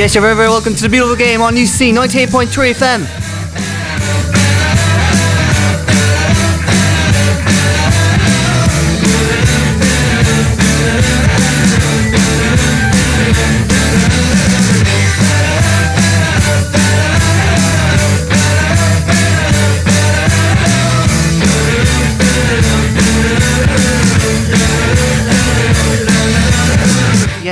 Yes, 0.00 0.14
you're 0.14 0.22
very, 0.22 0.34
very 0.34 0.48
welcome 0.48 0.74
to 0.74 0.82
the 0.82 0.88
beautiful 0.88 1.14
game 1.14 1.42
on 1.42 1.54
UC 1.54 1.92
98.3 1.92 2.72
FM. 2.72 3.19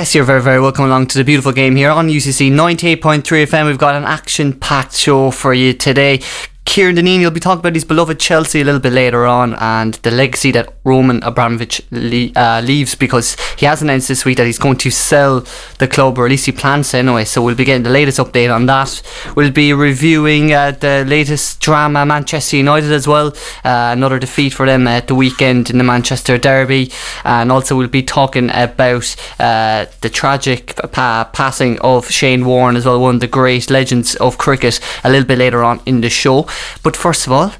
Yes, 0.09 0.15
you're 0.15 0.23
very, 0.23 0.41
very 0.41 0.59
welcome 0.59 0.85
along 0.85 1.05
to 1.09 1.19
the 1.19 1.23
beautiful 1.23 1.51
game 1.51 1.75
here 1.75 1.91
on 1.91 2.07
UCC 2.07 2.51
98.3 2.51 3.21
FM. 3.21 3.67
We've 3.67 3.77
got 3.77 3.93
an 3.93 4.05
action 4.05 4.53
packed 4.53 4.95
show 4.95 5.29
for 5.29 5.53
you 5.53 5.71
today. 5.71 6.21
Ciaran 6.69 6.97
Deneen, 6.97 7.19
you'll 7.19 7.31
be 7.31 7.39
talking 7.39 7.61
about 7.61 7.73
his 7.73 7.83
beloved 7.83 8.19
Chelsea 8.19 8.61
a 8.61 8.63
little 8.63 8.79
bit 8.79 8.93
later 8.93 9.25
on 9.25 9.55
and 9.55 9.95
the 9.95 10.11
legacy 10.11 10.51
that 10.51 10.71
Roman 10.83 11.19
Abramovich 11.23 11.81
le- 11.89 12.31
uh, 12.35 12.61
leaves 12.63 12.93
because 12.93 13.35
he 13.57 13.65
has 13.65 13.81
announced 13.81 14.07
this 14.07 14.23
week 14.23 14.37
that 14.37 14.45
he's 14.45 14.59
going 14.59 14.77
to 14.77 14.91
sell 14.91 15.43
the 15.79 15.87
club, 15.87 16.19
or 16.19 16.27
at 16.27 16.29
least 16.29 16.45
he 16.45 16.51
plans 16.51 16.91
to 16.91 16.99
anyway. 16.99 17.25
So 17.25 17.41
we'll 17.41 17.55
be 17.55 17.65
getting 17.65 17.81
the 17.81 17.89
latest 17.89 18.19
update 18.19 18.53
on 18.53 18.67
that. 18.67 19.01
We'll 19.35 19.49
be 19.49 19.73
reviewing 19.73 20.53
uh, 20.53 20.73
the 20.79 21.05
latest 21.07 21.59
drama, 21.59 22.05
Manchester 22.05 22.57
United 22.57 22.91
as 22.91 23.07
well. 23.07 23.29
Uh, 23.65 23.89
another 23.91 24.19
defeat 24.19 24.53
for 24.53 24.67
them 24.67 24.87
at 24.87 25.07
the 25.07 25.15
weekend 25.15 25.71
in 25.71 25.79
the 25.79 25.83
Manchester 25.83 26.37
Derby. 26.37 26.91
And 27.23 27.51
also, 27.51 27.75
we'll 27.77 27.87
be 27.87 28.03
talking 28.03 28.51
about 28.51 29.15
uh, 29.39 29.87
the 30.01 30.09
tragic 30.11 30.75
pa- 30.91 31.31
passing 31.33 31.79
of 31.79 32.11
Shane 32.11 32.45
Warne 32.45 32.75
as 32.75 32.85
well, 32.85 33.01
one 33.01 33.15
of 33.15 33.21
the 33.21 33.27
great 33.27 33.71
legends 33.71 34.13
of 34.17 34.37
cricket, 34.37 34.79
a 35.03 35.09
little 35.09 35.27
bit 35.27 35.39
later 35.39 35.63
on 35.63 35.81
in 35.87 36.01
the 36.01 36.11
show. 36.11 36.47
But 36.83 36.95
first 36.95 37.27
of 37.27 37.33
all, 37.33 37.51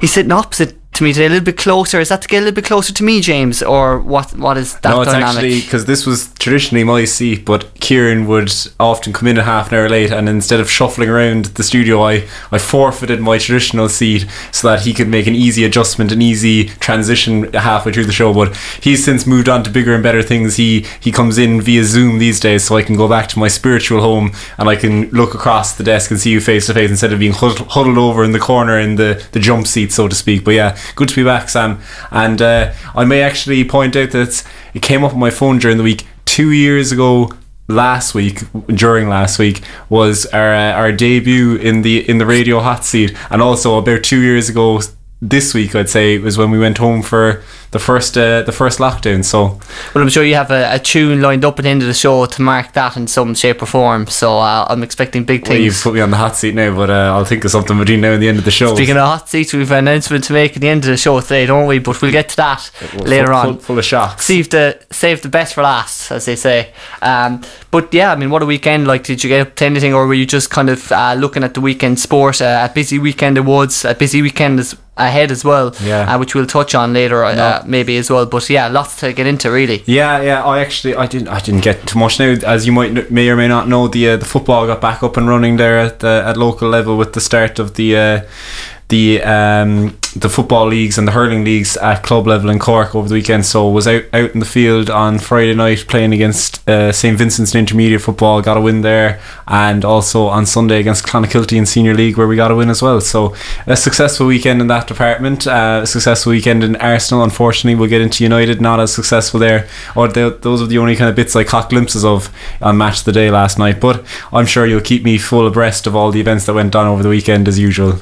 he's 0.00 0.12
sitting 0.12 0.32
opposite 0.32 0.77
to 0.98 1.04
me 1.04 1.12
today, 1.12 1.26
a 1.26 1.28
little 1.28 1.44
bit 1.44 1.56
closer. 1.56 2.00
Is 2.00 2.08
that 2.08 2.22
to 2.22 2.28
get 2.28 2.38
a 2.38 2.40
little 2.40 2.54
bit 2.54 2.64
closer 2.64 2.92
to 2.92 3.04
me, 3.04 3.20
James, 3.20 3.62
or 3.62 4.00
what? 4.00 4.36
What 4.36 4.58
is 4.58 4.78
that 4.80 4.90
no, 4.90 5.02
it's 5.02 5.12
dynamic? 5.12 5.36
actually 5.36 5.60
because 5.60 5.86
this 5.86 6.04
was 6.04 6.32
traditionally 6.34 6.84
my 6.84 7.04
seat, 7.04 7.44
but 7.44 7.72
Ciaran 7.80 8.26
would 8.26 8.52
often 8.80 9.12
come 9.12 9.28
in 9.28 9.38
a 9.38 9.44
half 9.44 9.70
an 9.70 9.78
hour 9.78 9.88
late, 9.88 10.10
and 10.10 10.28
instead 10.28 10.60
of 10.60 10.70
shuffling 10.70 11.08
around 11.08 11.46
the 11.46 11.62
studio, 11.62 12.02
I, 12.02 12.26
I 12.50 12.58
forfeited 12.58 13.20
my 13.20 13.38
traditional 13.38 13.88
seat 13.88 14.26
so 14.50 14.68
that 14.68 14.82
he 14.82 14.92
could 14.92 15.08
make 15.08 15.26
an 15.28 15.34
easy 15.34 15.64
adjustment, 15.64 16.10
an 16.10 16.20
easy 16.20 16.64
transition 16.64 17.52
halfway 17.52 17.92
through 17.92 18.06
the 18.06 18.12
show. 18.12 18.34
But 18.34 18.56
he's 18.82 19.04
since 19.04 19.26
moved 19.26 19.48
on 19.48 19.62
to 19.62 19.70
bigger 19.70 19.94
and 19.94 20.02
better 20.02 20.22
things. 20.22 20.56
He 20.56 20.84
he 21.00 21.12
comes 21.12 21.38
in 21.38 21.60
via 21.60 21.84
Zoom 21.84 22.18
these 22.18 22.40
days, 22.40 22.64
so 22.64 22.76
I 22.76 22.82
can 22.82 22.96
go 22.96 23.08
back 23.08 23.28
to 23.28 23.38
my 23.38 23.48
spiritual 23.48 24.00
home 24.00 24.32
and 24.58 24.68
I 24.68 24.74
can 24.74 25.08
look 25.10 25.34
across 25.34 25.76
the 25.76 25.84
desk 25.84 26.10
and 26.10 26.18
see 26.18 26.32
you 26.32 26.40
face 26.40 26.66
to 26.66 26.74
face 26.74 26.90
instead 26.90 27.12
of 27.12 27.20
being 27.20 27.32
huddled, 27.32 27.68
huddled 27.68 27.98
over 27.98 28.24
in 28.24 28.32
the 28.32 28.40
corner 28.40 28.80
in 28.80 28.96
the 28.96 29.24
the 29.30 29.38
jump 29.38 29.68
seat, 29.68 29.92
so 29.92 30.08
to 30.08 30.14
speak. 30.16 30.42
But 30.44 30.54
yeah, 30.54 30.76
good 30.94 31.08
to 31.08 31.16
be 31.16 31.24
back, 31.24 31.48
Sam. 31.48 31.80
And 32.10 32.40
uh, 32.40 32.72
I 32.94 33.04
may 33.04 33.22
actually 33.22 33.64
point 33.64 33.96
out 33.96 34.10
that 34.10 34.44
it 34.74 34.82
came 34.82 35.04
up 35.04 35.12
on 35.12 35.18
my 35.18 35.30
phone 35.30 35.58
during 35.58 35.76
the 35.76 35.82
week 35.84 36.06
two 36.24 36.50
years 36.52 36.92
ago. 36.92 37.32
Last 37.70 38.14
week, 38.14 38.40
during 38.68 39.10
last 39.10 39.38
week, 39.38 39.60
was 39.90 40.24
our 40.26 40.54
uh, 40.54 40.72
our 40.72 40.90
debut 40.90 41.56
in 41.56 41.82
the 41.82 42.08
in 42.08 42.16
the 42.16 42.24
radio 42.24 42.60
hot 42.60 42.82
seat, 42.82 43.14
and 43.30 43.42
also 43.42 43.76
about 43.76 44.02
two 44.02 44.22
years 44.22 44.48
ago 44.48 44.80
this 45.20 45.52
week, 45.52 45.74
I'd 45.74 45.88
say, 45.88 46.18
was 46.18 46.38
when 46.38 46.50
we 46.50 46.58
went 46.58 46.78
home 46.78 47.02
for 47.02 47.42
the 47.70 47.78
first 47.78 48.16
uh, 48.16 48.42
the 48.42 48.52
first 48.52 48.78
lockdown. 48.78 49.24
So 49.24 49.58
Well, 49.94 50.02
I'm 50.02 50.08
sure 50.08 50.24
you 50.24 50.36
have 50.36 50.50
a, 50.50 50.74
a 50.74 50.78
tune 50.78 51.20
lined 51.20 51.44
up 51.44 51.58
at 51.58 51.62
the 51.64 51.68
end 51.68 51.82
of 51.82 51.88
the 51.88 51.94
show 51.94 52.24
to 52.24 52.42
mark 52.42 52.72
that 52.72 52.96
in 52.96 53.06
some 53.08 53.34
shape 53.34 53.60
or 53.60 53.66
form. 53.66 54.06
So 54.06 54.38
uh, 54.38 54.66
I'm 54.68 54.82
expecting 54.82 55.24
big 55.24 55.46
well, 55.48 55.58
you've 55.58 55.80
put 55.82 55.94
me 55.94 56.00
on 56.00 56.10
the 56.10 56.16
hot 56.16 56.36
seat 56.36 56.54
now, 56.54 56.74
but 56.74 56.88
uh, 56.88 57.12
I'll 57.14 57.24
think 57.24 57.44
of 57.44 57.50
something 57.50 57.76
between 57.78 58.00
now 58.00 58.12
and 58.12 58.22
the 58.22 58.28
end 58.28 58.38
of 58.38 58.44
the 58.44 58.50
show. 58.50 58.74
Speaking 58.74 58.96
of 58.96 59.06
hot 59.06 59.28
seats, 59.28 59.52
we've 59.52 59.70
an 59.72 59.88
announcement 59.88 60.24
to 60.24 60.32
make 60.32 60.54
at 60.54 60.62
the 60.62 60.68
end 60.68 60.84
of 60.84 60.90
the 60.90 60.96
show 60.96 61.20
today, 61.20 61.46
don't 61.46 61.66
we? 61.66 61.78
But 61.80 62.00
we'll 62.00 62.12
get 62.12 62.28
to 62.30 62.36
that 62.36 62.70
Well, 62.94 63.04
later 63.04 63.26
full, 63.26 63.34
on. 63.36 63.44
full, 63.54 63.58
full 63.58 63.78
of 63.78 63.84
shocks. 63.84 64.24
Save 64.24 64.50
the 64.50 64.80
save 64.90 65.22
the 65.22 65.28
best 65.28 65.54
for 65.54 65.62
last, 65.62 66.12
as 66.12 66.26
they 66.26 66.36
say. 66.36 66.72
Um, 67.02 67.42
but 67.70 67.92
yeah, 67.92 68.12
I 68.12 68.16
mean, 68.16 68.30
what 68.30 68.42
a 68.42 68.46
weekend! 68.46 68.86
Like, 68.86 69.02
did 69.04 69.22
you 69.22 69.28
get 69.28 69.46
up 69.46 69.56
to 69.56 69.66
anything, 69.66 69.92
or 69.92 70.06
were 70.06 70.14
you 70.14 70.26
just 70.26 70.48
kind 70.48 70.70
of 70.70 70.90
uh, 70.92 71.14
looking 71.18 71.42
at 71.44 71.54
the 71.54 71.60
weekend 71.60 71.98
sport? 72.00 72.40
Uh, 72.40 72.68
a 72.70 72.72
busy 72.72 72.98
weekend 72.98 73.36
it 73.36 73.42
was. 73.44 73.84
A 73.84 73.94
busy 73.94 74.22
weekend 74.22 74.60
is 74.60 74.74
ahead 74.98 75.30
as 75.30 75.44
well. 75.44 75.74
Yeah. 75.82 76.14
Uh, 76.14 76.18
which 76.18 76.34
we'll 76.34 76.46
touch 76.46 76.74
on 76.74 76.92
later, 76.92 77.24
uh, 77.24 77.62
maybe 77.66 77.96
as 77.96 78.10
well. 78.10 78.26
But 78.26 78.48
yeah, 78.50 78.68
lots 78.68 78.96
to 79.00 79.12
get 79.12 79.26
into 79.26 79.50
really. 79.50 79.82
Yeah, 79.86 80.20
yeah. 80.22 80.44
I 80.44 80.60
actually, 80.60 80.94
I 80.94 81.06
didn't, 81.06 81.28
I 81.28 81.40
didn't 81.40 81.62
get 81.62 81.86
too 81.86 81.98
much 81.98 82.18
now. 82.18 82.36
As 82.46 82.66
you 82.66 82.72
might 82.72 83.10
may 83.10 83.28
or 83.28 83.36
may 83.36 83.48
not 83.48 83.68
know, 83.68 83.88
the 83.88 84.10
uh, 84.10 84.16
the 84.16 84.24
football 84.24 84.66
got 84.66 84.80
back 84.80 85.02
up 85.02 85.16
and 85.16 85.28
running 85.28 85.56
there 85.56 85.78
at 85.78 86.00
the 86.00 86.24
at 86.26 86.36
local 86.36 86.68
level 86.68 86.96
with 86.98 87.12
the 87.12 87.20
start 87.20 87.58
of 87.58 87.74
the. 87.74 87.96
Uh, 87.96 88.20
the 88.88 89.22
um, 89.22 89.98
the 90.20 90.28
football 90.28 90.66
leagues 90.66 90.98
and 90.98 91.06
the 91.06 91.12
hurling 91.12 91.44
leagues 91.44 91.76
at 91.76 92.02
club 92.02 92.26
level 92.26 92.50
in 92.50 92.58
Cork 92.58 92.94
over 92.94 93.08
the 93.08 93.14
weekend. 93.14 93.46
So 93.46 93.68
was 93.68 93.86
out 93.86 94.04
out 94.12 94.32
in 94.32 94.40
the 94.40 94.46
field 94.46 94.90
on 94.90 95.18
Friday 95.18 95.54
night 95.54 95.86
playing 95.88 96.12
against 96.12 96.68
uh, 96.68 96.92
St 96.92 97.16
Vincent's 97.16 97.54
in 97.54 97.60
intermediate 97.60 98.02
football, 98.02 98.42
got 98.42 98.56
a 98.56 98.60
win 98.60 98.80
there, 98.80 99.20
and 99.46 99.84
also 99.84 100.26
on 100.26 100.46
Sunday 100.46 100.80
against 100.80 101.06
Clonakilty 101.06 101.56
in 101.56 101.66
senior 101.66 101.94
league 101.94 102.16
where 102.16 102.26
we 102.26 102.36
got 102.36 102.50
a 102.50 102.56
win 102.56 102.70
as 102.70 102.82
well. 102.82 103.00
So 103.00 103.34
a 103.66 103.76
successful 103.76 104.26
weekend 104.26 104.60
in 104.60 104.66
that 104.68 104.86
department. 104.86 105.46
Uh, 105.46 105.80
a 105.82 105.86
successful 105.86 106.30
weekend 106.30 106.64
in 106.64 106.76
Arsenal. 106.76 107.22
Unfortunately, 107.22 107.78
we'll 107.78 107.88
get 107.88 108.00
into 108.00 108.24
United. 108.24 108.60
Not 108.60 108.80
as 108.80 108.92
successful 108.92 109.38
there. 109.38 109.68
Or 109.94 110.08
those 110.08 110.62
are 110.62 110.66
the 110.66 110.78
only 110.78 110.96
kind 110.96 111.10
of 111.10 111.16
bits 111.16 111.36
I 111.36 111.44
caught 111.44 111.70
glimpses 111.70 112.04
of 112.04 112.32
on 112.60 112.76
match 112.76 113.04
the 113.04 113.12
day 113.12 113.30
last 113.30 113.58
night. 113.58 113.80
But 113.80 114.04
I'm 114.32 114.46
sure 114.46 114.66
you'll 114.66 114.80
keep 114.80 115.04
me 115.04 115.18
full 115.18 115.46
abreast 115.46 115.86
of 115.86 115.94
all 115.94 116.10
the 116.10 116.20
events 116.20 116.46
that 116.46 116.54
went 116.54 116.74
on 116.74 116.86
over 116.86 117.02
the 117.02 117.08
weekend 117.08 117.48
as 117.48 117.58
usual. 117.58 118.00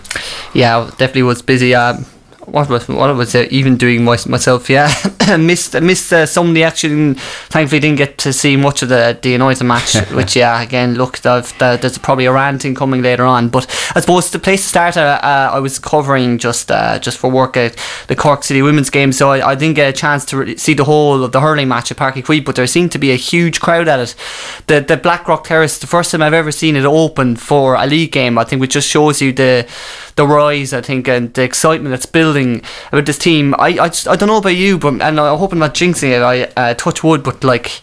Yeah, 0.54 0.90
definitely 0.98 1.24
was 1.24 1.42
busy. 1.42 1.74
Um, 1.74 2.05
what 2.46 2.68
was 2.68 2.88
what 2.88 3.14
was? 3.16 3.34
Even 3.34 3.76
doing 3.76 4.04
my, 4.04 4.16
myself, 4.26 4.70
yeah. 4.70 4.92
missed 5.38 5.80
missed 5.80 6.12
uh, 6.12 6.26
some 6.26 6.48
of 6.48 6.54
the 6.54 6.64
action. 6.64 7.16
Thankfully, 7.50 7.80
didn't 7.80 7.98
get 7.98 8.18
to 8.18 8.32
see 8.32 8.56
much 8.56 8.82
of 8.82 8.88
the 8.88 9.18
the 9.20 9.30
United 9.30 9.64
match. 9.64 9.94
which, 10.12 10.36
yeah, 10.36 10.62
again, 10.62 10.94
look, 10.94 11.18
the, 11.18 11.40
the, 11.58 11.78
there's 11.80 11.98
probably 11.98 12.26
a 12.26 12.32
ranting 12.32 12.74
coming 12.74 13.02
later 13.02 13.24
on. 13.24 13.48
But 13.48 13.66
I 13.94 14.00
suppose 14.00 14.30
the 14.30 14.38
place 14.38 14.62
to 14.62 14.68
start, 14.68 14.96
uh, 14.96 15.20
uh, 15.22 15.50
I 15.52 15.58
was 15.58 15.78
covering 15.78 16.38
just 16.38 16.70
uh, 16.70 16.98
just 16.98 17.18
for 17.18 17.30
work 17.30 17.56
at 17.56 17.76
the 18.06 18.16
Cork 18.16 18.44
City 18.44 18.62
women's 18.62 18.90
game, 18.90 19.12
so 19.12 19.30
I, 19.30 19.50
I 19.50 19.54
didn't 19.54 19.74
get 19.74 19.88
a 19.88 19.92
chance 19.92 20.24
to 20.26 20.38
re- 20.38 20.56
see 20.56 20.74
the 20.74 20.84
whole 20.84 21.24
of 21.24 21.32
the 21.32 21.40
hurling 21.40 21.68
match 21.68 21.90
at 21.90 21.96
Páirc 21.96 22.14
Uí 22.14 22.22
Chaoimh. 22.22 22.44
But 22.44 22.56
there 22.56 22.66
seemed 22.66 22.92
to 22.92 22.98
be 22.98 23.10
a 23.10 23.16
huge 23.16 23.60
crowd 23.60 23.88
at 23.88 24.00
it. 24.00 24.14
The 24.66 24.80
the 24.80 24.96
Blackrock 24.96 25.44
Terrace, 25.44 25.78
the 25.78 25.86
first 25.86 26.12
time 26.12 26.22
I've 26.22 26.32
ever 26.32 26.52
seen 26.52 26.76
it 26.76 26.84
open 26.84 27.36
for 27.36 27.74
a 27.74 27.86
league 27.86 28.12
game. 28.12 28.38
I 28.38 28.44
think 28.44 28.60
which 28.60 28.72
just 28.72 28.88
shows 28.88 29.20
you 29.20 29.32
the 29.32 29.66
the 30.16 30.26
rise, 30.26 30.72
I 30.72 30.80
think, 30.80 31.08
and 31.08 31.32
the 31.34 31.42
excitement 31.42 31.90
that's 31.90 32.06
building 32.36 32.62
about 32.88 33.06
this 33.06 33.18
team. 33.18 33.54
I, 33.58 33.68
I, 33.68 33.88
just, 33.88 34.08
I 34.08 34.16
don't 34.16 34.28
know 34.28 34.38
about 34.38 34.50
you, 34.50 34.78
but 34.78 34.94
and 35.00 35.20
I'm 35.20 35.38
hoping 35.38 35.58
not 35.58 35.74
jinxing 35.74 36.10
it. 36.10 36.22
I 36.22 36.44
uh, 36.56 36.74
touch 36.74 37.02
wood, 37.02 37.22
but 37.22 37.42
like, 37.44 37.80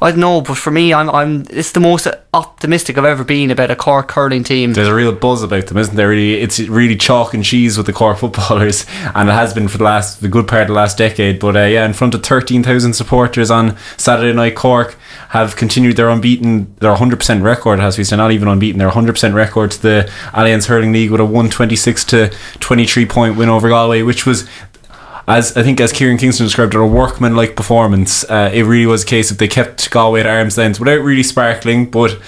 I 0.00 0.10
don't 0.10 0.20
know. 0.20 0.40
But 0.40 0.56
for 0.56 0.70
me, 0.70 0.92
I'm, 0.92 1.10
I'm. 1.10 1.46
It's 1.50 1.72
the 1.72 1.80
most 1.80 2.06
optimistic 2.32 2.96
I've 2.96 3.04
ever 3.04 3.24
been 3.24 3.50
about 3.50 3.70
a 3.70 3.76
Cork 3.76 4.10
hurling 4.12 4.44
team. 4.44 4.72
There's 4.72 4.88
a 4.88 4.94
real 4.94 5.12
buzz 5.12 5.42
about 5.42 5.66
them, 5.66 5.78
isn't 5.78 5.96
there? 5.96 6.08
Really, 6.08 6.40
it's 6.40 6.58
really 6.60 6.96
chalk 6.96 7.34
and 7.34 7.44
cheese 7.44 7.76
with 7.76 7.86
the 7.86 7.92
Cork 7.92 8.18
footballers, 8.18 8.86
and 9.14 9.28
it 9.28 9.32
has 9.32 9.54
been 9.54 9.68
for 9.68 9.78
the 9.78 9.84
last 9.84 10.20
the 10.20 10.28
good 10.28 10.48
part 10.48 10.62
of 10.62 10.68
the 10.68 10.74
last 10.74 10.98
decade. 10.98 11.38
But 11.40 11.56
uh, 11.56 11.64
yeah, 11.64 11.86
in 11.86 11.92
front 11.92 12.14
of 12.14 12.22
thirteen 12.22 12.62
thousand 12.62 12.94
supporters 12.94 13.50
on 13.50 13.76
Saturday 13.96 14.32
night, 14.32 14.56
Cork 14.56 14.96
have 15.30 15.54
continued 15.54 15.96
their 15.96 16.08
unbeaten, 16.08 16.74
their 16.80 16.94
100% 16.94 17.42
record. 17.42 17.78
Has 17.78 17.96
we 17.96 18.02
said 18.02 18.16
not 18.16 18.32
even 18.32 18.48
unbeaten, 18.48 18.80
their 18.80 18.90
100% 18.90 19.32
record 19.32 19.70
to 19.70 19.82
the 19.82 20.12
Allianz 20.32 20.66
Hurling 20.66 20.92
League 20.92 21.12
with 21.12 21.20
a 21.20 21.24
126 21.24 22.04
to 22.06 22.32
23 22.58 23.06
point 23.06 23.36
win 23.36 23.48
over 23.48 23.68
Galway, 23.68 24.02
which 24.02 24.26
was 24.26 24.48
as 25.28 25.56
I 25.56 25.62
think 25.62 25.80
as 25.80 25.92
Kieran 25.92 26.18
Kingston 26.18 26.46
described 26.46 26.74
it, 26.74 26.80
a 26.80 26.86
workmanlike 26.86 27.54
performance. 27.54 28.24
Uh, 28.24 28.50
it 28.52 28.64
really 28.64 28.86
was 28.86 29.04
a 29.04 29.06
case 29.06 29.30
of 29.30 29.38
they 29.38 29.46
kept 29.46 29.88
Galway 29.92 30.20
at 30.20 30.26
arm's 30.26 30.58
length 30.58 30.80
without 30.80 31.00
really 31.00 31.22
sparkling, 31.22 31.88
but 31.88 32.18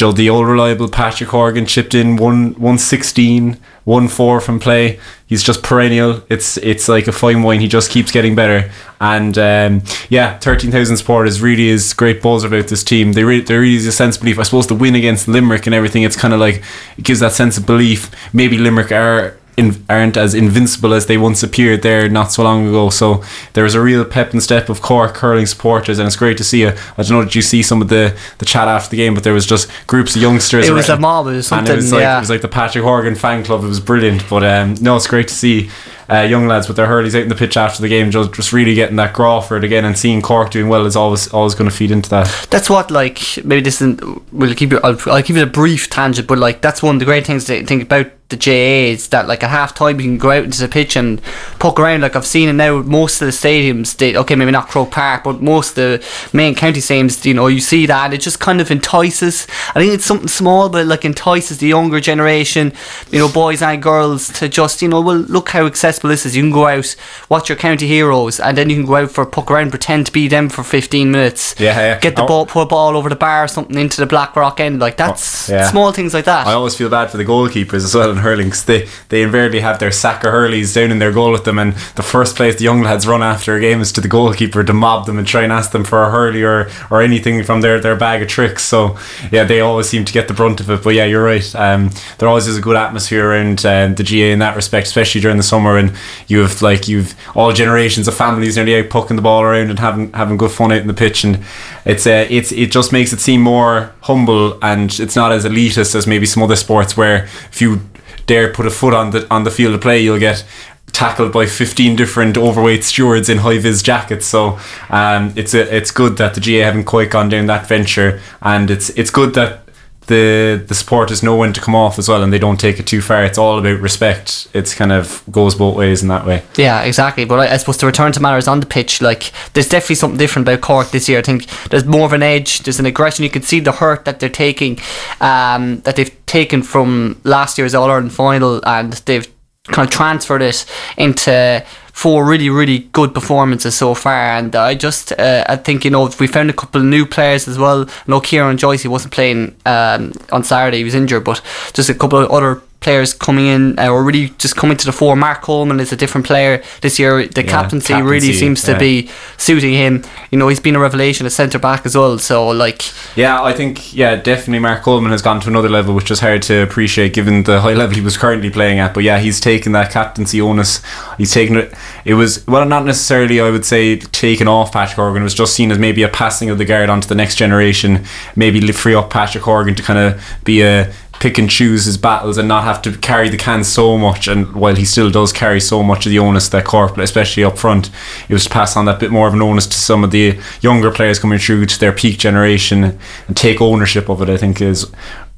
Joe, 0.00 0.12
the 0.12 0.30
old 0.30 0.46
reliable 0.46 0.88
Patrick 0.88 1.28
Horgan 1.28 1.66
chipped 1.66 1.94
in 1.94 2.16
one 2.16 2.54
one 2.54 2.78
sixteen, 2.78 3.58
one 3.84 4.08
four 4.08 4.40
from 4.40 4.58
play. 4.58 4.98
He's 5.26 5.42
just 5.42 5.62
perennial. 5.62 6.22
It's 6.30 6.56
it's 6.56 6.88
like 6.88 7.06
a 7.06 7.12
fine 7.12 7.42
wine. 7.42 7.60
He 7.60 7.68
just 7.68 7.90
keeps 7.90 8.10
getting 8.10 8.34
better. 8.34 8.70
And 8.98 9.36
um, 9.36 9.82
yeah, 10.08 10.38
thirteen 10.38 10.70
thousand 10.70 10.96
supporters 10.96 11.42
really 11.42 11.68
is 11.68 11.92
great 11.92 12.22
buzz 12.22 12.44
about 12.44 12.68
this 12.68 12.82
team. 12.82 13.12
They 13.12 13.24
re- 13.24 13.42
there 13.42 13.60
really 13.60 13.76
is 13.76 13.86
a 13.86 13.92
sense 13.92 14.16
of 14.16 14.22
belief. 14.22 14.38
I 14.38 14.44
suppose 14.44 14.68
the 14.68 14.74
win 14.74 14.94
against 14.94 15.28
Limerick 15.28 15.66
and 15.66 15.74
everything. 15.74 16.02
It's 16.02 16.16
kind 16.16 16.32
of 16.32 16.40
like 16.40 16.62
it 16.96 17.04
gives 17.04 17.20
that 17.20 17.32
sense 17.32 17.58
of 17.58 17.66
belief. 17.66 18.10
Maybe 18.32 18.56
Limerick 18.56 18.92
are 18.92 19.36
in, 19.56 19.84
aren't 19.88 20.16
as 20.16 20.34
invincible 20.34 20.94
as 20.94 21.06
they 21.06 21.18
once 21.18 21.42
appeared 21.42 21.82
there 21.82 22.08
not 22.08 22.32
so 22.32 22.42
long 22.42 22.66
ago. 22.66 22.90
So 22.90 23.22
there 23.52 23.64
is 23.64 23.74
a 23.74 23.80
real 23.80 24.04
pep 24.04 24.32
and 24.32 24.42
step 24.42 24.68
of 24.68 24.80
Cork 24.82 25.16
hurling 25.18 25.46
supporters, 25.46 25.98
and 25.98 26.06
it's 26.06 26.16
great 26.16 26.36
to 26.38 26.44
see. 26.44 26.62
You. 26.62 26.68
I 26.68 27.02
don't 27.02 27.10
know 27.10 27.24
did 27.24 27.34
you 27.34 27.42
see 27.42 27.62
some 27.62 27.82
of 27.82 27.88
the, 27.88 28.16
the 28.38 28.44
chat 28.44 28.68
after 28.68 28.90
the 28.90 28.96
game, 28.96 29.14
but 29.14 29.24
there 29.24 29.34
was 29.34 29.46
just 29.46 29.70
groups 29.86 30.16
of 30.16 30.22
youngsters. 30.22 30.68
It 30.68 30.72
was 30.72 30.88
around- 30.88 30.98
a 30.98 31.00
mob. 31.00 31.26
It 31.26 31.30
was 31.30 31.52
and 31.52 31.66
something. 31.66 31.72
it 31.72 31.76
was 31.76 31.92
like 31.92 32.00
yeah. 32.02 32.16
it 32.16 32.20
was 32.20 32.30
like 32.30 32.42
the 32.42 32.48
Patrick 32.48 32.84
Horgan 32.84 33.14
fan 33.14 33.44
club. 33.44 33.64
It 33.64 33.68
was 33.68 33.80
brilliant. 33.80 34.28
But 34.28 34.44
um, 34.44 34.74
no, 34.80 34.96
it's 34.96 35.06
great 35.06 35.28
to 35.28 35.34
see 35.34 35.70
uh, 36.10 36.22
young 36.22 36.46
lads 36.46 36.68
with 36.68 36.76
their 36.76 36.86
hurleys 36.86 37.14
out 37.14 37.22
in 37.22 37.28
the 37.28 37.34
pitch 37.34 37.56
after 37.56 37.82
the 37.82 37.88
game, 37.88 38.10
just, 38.10 38.32
just 38.32 38.52
really 38.52 38.74
getting 38.74 38.96
that 38.96 39.14
grá 39.14 39.42
for 39.42 39.56
it 39.56 39.64
again 39.64 39.84
and 39.84 39.96
seeing 39.96 40.22
Cork 40.22 40.50
doing 40.50 40.68
well 40.68 40.86
is 40.86 40.96
always 40.96 41.32
always 41.32 41.54
going 41.54 41.70
to 41.70 41.76
feed 41.76 41.90
into 41.90 42.10
that. 42.10 42.48
That's 42.50 42.70
what 42.70 42.90
like 42.90 43.20
maybe 43.44 43.60
this 43.60 43.76
isn't. 43.76 44.32
We'll 44.32 44.54
keep 44.54 44.72
it. 44.72 44.80
I'll, 44.84 44.98
I'll 45.06 45.22
keep 45.22 45.36
it 45.36 45.42
a 45.42 45.46
brief 45.46 45.90
tangent, 45.90 46.28
but 46.28 46.38
like 46.38 46.60
that's 46.60 46.82
one 46.82 46.96
of 46.96 46.98
the 46.98 47.04
great 47.04 47.26
things 47.26 47.44
to 47.46 47.64
think 47.64 47.82
about 47.82 48.10
the 48.30 48.36
GAA 48.36 48.92
is 48.92 49.08
that 49.08 49.28
like 49.28 49.42
at 49.42 49.50
half 49.50 49.74
time 49.74 50.00
you 50.00 50.06
can 50.06 50.18
go 50.18 50.30
out 50.30 50.44
into 50.44 50.60
the 50.60 50.68
pitch 50.68 50.96
and 50.96 51.20
poke 51.58 51.78
around 51.78 52.00
like 52.00 52.16
I've 52.16 52.26
seen 52.26 52.48
it 52.48 52.52
now 52.54 52.80
most 52.80 53.20
of 53.20 53.26
the 53.26 53.32
stadiums 53.32 53.96
they, 53.96 54.16
okay 54.16 54.36
maybe 54.36 54.52
not 54.52 54.68
Croke 54.68 54.92
Park 54.92 55.24
but 55.24 55.42
most 55.42 55.70
of 55.70 55.74
the 55.74 56.06
main 56.32 56.54
county 56.54 56.80
stadiums 56.80 57.24
you 57.24 57.34
know 57.34 57.48
you 57.48 57.60
see 57.60 57.86
that 57.86 58.14
it 58.14 58.20
just 58.20 58.40
kind 58.40 58.60
of 58.60 58.70
entices 58.70 59.48
I 59.74 59.80
think 59.80 59.92
it's 59.92 60.04
something 60.04 60.28
small 60.28 60.68
but 60.68 60.86
like 60.86 61.04
entices 61.04 61.58
the 61.58 61.66
younger 61.66 62.00
generation 62.00 62.72
you 63.10 63.18
know 63.18 63.30
boys 63.30 63.62
and 63.62 63.82
girls 63.82 64.28
to 64.38 64.48
just 64.48 64.80
you 64.80 64.88
know 64.88 65.00
well 65.00 65.16
look 65.16 65.50
how 65.50 65.66
accessible 65.66 65.99
this 66.08 66.24
is 66.26 66.36
you 66.36 66.42
can 66.42 66.50
go 66.50 66.66
out 66.66 66.94
watch 67.28 67.48
your 67.48 67.56
county 67.58 67.86
heroes 67.86 68.40
and 68.40 68.56
then 68.56 68.70
you 68.70 68.76
can 68.76 68.86
go 68.86 68.96
out 68.96 69.10
for 69.10 69.22
a 69.22 69.26
puck 69.26 69.50
around 69.50 69.70
pretend 69.70 70.06
to 70.06 70.12
be 70.12 70.28
them 70.28 70.48
for 70.48 70.62
15 70.62 71.10
minutes 71.10 71.54
Yeah, 71.58 71.76
yeah. 71.78 71.98
get 72.00 72.16
the 72.16 72.22
Oh. 72.22 72.26
ball 72.26 72.46
put 72.46 72.62
a 72.62 72.66
ball 72.66 72.96
over 72.96 73.08
the 73.08 73.16
bar 73.16 73.44
or 73.44 73.48
something 73.48 73.78
into 73.78 74.00
the 74.00 74.06
Blackrock 74.06 74.60
end 74.60 74.80
like 74.80 74.96
that's 74.96 75.50
Oh, 75.50 75.54
yeah. 75.54 75.70
small 75.70 75.92
things 75.92 76.14
like 76.14 76.24
that 76.26 76.46
I 76.46 76.52
always 76.52 76.74
feel 76.76 76.88
bad 76.88 77.10
for 77.10 77.16
the 77.16 77.24
goalkeepers 77.24 77.84
as 77.84 77.94
well 77.94 78.10
in 78.10 78.18
hurling 78.18 78.50
'cause 78.50 78.64
they, 78.64 78.88
they 79.08 79.22
invariably 79.22 79.60
have 79.60 79.78
their 79.78 79.90
sack 79.92 80.24
of 80.24 80.32
hurleys 80.32 80.74
down 80.74 80.90
in 80.90 80.98
their 80.98 81.12
goal 81.12 81.30
with 81.32 81.44
them 81.44 81.58
and 81.58 81.74
the 81.94 82.02
first 82.02 82.36
place 82.36 82.56
the 82.56 82.64
young 82.64 82.82
lads 82.82 83.06
run 83.06 83.22
after 83.22 83.54
a 83.56 83.60
game 83.60 83.80
is 83.80 83.92
to 83.92 84.00
the 84.00 84.08
goalkeeper 84.08 84.62
to 84.64 84.72
mob 84.72 85.06
them 85.06 85.18
and 85.18 85.26
try 85.26 85.42
and 85.42 85.52
ask 85.52 85.70
them 85.72 85.84
for 85.84 86.02
a 86.04 86.10
hurley 86.10 86.42
or, 86.42 86.68
or 86.90 87.02
anything 87.02 87.42
from 87.42 87.60
their, 87.60 87.80
their 87.80 87.96
bag 87.96 88.22
of 88.22 88.28
tricks 88.28 88.64
so 88.64 88.96
yeah 89.30 89.44
they 89.44 89.60
always 89.60 89.88
seem 89.88 90.04
to 90.04 90.12
get 90.12 90.28
the 90.28 90.34
brunt 90.34 90.60
of 90.60 90.68
it 90.70 90.82
but 90.82 90.94
yeah 90.94 91.04
you're 91.04 91.22
right 91.24 91.54
um, 91.56 91.90
there 92.18 92.28
always 92.28 92.46
is 92.46 92.58
a 92.58 92.60
good 92.60 92.76
atmosphere 92.76 93.28
around 93.30 93.64
um, 93.66 93.94
the 93.94 94.02
GAA 94.04 94.32
in 94.32 94.38
that 94.40 94.56
respect 94.56 94.86
especially 94.86 95.20
during 95.20 95.36
the 95.36 95.42
summer 95.42 95.78
and 95.80 95.92
you 96.28 96.40
have 96.40 96.62
like 96.62 96.86
you've 96.86 97.14
all 97.34 97.52
generations 97.52 98.06
of 98.06 98.14
families 98.14 98.56
nearly 98.56 98.76
out 98.76 98.90
pucking 98.90 99.16
the 99.16 99.22
ball 99.22 99.42
around 99.42 99.70
and 99.70 99.78
having 99.78 100.12
having 100.12 100.36
good 100.36 100.52
fun 100.52 100.70
out 100.70 100.82
in 100.82 100.86
the 100.86 100.94
pitch. 100.94 101.24
And 101.24 101.44
it's 101.84 102.06
uh, 102.06 102.26
it's 102.30 102.52
it 102.52 102.70
just 102.70 102.92
makes 102.92 103.12
it 103.12 103.20
seem 103.20 103.40
more 103.40 103.92
humble 104.02 104.62
and 104.62 104.98
it's 105.00 105.16
not 105.16 105.32
as 105.32 105.44
elitist 105.44 105.94
as 105.94 106.06
maybe 106.06 106.26
some 106.26 106.42
other 106.42 106.56
sports 106.56 106.96
where 106.96 107.24
if 107.50 107.60
you 107.60 107.80
dare 108.26 108.52
put 108.52 108.66
a 108.66 108.70
foot 108.70 108.94
on 108.94 109.10
the 109.10 109.26
on 109.34 109.42
the 109.42 109.50
field 109.50 109.74
of 109.74 109.80
play 109.80 110.00
you'll 110.00 110.18
get 110.18 110.44
tackled 110.92 111.32
by 111.32 111.46
15 111.46 111.96
different 111.96 112.36
overweight 112.36 112.84
stewards 112.84 113.28
in 113.28 113.38
high 113.38 113.58
vis 113.58 113.82
jackets. 113.82 114.26
So 114.26 114.58
um, 114.88 115.32
it's 115.36 115.54
a, 115.54 115.74
it's 115.74 115.90
good 115.90 116.16
that 116.18 116.34
the 116.34 116.40
GAA 116.40 116.64
haven't 116.64 116.84
quite 116.84 117.10
gone 117.10 117.28
down 117.28 117.46
that 117.46 117.66
venture. 117.66 118.20
And 118.42 118.70
it's 118.70 118.90
it's 118.90 119.10
good 119.10 119.34
that 119.34 119.62
the 120.10 120.62
the 120.66 120.74
supporters 120.74 121.22
know 121.22 121.36
when 121.36 121.52
to 121.52 121.60
come 121.60 121.74
off 121.74 121.98
as 121.98 122.08
well 122.08 122.22
and 122.22 122.32
they 122.32 122.38
don't 122.38 122.58
take 122.58 122.78
it 122.78 122.86
too 122.86 123.00
far 123.00 123.24
it's 123.24 123.38
all 123.38 123.58
about 123.58 123.80
respect 123.80 124.48
it's 124.52 124.74
kind 124.74 124.92
of 124.92 125.22
goes 125.30 125.54
both 125.54 125.76
ways 125.76 126.02
in 126.02 126.08
that 126.08 126.26
way 126.26 126.42
Yeah, 126.56 126.82
exactly. 126.82 127.24
But 127.24 127.38
I, 127.40 127.54
I 127.54 127.56
suppose 127.56 127.76
to 127.78 127.86
return 127.86 128.12
to 128.12 128.20
matters 128.20 128.48
on 128.48 128.60
the 128.60 128.66
pitch, 128.66 129.00
like 129.00 129.32
there's 129.52 129.68
definitely 129.68 129.96
something 129.96 130.18
different 130.18 130.46
about 130.46 130.60
Cork 130.60 130.90
this 130.90 131.08
year. 131.08 131.18
I 131.18 131.22
think 131.22 131.46
there's 131.70 131.84
more 131.84 132.04
of 132.06 132.12
an 132.12 132.22
edge. 132.22 132.60
There's 132.60 132.80
an 132.80 132.86
aggression. 132.86 133.24
You 133.24 133.30
can 133.30 133.42
see 133.42 133.60
the 133.60 133.72
hurt 133.72 134.04
that 134.04 134.20
they're 134.20 134.28
taking, 134.28 134.78
um, 135.20 135.80
that 135.80 135.96
they've 135.96 136.14
taken 136.26 136.62
from 136.62 137.20
last 137.24 137.58
year's 137.58 137.74
All 137.74 137.90
Ireland 137.90 138.12
final, 138.12 138.60
and 138.66 138.92
they've 139.06 139.26
kind 139.64 139.86
of 139.88 139.92
transferred 139.92 140.42
it 140.42 140.66
into 140.96 141.64
four 141.92 142.24
really 142.24 142.50
really 142.50 142.80
good 142.92 143.14
performances 143.14 143.76
so 143.76 143.94
far. 143.94 144.38
And 144.38 144.54
I 144.54 144.74
just 144.74 145.12
uh, 145.12 145.44
I 145.48 145.56
think 145.56 145.84
you 145.84 145.90
know 145.90 146.10
we 146.18 146.26
found 146.26 146.50
a 146.50 146.54
couple 146.54 146.80
of 146.80 146.86
new 146.86 147.06
players 147.06 147.48
as 147.48 147.58
well. 147.58 147.86
No, 148.06 148.20
Ciarán 148.20 148.56
Joyce 148.56 148.82
he 148.82 148.88
wasn't 148.88 149.12
playing 149.12 149.54
um, 149.66 150.12
on 150.32 150.44
Saturday. 150.44 150.78
He 150.78 150.84
was 150.84 150.94
injured, 150.94 151.24
but 151.24 151.42
just 151.72 151.88
a 151.88 151.94
couple 151.94 152.18
of 152.18 152.30
other 152.30 152.62
players 152.80 153.12
coming 153.12 153.46
in 153.46 153.78
uh, 153.78 153.88
or 153.88 154.02
really 154.02 154.30
just 154.38 154.56
coming 154.56 154.76
to 154.76 154.86
the 154.86 154.92
fore. 154.92 155.14
Mark 155.14 155.42
Coleman 155.42 155.80
is 155.80 155.92
a 155.92 155.96
different 155.96 156.26
player 156.26 156.62
this 156.80 156.98
year. 156.98 157.26
The 157.26 157.44
Yeah, 157.44 157.50
captaincy, 157.50 157.92
really 157.94 158.20
captaincy, 158.20 158.32
seems 158.32 158.62
to 158.62 158.72
yeah. 158.72 158.78
be 158.78 159.10
suiting 159.36 159.74
him. 159.74 160.02
You 160.30 160.38
know, 160.38 160.48
he's 160.48 160.60
been 160.60 160.76
a 160.76 160.80
revelation 160.80 161.26
at 161.26 161.32
centre 161.32 161.58
back 161.58 161.84
as 161.84 161.94
well. 161.94 162.18
So 162.18 162.48
like, 162.48 162.82
Yeah, 163.16 163.42
I 163.42 163.52
think 163.52 163.94
yeah, 163.94 164.16
definitely 164.16 164.60
Mark 164.60 164.82
Coleman 164.82 165.12
has 165.12 165.20
gone 165.20 165.40
to 165.40 165.48
another 165.48 165.68
level, 165.68 165.94
which 165.94 166.10
is 166.10 166.20
hard 166.20 166.42
to 166.42 166.62
appreciate 166.62 167.12
given 167.12 167.42
the 167.42 167.60
high 167.60 167.74
level 167.80 167.94
he 167.94 168.00
was 168.00 168.16
currently 168.16 168.50
playing 168.50 168.78
at. 168.78 168.94
But 168.94 169.04
yeah, 169.04 169.18
he's 169.18 169.40
taken 169.40 169.72
that 169.72 169.92
captaincy 169.92 170.40
onus. 170.40 170.82
He's 171.18 171.32
taken 171.32 171.56
it. 171.56 171.74
It 172.04 172.14
was 172.14 172.46
well, 172.46 172.64
not 172.64 172.86
necessarily 172.86 173.40
I 173.40 173.50
would 173.50 173.66
say 173.66 173.96
taken 173.96 174.48
off 174.48 174.72
Patrick 174.72 174.96
Horgan. 174.96 175.22
It 175.22 175.24
was 175.24 175.34
just 175.34 175.54
seen 175.54 175.70
as 175.70 175.78
maybe 175.78 176.02
a 176.02 176.08
passing 176.08 176.48
of 176.48 176.56
the 176.56 176.64
guard 176.64 176.88
onto 176.88 177.08
the 177.08 177.14
next 177.14 177.34
generation. 177.34 178.04
Maybe 178.36 178.60
free 178.72 178.94
up 178.94 179.10
Patrick 179.10 179.44
Horgan 179.44 179.74
to 179.74 179.82
kind 179.82 179.98
of 179.98 180.22
be 180.44 180.62
a 180.62 180.92
pick 181.20 181.38
and 181.38 181.48
choose 181.48 181.84
his 181.84 181.96
battles 181.96 182.38
and 182.38 182.48
not 182.48 182.64
have 182.64 182.82
to 182.82 182.96
carry 182.98 183.28
the 183.28 183.36
can 183.36 183.62
so 183.62 183.96
much. 183.96 184.26
And 184.26 184.54
while 184.54 184.74
he 184.74 184.84
still 184.84 185.10
does 185.10 185.32
carry 185.32 185.60
so 185.60 185.82
much 185.82 186.06
of 186.06 186.10
the 186.10 186.18
onus 186.18 186.48
that 186.48 186.64
Cork 186.64 186.98
especially 186.98 187.44
up 187.44 187.58
front 187.58 187.90
it 188.28 188.32
was 188.32 188.44
to 188.44 188.50
pass 188.50 188.76
on 188.76 188.84
that 188.86 189.00
bit 189.00 189.10
more 189.10 189.28
of 189.28 189.34
an 189.34 189.42
onus 189.42 189.66
to 189.66 189.76
some 189.76 190.04
of 190.04 190.10
the 190.10 190.38
younger 190.60 190.90
players 190.90 191.18
coming 191.18 191.38
through 191.38 191.66
to 191.66 191.78
their 191.78 191.92
peak 191.92 192.18
generation 192.18 192.98
and 193.28 193.36
take 193.36 193.60
ownership 193.60 194.08
of 194.08 194.22
it 194.22 194.28
I 194.28 194.36
think 194.36 194.60
is 194.60 194.90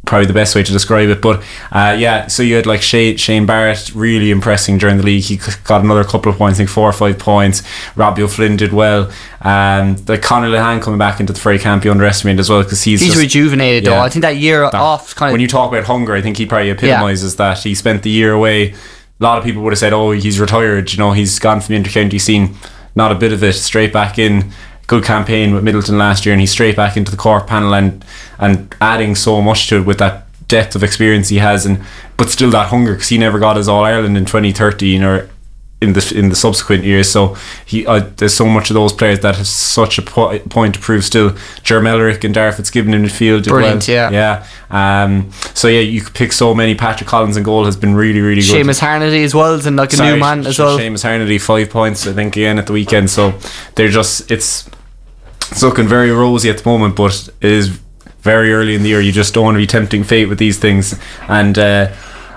probably 0.04 0.26
the 0.26 0.32
best 0.32 0.54
way 0.56 0.62
to 0.62 0.72
describe 0.72 1.08
it 1.08 1.22
but 1.22 1.40
uh, 1.70 1.96
yeah 1.96 2.26
so 2.26 2.42
you 2.42 2.56
had 2.56 2.66
like 2.66 2.82
Shane, 2.82 3.16
Shane 3.16 3.46
Barrett 3.46 3.92
really 3.94 4.30
impressing 4.32 4.76
during 4.76 4.96
the 4.96 5.04
league 5.04 5.22
he 5.22 5.38
got 5.64 5.84
another 5.84 6.02
couple 6.02 6.30
of 6.32 6.38
points 6.38 6.56
I 6.56 6.58
think 6.58 6.70
four 6.70 6.88
or 6.88 6.92
five 6.92 7.18
points 7.18 7.62
Robbie 7.94 8.22
O'Flynn 8.22 8.56
did 8.56 8.72
well 8.72 9.12
um, 9.42 9.96
the 9.96 10.18
Conor 10.18 10.48
Lehane 10.48 10.82
coming 10.82 10.98
back 10.98 11.20
into 11.20 11.32
the 11.32 11.38
fray 11.38 11.58
can't 11.58 11.82
be 11.82 11.88
underestimated 11.88 12.40
as 12.40 12.50
well 12.50 12.62
because 12.62 12.82
he's, 12.82 13.00
he's 13.00 13.10
just, 13.10 13.20
rejuvenated 13.20 13.84
though. 13.84 13.98
I 13.98 14.08
think 14.08 14.22
that 14.22 14.36
year 14.36 14.60
that- 14.62 14.74
off 14.74 15.14
kind 15.14 15.30
of 15.30 15.32
when 15.32 15.40
you 15.40 15.48
talk 15.48 15.70
about 15.70 15.84
hunger, 15.84 16.14
I 16.14 16.20
think 16.20 16.36
he 16.36 16.46
probably 16.46 16.70
epitomizes 16.70 17.36
that. 17.36 17.58
He 17.58 17.74
spent 17.74 18.02
the 18.02 18.10
year 18.10 18.32
away. 18.32 18.70
A 18.72 18.74
lot 19.20 19.38
of 19.38 19.44
people 19.44 19.62
would 19.62 19.72
have 19.72 19.78
said, 19.78 19.92
"Oh, 19.92 20.10
he's 20.12 20.38
retired." 20.40 20.92
You 20.92 20.98
know, 20.98 21.12
he's 21.12 21.38
gone 21.38 21.60
from 21.60 21.74
the 21.74 21.82
intercounty 21.82 22.20
scene. 22.20 22.56
Not 22.94 23.12
a 23.12 23.14
bit 23.14 23.32
of 23.32 23.42
it. 23.42 23.54
Straight 23.54 23.92
back 23.92 24.18
in. 24.18 24.52
Good 24.92 25.04
campaign 25.04 25.54
with 25.54 25.64
Midleton 25.64 25.96
last 25.96 26.26
year, 26.26 26.34
and 26.34 26.40
he's 26.40 26.50
straight 26.50 26.76
back 26.76 26.98
into 26.98 27.10
the 27.10 27.16
Cork 27.16 27.46
panel 27.46 27.72
and 27.74 28.04
and 28.38 28.74
adding 28.78 29.14
so 29.14 29.40
much 29.40 29.66
to 29.68 29.76
it 29.78 29.86
with 29.86 29.96
that 30.00 30.26
depth 30.48 30.76
of 30.76 30.82
experience 30.82 31.30
he 31.30 31.38
has, 31.38 31.64
and 31.64 31.82
but 32.18 32.28
still 32.28 32.50
that 32.50 32.68
hunger 32.68 32.92
because 32.92 33.08
he 33.08 33.16
never 33.16 33.38
got 33.38 33.56
his 33.56 33.68
All 33.68 33.84
Ireland 33.84 34.18
in 34.18 34.26
2013 34.26 35.02
or 35.02 35.30
in 35.80 35.94
the 35.94 36.12
in 36.14 36.28
the 36.28 36.36
subsequent 36.36 36.84
years. 36.84 37.10
So 37.10 37.38
he 37.64 37.86
uh, 37.86 38.06
there's 38.18 38.34
so 38.34 38.44
much 38.44 38.68
of 38.68 38.74
those 38.74 38.92
players 38.92 39.20
that 39.20 39.36
have 39.36 39.46
such 39.46 39.96
a 39.96 40.02
po- 40.02 40.38
point 40.40 40.74
to 40.74 40.80
prove 40.80 41.04
still. 41.06 41.30
Ger 41.62 41.80
Millerick 41.80 42.22
and 42.22 42.34
Darragh 42.34 42.56
Fitzgibbon 42.56 42.92
in 42.92 43.02
midfield. 43.02 43.44
did 43.44 43.48
Brilliant, 43.48 43.88
well. 43.88 44.12
yeah. 44.12 44.44
yeah. 44.70 45.04
Um, 45.04 45.32
so 45.54 45.68
yeah, 45.68 45.80
you 45.80 46.02
could 46.02 46.14
pick 46.14 46.32
so 46.32 46.54
many. 46.54 46.74
Patrick 46.74 47.08
Collins 47.08 47.38
in 47.38 47.44
goal 47.44 47.64
has 47.64 47.76
been 47.76 47.94
really 47.94 48.20
really 48.20 48.42
good. 48.42 48.66
Seamus 48.66 48.80
Harnedy 48.80 49.24
as 49.24 49.34
well, 49.34 49.66
and 49.66 49.76
like 49.76 49.94
a 49.94 49.96
Sorry, 49.96 50.12
new 50.12 50.20
man 50.20 50.46
as 50.46 50.58
well. 50.58 50.78
Seamus 50.78 51.02
Harnedy 51.02 51.40
five 51.40 51.70
points 51.70 52.06
I 52.06 52.12
think 52.12 52.36
again 52.36 52.58
at 52.58 52.66
the 52.66 52.74
weekend. 52.74 53.08
So 53.08 53.32
they're 53.74 53.88
just 53.88 54.30
it's 54.30 54.68
it's 55.52 55.62
looking 55.62 55.86
very 55.86 56.10
rosy 56.10 56.50
at 56.50 56.58
the 56.58 56.68
moment, 56.68 56.96
but 56.96 57.28
it 57.40 57.50
is 57.50 57.68
very 58.20 58.52
early 58.52 58.74
in 58.74 58.82
the 58.82 58.88
year. 58.88 59.00
You 59.00 59.12
just 59.12 59.34
don't 59.34 59.44
want 59.44 59.54
to 59.56 59.58
be 59.58 59.66
tempting 59.66 60.04
fate 60.04 60.26
with 60.26 60.38
these 60.38 60.58
things. 60.58 60.98
And 61.28 61.58
uh, 61.58 61.92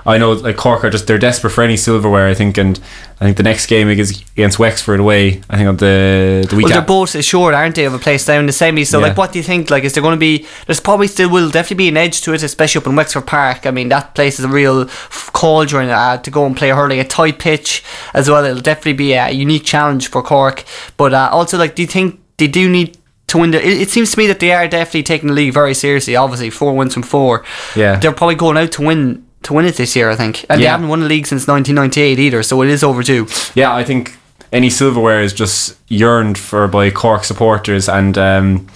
I 0.06 0.18
know 0.18 0.34
like 0.34 0.58
Cork 0.58 0.84
are 0.84 0.90
just 0.90 1.08
they're 1.08 1.18
desperate 1.18 1.52
for 1.52 1.64
any 1.64 1.78
silverware. 1.78 2.28
I 2.28 2.34
think, 2.34 2.58
and 2.58 2.80
I 3.20 3.26
think 3.26 3.38
the 3.38 3.44
next 3.44 3.68
game 3.68 3.90
is 3.90 4.22
against 4.34 4.60
Wexford 4.60 5.00
away. 5.00 5.42
I 5.50 5.58
think 5.58 5.68
on 5.70 5.78
the 5.78 6.46
the 6.50 6.56
week. 6.56 6.66
Well, 6.66 6.74
they're 6.74 6.82
both 6.86 7.16
assured, 7.16 7.54
aren't 7.54 7.76
they, 7.76 7.86
of 7.86 7.94
a 7.94 8.00
place 8.00 8.26
down 8.26 8.42
in 8.42 8.46
the 8.46 8.52
semis? 8.52 8.88
So, 8.88 9.00
Yeah. 9.00 9.08
like, 9.08 9.18
what 9.18 9.32
do 9.32 9.40
you 9.40 9.44
think? 9.44 9.70
Like, 9.70 9.84
is 9.84 9.94
there 9.94 10.04
going 10.04 10.16
to 10.16 10.20
be? 10.20 10.46
There's 10.66 10.80
probably 10.80 11.08
still 11.08 11.30
will 11.30 11.50
definitely 11.50 11.78
be 11.86 11.88
an 11.88 11.98
edge 11.98 12.22
to 12.22 12.34
it, 12.34 12.44
especially 12.44 12.82
up 12.82 12.88
in 12.88 12.96
Wexford 12.96 13.26
Park. 13.26 13.66
I 13.66 13.72
mean, 13.72 13.90
that 13.90 14.14
place 14.14 14.38
is 14.40 14.46
a 14.46 14.50
real 14.50 14.88
cauldron 15.34 15.90
uh, 15.90 16.18
to 16.18 16.30
go 16.30 16.46
and 16.46 16.56
play 16.58 16.70
hurling. 16.70 17.00
A 17.00 17.04
tight 17.04 17.40
pitch 17.40 17.84
as 18.14 18.30
well. 18.30 18.44
It'll 18.46 18.62
definitely 18.62 18.94
be 18.94 19.14
a 19.14 19.32
unique 19.32 19.64
challenge 19.64 20.10
for 20.10 20.22
Cork. 20.22 20.66
But 20.98 21.14
uh, 21.14 21.30
also, 21.32 21.58
like, 21.58 21.74
do 21.76 21.82
you 21.82 21.88
think 21.88 22.20
they 22.38 22.48
do 22.48 22.70
need? 22.70 22.98
To 23.36 23.42
win 23.42 23.52
the, 23.52 23.66
it, 23.66 23.82
it 23.82 23.90
seems 23.90 24.12
to 24.12 24.18
me 24.18 24.28
that 24.28 24.40
they 24.40 24.52
are 24.52 24.68
definitely 24.68 25.04
taking 25.04 25.28
the 25.28 25.34
league 25.34 25.54
very 25.54 25.74
seriously. 25.74 26.16
Obviously, 26.16 26.50
four 26.50 26.74
wins 26.74 26.94
from 26.94 27.04
four. 27.04 27.44
Yeah. 27.76 27.98
they're 27.98 28.14
probably 28.14 28.36
going 28.36 28.58
out 28.58 28.72
to 28.74 28.82
win 28.82 29.26
to 29.44 29.54
win 29.54 29.66
it 29.66 29.76
this 29.76 29.96
year. 29.96 30.10
I 30.10 30.16
think, 30.16 30.46
and 30.50 30.62
they 30.62 30.66
haven't 30.66 30.88
won 30.88 31.02
the 31.02 31.08
league 31.08 31.28
since 31.28 31.48
1998 31.48 32.18
either. 32.20 32.44
So 32.44 32.62
it 32.62 32.70
is 32.70 32.84
overdue. 32.84 33.28
yeah, 33.54 33.74
I 33.76 33.84
think 33.84 34.18
any 34.52 34.70
silverware 34.70 35.22
is 35.22 35.34
just 35.34 35.78
yearned 35.90 36.38
for 36.38 36.68
by 36.68 36.90
Cork 36.92 37.24
supporters, 37.26 37.90
and 37.90 38.18
um, 38.18 38.68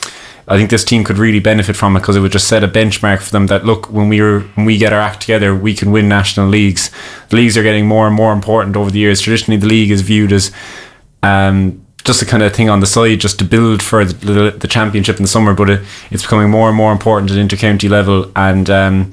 I 0.48 0.58
think 0.58 0.70
this 0.72 0.84
team 0.84 1.04
could 1.04 1.18
really 1.18 1.40
benefit 1.40 1.76
from 1.76 1.96
it 1.96 2.00
because 2.02 2.16
it 2.16 2.20
would 2.22 2.32
just 2.32 2.48
set 2.48 2.64
a 2.64 2.68
benchmark 2.68 3.22
for 3.22 3.32
them. 3.32 3.48
That 3.48 3.66
look, 3.66 3.90
when 3.90 4.10
we 4.10 4.20
are 4.20 4.42
when 4.56 4.66
we 4.66 4.78
get 4.78 4.92
our 4.92 5.00
act 5.00 5.22
together, 5.22 5.56
we 5.56 5.74
can 5.74 5.92
win 5.92 6.10
national 6.10 6.50
leagues. 6.50 6.92
The 7.30 7.36
leagues 7.38 7.58
are 7.58 7.64
getting 7.64 7.88
more 7.88 8.08
and 8.08 8.16
more 8.16 8.34
important 8.34 8.76
over 8.76 8.92
the 8.92 9.00
years. 9.00 9.22
Traditionally, 9.22 9.60
the 9.60 9.68
league 9.68 9.92
is 9.92 10.02
viewed 10.02 10.34
as 10.34 10.52
um, 11.24 11.86
just 12.04 12.22
a 12.22 12.26
kind 12.26 12.44
of 12.44 12.54
thing 12.54 12.70
on 12.70 12.80
the 12.80 12.88
side, 12.88 13.20
just 13.20 13.40
to 13.40 13.46
build 13.46 13.82
for 13.82 14.06
the, 14.06 14.52
the, 14.52 14.68
championship 14.68 15.18
in 15.18 15.24
the 15.24 15.28
summer. 15.28 15.54
But 15.54 15.70
it, 15.70 15.82
it's 16.12 16.24
becoming 16.24 16.50
more 16.50 16.70
and 16.70 16.78
more 16.78 16.92
important 16.92 17.32
at 17.32 17.38
intercounty 17.38 17.90
level, 17.90 18.32
and 18.36 18.70
um, 18.70 19.12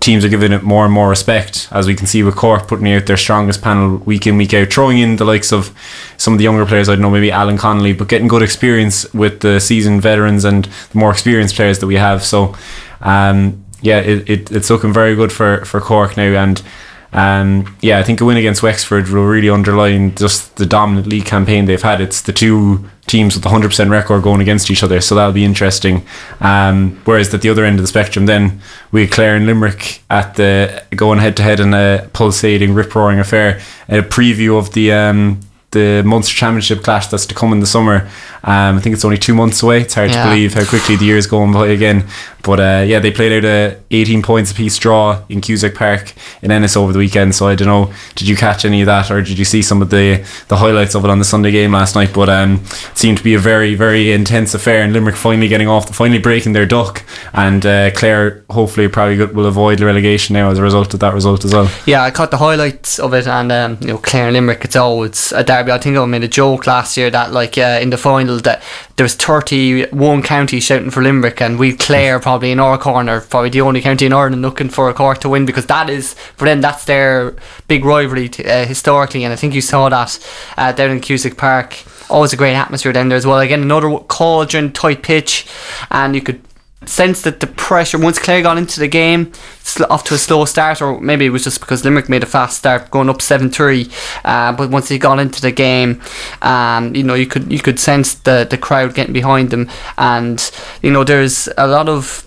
teams 0.00 0.24
are 0.24 0.28
giving 0.28 0.52
it 0.52 0.62
more 0.62 0.84
and 0.84 0.92
more 0.92 1.08
respect, 1.08 1.68
as 1.70 1.86
we 1.86 1.94
can 1.94 2.06
see 2.06 2.22
with 2.22 2.36
Cork 2.36 2.68
putting 2.68 2.92
out 2.92 3.06
their 3.06 3.16
strongest 3.16 3.62
panel 3.62 3.96
week 3.98 4.26
in, 4.26 4.36
week 4.36 4.52
out, 4.52 4.72
throwing 4.72 4.98
in 4.98 5.16
the 5.16 5.24
likes 5.24 5.52
of 5.52 5.74
some 6.18 6.34
of 6.34 6.38
the 6.38 6.44
younger 6.44 6.66
players, 6.66 6.88
I 6.88 6.92
don't 6.92 7.02
know, 7.02 7.10
maybe 7.10 7.32
Alan 7.32 7.56
Connolly, 7.56 7.94
but 7.94 8.08
getting 8.08 8.28
good 8.28 8.42
experience 8.42 9.12
with 9.14 9.40
the 9.40 9.58
seasoned 9.58 10.02
veterans 10.02 10.44
and 10.44 10.66
the 10.66 10.98
more 10.98 11.10
experienced 11.10 11.56
players 11.56 11.78
that 11.78 11.86
we 11.86 11.94
have. 11.96 12.22
So, 12.22 12.54
um, 13.00 13.64
yeah, 13.80 14.00
it, 14.00 14.28
it, 14.28 14.52
it's 14.52 14.68
looking 14.68 14.92
very 14.92 15.14
good 15.14 15.32
for, 15.32 15.64
for 15.64 15.80
Cork 15.80 16.16
now. 16.16 16.42
And 16.42 16.62
um, 17.16 17.74
yeah, 17.80 17.98
I 17.98 18.02
think 18.02 18.20
a 18.20 18.26
win 18.26 18.36
against 18.36 18.62
Wexford 18.62 19.08
will 19.08 19.24
really 19.24 19.48
underline 19.48 20.14
just 20.14 20.56
the 20.56 20.66
dominant 20.66 21.06
league 21.06 21.24
campaign 21.24 21.64
they've 21.64 21.80
had. 21.80 22.02
It's 22.02 22.20
the 22.20 22.32
two 22.32 22.90
teams 23.06 23.34
with 23.34 23.44
100% 23.44 23.90
record 23.90 24.22
going 24.22 24.42
against 24.42 24.70
each 24.70 24.82
other, 24.82 25.00
so 25.00 25.14
that'll 25.14 25.32
be 25.32 25.44
interesting. 25.44 26.06
Um, 26.40 27.00
whereas 27.06 27.32
at 27.32 27.40
the 27.40 27.48
other 27.48 27.64
end 27.64 27.78
of 27.78 27.82
the 27.82 27.88
spectrum, 27.88 28.26
then 28.26 28.60
we 28.92 29.00
had 29.00 29.12
Clare 29.12 29.34
and 29.34 29.46
Limerick 29.46 30.02
at 30.10 30.34
the 30.34 30.84
going 30.94 31.18
head 31.18 31.38
to 31.38 31.42
head 31.42 31.58
in 31.58 31.72
a 31.72 32.06
pulsating, 32.12 32.74
rip 32.74 32.94
roaring 32.94 33.18
affair. 33.18 33.62
A 33.88 34.02
preview 34.02 34.58
of 34.58 34.74
the 34.74 34.92
um, 34.92 35.40
the 35.76 36.02
Munster 36.04 36.34
Championship 36.34 36.82
clash 36.82 37.06
that's 37.08 37.26
to 37.26 37.34
come 37.34 37.52
in 37.52 37.60
the 37.60 37.66
summer. 37.66 38.08
Um, 38.44 38.76
I 38.76 38.80
think 38.80 38.94
it's 38.94 39.04
only 39.04 39.18
two 39.18 39.34
months 39.34 39.62
away. 39.62 39.80
It's 39.82 39.94
hard 39.94 40.10
Yeah. 40.10 40.22
to 40.24 40.30
believe 40.30 40.54
how 40.54 40.64
quickly 40.64 40.96
the 40.96 41.04
year 41.04 41.16
is 41.16 41.26
going 41.26 41.52
by 41.52 41.66
again. 41.68 42.04
But 42.42 42.60
uh, 42.60 42.84
yeah, 42.86 43.00
they 43.00 43.10
played 43.10 43.32
out 43.32 43.44
a 43.44 43.76
18 43.90 44.22
points 44.22 44.52
apiece 44.52 44.78
draw 44.78 45.20
in 45.28 45.40
Cusack 45.40 45.74
Park 45.74 46.12
in 46.42 46.52
Ennis 46.52 46.76
over 46.76 46.92
the 46.92 46.98
weekend. 47.00 47.34
So 47.34 47.48
I 47.48 47.56
don't 47.56 47.66
know, 47.66 47.92
did 48.14 48.28
you 48.28 48.36
catch 48.36 48.64
any 48.64 48.82
of 48.82 48.86
that 48.86 49.10
or 49.10 49.20
did 49.20 49.36
you 49.36 49.44
see 49.44 49.62
some 49.62 49.82
of 49.82 49.90
the, 49.90 50.24
the 50.46 50.56
highlights 50.58 50.94
of 50.94 51.04
it 51.04 51.10
on 51.10 51.18
the 51.18 51.24
Sunday 51.24 51.50
game 51.50 51.72
last 51.72 51.96
night? 51.96 52.10
But 52.14 52.28
um, 52.28 52.62
it 52.64 52.96
seemed 52.96 53.18
to 53.18 53.24
be 53.24 53.34
a 53.34 53.38
very, 53.40 53.74
very 53.74 54.12
intense 54.12 54.54
affair 54.54 54.82
and 54.82 54.92
Limerick 54.92 55.16
finally 55.16 55.48
getting 55.48 55.66
off, 55.66 55.92
finally 55.92 56.20
breaking 56.20 56.52
their 56.52 56.66
duck. 56.66 57.02
And 57.32 57.66
uh, 57.66 57.90
Clare 57.90 58.44
hopefully 58.50 58.86
probably 58.86 59.24
will 59.26 59.46
avoid 59.46 59.80
relegation 59.80 60.34
now 60.34 60.48
as 60.50 60.58
a 60.58 60.62
result 60.62 60.94
of 60.94 61.00
that 61.00 61.14
result 61.14 61.44
as 61.44 61.52
well. 61.52 61.68
Yeah, 61.84 62.02
I 62.04 62.12
caught 62.12 62.30
the 62.30 62.36
highlights 62.38 63.00
of 63.00 63.12
it, 63.12 63.26
and 63.26 63.50
um, 63.50 63.78
you 63.80 63.88
know, 63.88 63.98
Clare 63.98 64.26
and 64.26 64.34
Limerick. 64.34 64.64
It's 64.64 64.76
always 64.76 65.32
a 65.32 65.42
derby. 65.42 65.65
I 65.72 65.78
think 65.78 65.96
I 65.96 66.04
made 66.04 66.24
a 66.24 66.28
joke 66.28 66.66
last 66.66 66.96
year 66.96 67.10
that 67.10 67.32
like 67.32 67.58
uh, 67.58 67.78
in 67.80 67.90
the 67.90 67.96
final 67.96 68.38
that 68.38 68.62
there 68.96 69.04
was 69.04 69.14
thirty 69.14 69.86
one 69.86 70.22
counties 70.22 70.64
shouting 70.64 70.90
for 70.90 71.02
Limerick, 71.02 71.40
and 71.40 71.58
we 71.58 71.76
Clare 71.76 72.18
probably 72.20 72.50
in 72.52 72.60
our 72.60 72.78
corner, 72.78 73.20
probably 73.20 73.50
the 73.50 73.60
only 73.60 73.80
county 73.80 74.06
in 74.06 74.12
Ireland 74.12 74.42
looking 74.42 74.68
for 74.68 74.88
a 74.88 74.94
Cork 74.94 75.18
to 75.18 75.28
win 75.28 75.46
because 75.46 75.66
that 75.66 75.90
is 75.90 76.14
for 76.36 76.44
them 76.44 76.60
that's 76.60 76.84
their 76.84 77.36
big 77.68 77.84
rivalry 77.84 78.28
t- 78.28 78.44
uh, 78.44 78.64
historically, 78.66 79.24
and 79.24 79.32
I 79.32 79.36
think 79.36 79.54
you 79.54 79.60
saw 79.60 79.88
that 79.88 80.18
uh, 80.56 80.72
down 80.72 80.90
in 80.90 81.00
Cusack 81.00 81.36
Park. 81.36 81.76
Always 82.08 82.32
a 82.32 82.36
great 82.36 82.54
atmosphere 82.54 82.92
down 82.92 83.08
there 83.08 83.18
as 83.18 83.26
well. 83.26 83.40
Again, 83.40 83.62
another 83.62 83.98
cauldron 83.98 84.72
tight 84.72 85.02
pitch, 85.02 85.46
and 85.90 86.14
you 86.14 86.20
could 86.20 86.40
sense 86.86 87.22
that 87.22 87.40
the 87.40 87.46
pressure 87.46 87.98
once 87.98 88.18
Clare 88.18 88.42
got 88.42 88.58
into 88.58 88.80
the 88.80 88.88
game 88.88 89.32
off 89.90 90.04
to 90.04 90.14
a 90.14 90.18
slow 90.18 90.44
start 90.44 90.80
or 90.80 91.00
maybe 91.00 91.26
it 91.26 91.30
was 91.30 91.44
just 91.44 91.60
because 91.60 91.84
Limerick 91.84 92.08
made 92.08 92.22
a 92.22 92.26
fast 92.26 92.58
start 92.58 92.90
going 92.90 93.08
up 93.08 93.18
7-3 93.18 93.92
uh, 94.24 94.52
but 94.52 94.70
once 94.70 94.88
they 94.88 94.98
got 94.98 95.18
into 95.18 95.40
the 95.40 95.52
game 95.52 96.00
um, 96.42 96.94
you 96.94 97.02
know 97.02 97.14
you 97.14 97.26
could 97.26 97.50
you 97.50 97.58
could 97.58 97.80
sense 97.80 98.14
the, 98.14 98.46
the 98.48 98.58
crowd 98.58 98.94
getting 98.94 99.12
behind 99.12 99.50
them 99.50 99.68
and 99.98 100.50
you 100.82 100.90
know 100.90 101.04
there's 101.04 101.48
a 101.58 101.66
lot 101.66 101.88
of 101.88 102.25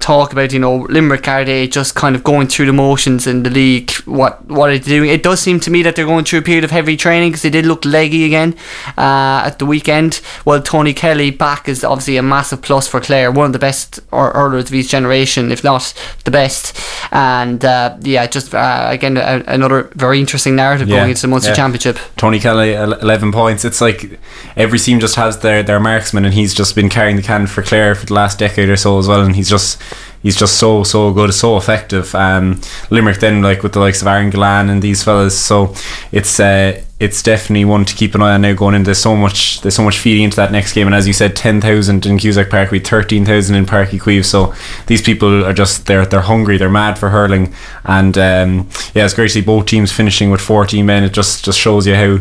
talk 0.00 0.32
about 0.32 0.52
you 0.52 0.58
know 0.58 0.86
Limerick 0.88 1.26
are 1.28 1.44
they 1.44 1.66
just 1.68 1.94
kind 1.94 2.14
of 2.16 2.24
going 2.24 2.48
through 2.48 2.66
the 2.66 2.72
motions 2.72 3.26
in 3.26 3.42
the 3.42 3.50
league 3.50 3.90
what 4.06 4.44
what 4.46 4.70
are 4.70 4.78
they 4.78 4.84
doing 4.84 5.10
it 5.10 5.22
does 5.22 5.40
seem 5.40 5.60
to 5.60 5.70
me 5.70 5.82
that 5.82 5.96
they're 5.96 6.06
going 6.06 6.24
through 6.24 6.40
a 6.40 6.42
period 6.42 6.64
of 6.64 6.70
heavy 6.70 6.96
training 6.96 7.30
because 7.30 7.42
they 7.42 7.50
did 7.50 7.66
look 7.66 7.84
leggy 7.84 8.24
again 8.24 8.56
uh, 8.96 9.42
at 9.44 9.58
the 9.58 9.66
weekend 9.66 10.20
well 10.44 10.62
Tony 10.62 10.94
Kelly 10.94 11.30
back 11.30 11.68
is 11.68 11.84
obviously 11.84 12.16
a 12.16 12.22
massive 12.22 12.62
plus 12.62 12.86
for 12.86 13.00
Clare 13.00 13.30
one 13.30 13.46
of 13.46 13.52
the 13.52 13.58
best 13.58 14.00
or 14.12 14.30
hurlers 14.32 14.68
of 14.68 14.74
each 14.74 14.88
generation 14.88 15.50
if 15.50 15.62
not 15.62 15.92
the 16.24 16.30
best 16.30 16.78
and 17.12 17.64
uh, 17.64 17.96
yeah 18.02 18.26
just 18.26 18.54
uh, 18.54 18.86
again 18.90 19.16
a, 19.16 19.42
another 19.46 19.90
very 19.94 20.20
interesting 20.20 20.56
narrative 20.56 20.88
Yeah, 20.88 20.98
going 20.98 21.10
into 21.10 21.22
the 21.22 21.28
Munster 21.28 21.50
yeah. 21.50 21.56
Championship 21.56 21.98
Tony 22.16 22.40
Kelly, 22.40 22.72
11 22.72 23.32
points. 23.32 23.64
It's 23.64 23.80
like 23.80 24.18
every 24.56 24.78
team 24.78 25.00
just 25.00 25.14
has 25.16 25.38
their, 25.38 25.62
their 25.62 25.80
marksman, 25.80 26.24
and 26.24 26.34
he's 26.34 26.54
just 26.54 26.74
been 26.74 26.88
carrying 26.88 27.16
the 27.16 27.22
can 27.22 27.46
for 27.46 27.62
Clare 27.62 27.94
for 27.94 28.06
the 28.06 28.14
last 28.14 28.38
decade 28.38 28.68
or 28.68 28.76
so 28.76 28.98
as 28.98 29.08
well. 29.08 29.22
And 29.22 29.36
he's 29.36 29.48
just 29.48 29.80
he's 30.22 30.36
just 30.36 30.58
so 30.58 30.84
so 30.84 31.12
good, 31.12 31.32
so 31.34 31.56
effective. 31.56 32.14
Um, 32.14 32.60
Limerick 32.90 33.20
then 33.20 33.42
like 33.42 33.62
with 33.62 33.72
the 33.72 33.80
likes 33.80 34.02
of 34.02 34.08
Aaron 34.08 34.30
Gillane 34.30 34.70
and 34.70 34.82
these 34.82 35.02
fellas. 35.02 35.38
So 35.38 35.74
it's 36.12 36.40
uh, 36.40 36.82
it's 37.00 37.22
definitely 37.22 37.64
one 37.64 37.84
to 37.84 37.94
keep 37.94 38.16
an 38.16 38.22
eye 38.22 38.34
on 38.34 38.40
now 38.42 38.54
going 38.54 38.74
in. 38.74 38.82
There's 38.82 38.98
so 38.98 39.14
much 39.14 39.60
there's 39.60 39.76
so 39.76 39.84
much 39.84 39.98
feeding 39.98 40.24
into 40.24 40.36
that 40.36 40.50
next 40.50 40.72
game, 40.72 40.86
and 40.88 40.96
as 40.96 41.06
you 41.06 41.12
said, 41.12 41.36
10,000 41.36 42.04
in 42.06 42.18
Cusack 42.18 42.50
Park, 42.50 42.72
we 42.72 42.80
13,000 42.80 43.54
in 43.54 43.66
Páirc 43.66 43.90
Uí 43.90 44.00
Chaoimh. 44.00 44.24
So 44.24 44.52
these 44.86 45.00
people 45.00 45.44
are 45.44 45.52
just 45.52 45.86
they're 45.86 46.04
they're 46.04 46.22
hungry, 46.22 46.58
they're 46.58 46.68
mad 46.68 46.98
for 46.98 47.10
hurling, 47.10 47.54
and 47.84 48.18
um, 48.18 48.68
yeah, 48.94 49.04
it's 49.04 49.14
great 49.14 49.28
to 49.28 49.34
see 49.34 49.40
both 49.42 49.66
teams 49.66 49.92
finishing 49.92 50.30
with 50.30 50.40
14 50.40 50.84
men. 50.84 51.04
It 51.04 51.12
just 51.12 51.44
just 51.44 51.58
shows 51.58 51.86
you 51.86 51.94
how. 51.94 52.18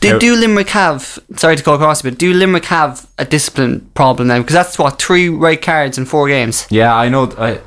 Do, 0.00 0.12
how- 0.12 0.18
do 0.18 0.34
Limerick 0.36 0.68
have 0.70 1.18
sorry 1.36 1.56
to 1.56 1.62
go 1.62 1.74
across 1.74 2.00
but 2.00 2.16
do 2.16 2.32
Limerick 2.32 2.64
have 2.66 3.06
a 3.18 3.24
discipline 3.26 3.90
problem 3.94 4.28
now 4.28 4.38
because 4.38 4.54
that's 4.54 4.78
what 4.78 4.98
three 5.02 5.28
red 5.28 5.60
cards 5.60 5.98
in 5.98 6.06
four 6.06 6.26
games 6.26 6.66
Yeah, 6.70 6.94
I 6.96 7.10
know. 7.10 7.30
I 7.36 7.60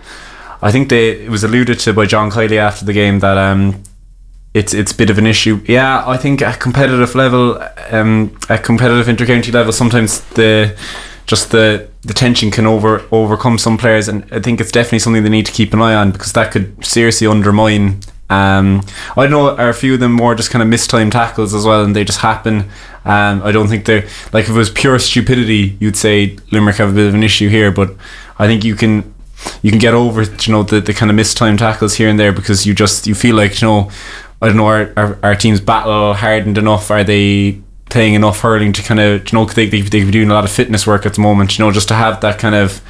I 0.59 0.71
think 0.71 0.89
they 0.89 1.11
it 1.25 1.29
was 1.29 1.43
alluded 1.43 1.77
to 1.81 1.93
by 1.93 2.07
John 2.07 2.31
Kiely 2.31 2.57
after 2.57 2.85
the 2.85 2.93
game 2.93 3.19
that 3.19 3.37
um 3.37 3.83
it's 4.53 4.73
it's 4.73 4.91
a 4.91 4.95
bit 4.95 5.09
of 5.09 5.17
an 5.17 5.25
issue. 5.25 5.61
Yeah, 5.65 6.03
I 6.07 6.17
think 6.17 6.41
at 6.41 6.59
competitive 6.59 7.15
level, 7.15 7.61
um, 7.89 8.37
at 8.49 8.63
competitive 8.63 9.07
intercounty 9.07 9.53
level, 9.53 9.71
sometimes 9.71 10.21
the 10.31 10.77
just 11.25 11.51
the 11.51 11.89
the 12.01 12.13
tension 12.13 12.51
can 12.51 12.65
over 12.65 13.05
overcome 13.11 13.57
some 13.57 13.77
players, 13.77 14.07
and 14.07 14.25
I 14.31 14.39
think 14.39 14.61
it's 14.61 14.71
definitely 14.71 14.99
something 14.99 15.23
they 15.23 15.29
need 15.29 15.47
to 15.47 15.51
keep 15.51 15.73
an 15.73 15.81
eye 15.81 15.95
on 15.95 16.11
because 16.11 16.33
that 16.33 16.51
could 16.51 16.85
seriously 16.85 17.27
undermine. 17.27 17.99
Um, 18.29 18.83
I 19.17 19.27
know 19.27 19.55
are 19.55 19.69
a 19.69 19.73
few 19.73 19.95
of 19.95 19.99
them 19.99 20.13
more 20.13 20.33
just 20.33 20.49
kind 20.49 20.61
of 20.63 20.67
mistimed 20.67 21.11
tackles 21.11 21.53
as 21.53 21.65
well, 21.65 21.83
and 21.83 21.95
they 21.95 22.03
just 22.03 22.19
happen. 22.19 22.69
Um, 23.05 23.41
I 23.43 23.51
don't 23.51 23.67
think 23.67 23.85
they're 23.85 24.07
like 24.31 24.45
if 24.45 24.51
it 24.51 24.53
was 24.53 24.69
pure 24.69 24.99
stupidity, 24.99 25.77
you'd 25.79 25.97
say 25.97 26.37
Limerick 26.51 26.77
have 26.77 26.91
a 26.91 26.93
bit 26.93 27.07
of 27.07 27.15
an 27.15 27.23
issue 27.23 27.49
here, 27.49 27.71
but 27.71 27.95
I 28.37 28.47
think 28.47 28.63
you 28.63 28.75
can 28.75 29.13
you 29.61 29.71
can 29.71 29.79
get 29.79 29.93
over 29.93 30.23
you 30.23 30.51
know 30.51 30.63
the, 30.63 30.79
the 30.79 30.93
kind 30.93 31.09
of 31.09 31.15
mistimed 31.15 31.59
tackles 31.59 31.95
here 31.95 32.09
and 32.09 32.19
there 32.19 32.31
because 32.31 32.65
you 32.65 32.73
just 32.73 33.07
you 33.07 33.15
feel 33.15 33.35
like 33.35 33.61
you 33.61 33.67
know 33.67 33.91
I 34.43 34.47
don't 34.47 34.57
know 34.57 34.67
are, 34.67 34.93
are 34.97 35.19
our 35.23 35.35
teams 35.35 35.61
battle 35.61 36.13
hardened 36.13 36.57
enough? 36.57 36.91
Are 36.91 37.03
they 37.03 37.61
playing 37.89 38.13
enough 38.15 38.39
hurling 38.41 38.73
to 38.73 38.81
kind 38.81 38.99
of 38.99 39.31
you 39.31 39.37
know 39.37 39.45
they, 39.45 39.67
they, 39.67 39.81
they've 39.81 40.03
been 40.05 40.11
doing 40.11 40.29
a 40.29 40.33
lot 40.33 40.43
of 40.43 40.51
fitness 40.51 40.87
work 40.87 41.05
at 41.05 41.13
the 41.13 41.21
moment 41.21 41.57
you 41.57 41.63
know 41.63 41.71
just 41.71 41.87
to 41.89 41.93
have 41.93 42.21
that 42.21 42.39
kind 42.39 42.55
of 42.55 42.81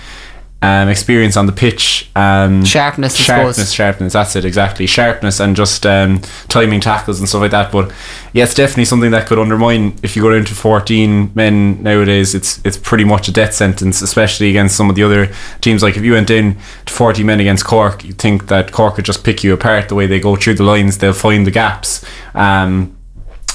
um, 0.64 0.88
experience 0.88 1.36
on 1.36 1.46
the 1.46 1.52
pitch 1.52 2.10
um, 2.16 2.64
Sharpness, 2.64 3.16
sharpness 3.16 3.72
sharpness 3.72 4.14
that's 4.14 4.36
it 4.36 4.46
exactly 4.46 4.88
sharpness 4.88 5.40
and 5.40 5.56
just 5.56 5.86
um, 5.86 6.20
timing 6.48 6.80
tackles 6.80 7.20
and 7.20 7.28
stuff 7.28 7.42
like 7.42 7.52
that 7.52 7.72
but 7.72 7.92
yeah 8.32 8.44
it's 8.44 8.54
definitely 8.54 8.86
something 8.86 9.12
that 9.12 9.28
could 9.28 9.38
undermine 9.38 9.96
if 10.04 10.16
you 10.16 10.22
go 10.22 10.34
down 10.34 10.46
to 10.46 10.56
14 10.56 11.32
men 11.36 11.84
nowadays 11.84 12.34
it's 12.34 12.64
it's 12.66 12.78
pretty 12.78 13.04
much 13.04 13.28
a 13.28 13.32
death 13.32 13.54
sentence 13.54 14.02
especially 14.02 14.50
against 14.50 14.78
some 14.78 14.90
of 14.90 14.96
the 14.96 15.04
other 15.04 15.32
teams 15.62 15.84
like 15.84 15.98
if 15.98 16.04
you 16.04 16.14
went 16.14 16.30
in 16.30 16.56
to 16.86 16.94
40 16.94 17.24
men 17.24 17.40
against 17.40 17.66
Cork 17.66 18.04
you'd 18.04 18.18
think 18.18 18.48
that 18.48 18.72
Cork 18.72 18.96
could 18.96 19.06
just 19.06 19.24
pick 19.24 19.44
you 19.44 19.54
apart 19.54 19.90
the 19.90 19.96
way 19.96 20.08
they 20.08 20.20
go 20.20 20.36
through 20.36 20.56
the 20.56 20.64
lines 20.64 20.98
they'll 20.98 21.14
find 21.14 21.46
the 21.46 21.52
gaps 21.52 22.06
um, 22.34 22.96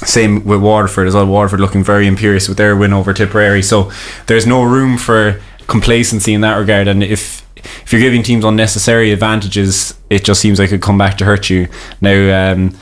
same 0.05 0.45
with 0.45 0.61
Waterford 0.61 1.09
as 1.09 1.15
well. 1.15 1.27
Waterford 1.27 1.59
looking 1.59 1.83
very 1.83 2.07
imperious 2.07 2.49
with 2.49 2.57
their 2.57 2.77
win 2.77 2.93
over 2.93 3.13
Tipperary. 3.13 3.63
So 3.63 3.91
there's 4.27 4.47
no 4.47 4.63
room 4.63 4.97
for 4.97 5.41
complacency 5.69 6.35
in 6.35 6.41
that 6.41 6.57
regard. 6.57 6.89
And 6.89 7.05
if 7.05 7.47
if 7.57 7.93
you're 7.93 8.03
giving 8.03 8.23
teams 8.23 8.45
unnecessary 8.45 9.13
advantages, 9.13 9.95
it 10.11 10.25
just 10.25 10.41
seems 10.41 10.59
like 10.59 10.73
it 10.73 10.83
come 10.83 10.99
back 10.99 11.17
to 11.19 11.25
hurt 11.25 11.49
you. 11.49 11.69
Now. 12.01 12.53
Um, 12.53 12.77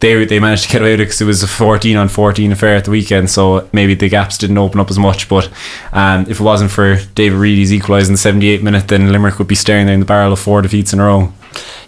they, 0.00 0.22
they 0.26 0.38
managed 0.38 0.64
to 0.64 0.68
get 0.70 0.82
away 0.82 0.90
with 0.90 1.00
it 1.00 1.04
because 1.04 1.20
it 1.22 1.24
was 1.24 1.42
a 1.42 1.48
14 1.48 1.96
on 1.96 2.08
14 2.08 2.52
affair 2.52 2.76
at 2.76 2.84
the 2.84 2.90
weekend, 2.90 3.30
so 3.30 3.66
maybe 3.72 3.94
the 3.94 4.10
gaps 4.10 4.36
didn't 4.36 4.58
open 4.58 4.78
up 4.78 4.90
as 4.90 4.98
much. 4.98 5.30
But 5.30 5.50
um, 5.92 6.26
if 6.28 6.40
it 6.40 6.42
wasn't 6.42 6.72
for 6.72 6.98
David 7.14 7.38
Reidy's 7.38 7.72
equalising 7.72 8.12
in 8.12 8.40
the 8.40 8.46
78th 8.46 8.62
minute, 8.62 8.88
then 8.88 9.10
Limerick 9.12 9.38
would 9.38 9.48
be 9.48 9.54
staring 9.54 9.86
down 9.86 10.00
the 10.00 10.04
barrel 10.04 10.34
of 10.34 10.40
four 10.40 10.60
defeats 10.60 10.92
in 10.92 11.00
a 11.00 11.04
row. 11.04 11.32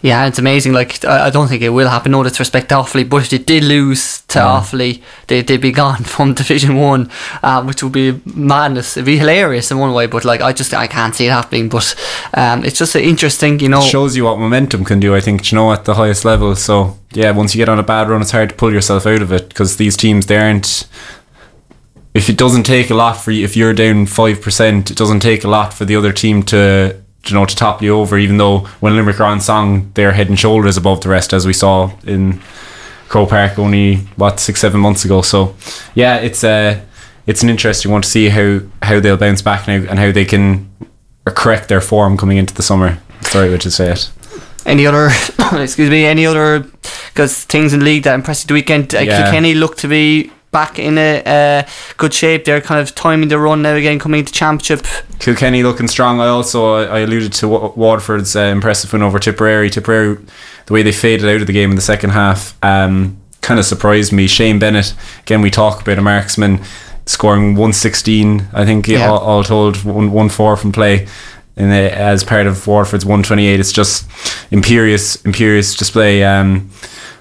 Yeah, 0.03 0.27
it's 0.27 0.39
amazing. 0.39 0.73
Like 0.73 1.05
I 1.05 1.27
I 1.27 1.31
don't 1.31 1.49
think 1.49 1.63
it 1.63 1.71
will 1.71 1.89
happen. 1.89 2.13
No 2.13 2.23
disrespect 2.23 2.69
to 2.69 2.77
Offaly, 2.77 3.09
but 3.09 3.23
if 3.23 3.31
they 3.31 3.39
did 3.39 3.65
lose 3.65 4.23
to 4.29 4.39
Offaly, 4.39 5.03
they 5.27 5.43
they'd 5.43 5.61
be 5.61 5.73
gone 5.73 6.05
from 6.15 6.35
Division 6.35 6.77
One, 6.77 7.11
uh, 7.43 7.63
which 7.65 7.83
would 7.83 7.93
be 7.93 8.21
madness. 8.25 8.97
It'd 8.97 9.07
be 9.07 9.19
hilarious 9.19 9.71
in 9.71 9.79
one 9.79 9.93
way, 9.93 10.07
but 10.07 10.25
like 10.25 10.41
I 10.41 10.53
just 10.53 10.73
I 10.75 10.87
can't 10.87 11.15
see 11.15 11.27
it 11.27 11.31
happening. 11.31 11.69
But 11.69 11.95
um, 12.35 12.65
it's 12.65 12.79
just 12.79 12.95
interesting, 12.97 13.61
you 13.61 13.69
know. 13.69 13.81
shows 13.81 14.17
you 14.17 14.25
what 14.25 14.39
momentum 14.39 14.85
can 14.85 15.01
do. 15.01 15.15
I 15.15 15.21
think 15.21 15.51
you 15.51 15.57
know 15.57 15.73
at 15.73 15.85
the 15.85 15.95
highest 15.95 16.25
level. 16.25 16.55
So 16.57 16.99
yeah, 17.13 17.31
once 17.31 17.55
you 17.55 17.59
get 17.59 17.69
on 17.69 17.79
a 17.79 17.83
bad 17.83 18.09
run, 18.09 18.23
it's 18.23 18.31
hard 18.31 18.51
to 18.51 18.55
pull 18.55 18.73
yourself 18.73 19.07
out 19.07 19.23
of 19.23 19.33
it 19.33 19.49
because 19.49 19.77
these 19.77 19.97
teams 19.97 20.27
they 20.27 20.37
aren't. 20.37 20.87
If 22.15 22.31
it 22.31 22.39
doesn't 22.39 22.63
take 22.63 22.89
a 22.89 22.95
lot 22.95 23.19
for 23.19 23.31
you, 23.31 23.45
if 23.45 23.57
you're 23.57 23.75
down 23.75 24.07
five 24.07 24.41
percent, 24.41 24.91
it 24.91 24.97
doesn't 24.97 25.21
take 25.21 25.45
a 25.45 25.49
lot 25.49 25.75
for 25.75 25.85
the 25.85 25.97
other 25.97 26.13
team 26.13 26.43
to 26.45 27.03
you 27.30 27.35
know 27.35 27.47
to 27.47 27.56
top 27.56 27.83
you 27.83 27.95
over. 27.97 28.18
Even 28.18 28.37
though 28.38 28.61
when 28.80 28.95
Limerick 28.97 29.21
are 29.21 29.25
on 29.25 29.40
song, 29.40 29.90
they're 29.95 30.12
head 30.12 30.28
and 30.28 30.38
shoulders 30.38 30.76
above 30.76 31.00
the 31.00 31.09
rest, 31.09 31.33
as 31.33 31.47
we 31.47 31.52
saw 31.52 31.90
in 32.04 32.40
Croke 33.09 33.30
Park 33.30 33.59
only 33.59 33.97
what 34.16 34.40
six 34.40 34.61
seven 34.61 34.80
months 34.80 35.04
ago. 35.04 35.23
So 35.23 35.54
yeah, 35.95 36.16
it's 36.18 36.45
a 36.45 36.83
it's 37.26 37.42
an 37.42 37.50
interesting 37.50 37.90
one 37.90 38.02
to 38.02 38.09
see 38.09 38.28
how 38.28 38.61
how 38.83 39.00
they'll 39.00 39.16
bounce 39.16 39.42
back 39.42 39.66
now 39.66 39.85
and 39.88 39.99
how 39.99 40.12
they 40.12 40.25
can 40.25 40.71
correct 41.25 41.68
their 41.68 41.80
form 41.80 42.16
coming 42.16 42.37
into 42.38 42.54
the 42.54 42.62
summer. 42.62 42.99
Sorry, 43.23 43.50
way 43.50 43.59
to 43.59 43.71
say 43.71 43.90
it. 43.90 44.11
Any 44.64 44.87
other, 44.87 45.11
excuse 45.52 45.90
me, 45.90 46.04
any 46.04 46.26
other, 46.26 46.61
because 47.09 47.45
things 47.45 47.73
in 47.73 47.78
the 47.80 47.85
league 47.85 48.02
that 48.02 48.14
impressed 48.14 48.45
you 48.45 48.49
the 48.49 48.54
weekend. 48.54 48.95
Uh, 48.95 48.99
Yeah. 48.99 49.23
Kilkenny 49.23 49.54
looked 49.54 49.78
to 49.80 49.88
be 49.88 50.33
back 50.57 50.79
in 50.79 50.97
a 50.97 51.23
uh, 51.27 51.69
good 51.99 52.15
shape. 52.15 52.47
They're 52.47 52.63
kind 52.63 52.81
of 52.81 52.95
timing 52.95 53.29
the 53.29 53.39
run 53.39 53.61
now 53.61 53.75
again, 53.75 53.99
coming 53.99 54.21
into 54.21 54.33
championship. 54.33 54.87
Kilkenny 55.19 55.63
looking 55.63 55.87
strong. 55.87 56.19
I 56.19 56.29
also 56.29 56.77
I 56.77 57.01
alluded 57.01 57.35
to 57.35 57.49
Waterford's 57.49 58.35
uh, 58.35 58.41
impressive 58.41 58.91
win 58.91 59.03
over 59.03 59.19
Tipperary. 59.19 59.69
Tipperary, 59.69 60.17
the 60.65 60.73
way 60.73 60.83
they 60.83 60.93
faded 60.93 61.29
out 61.29 61.43
of 61.43 61.47
the 61.47 61.53
game 61.53 61.69
in 61.69 61.77
the 61.77 61.83
second 61.83 62.11
half, 62.11 62.57
um, 62.65 63.19
kind 63.43 63.61
of 63.61 63.67
surprised 63.67 64.15
me. 64.15 64.27
Shane 64.27 64.59
Bennett, 64.59 64.95
again, 65.21 65.43
we 65.43 65.51
talk 65.51 65.83
about 65.83 65.99
a 65.99 66.03
marksman 66.03 66.61
scoring 67.05 67.51
116, 67.51 68.49
I 68.55 68.65
think, 68.65 68.89
yeah. 68.89 69.11
all, 69.11 69.19
all, 69.19 69.45
told, 69.45 69.85
1 69.85 70.11
1 70.11 70.29
4 70.31 70.57
from 70.57 70.73
play. 70.73 71.07
In 71.57 71.69
the, 71.69 71.95
as 71.95 72.25
part 72.25 72.47
of 72.47 72.67
Waterford's 72.67 73.05
128, 73.05 73.61
it's 73.61 73.73
just 73.73 74.09
imperious, 74.51 75.23
imperious 75.27 75.75
display. 75.75 76.25
Um, 76.25 76.71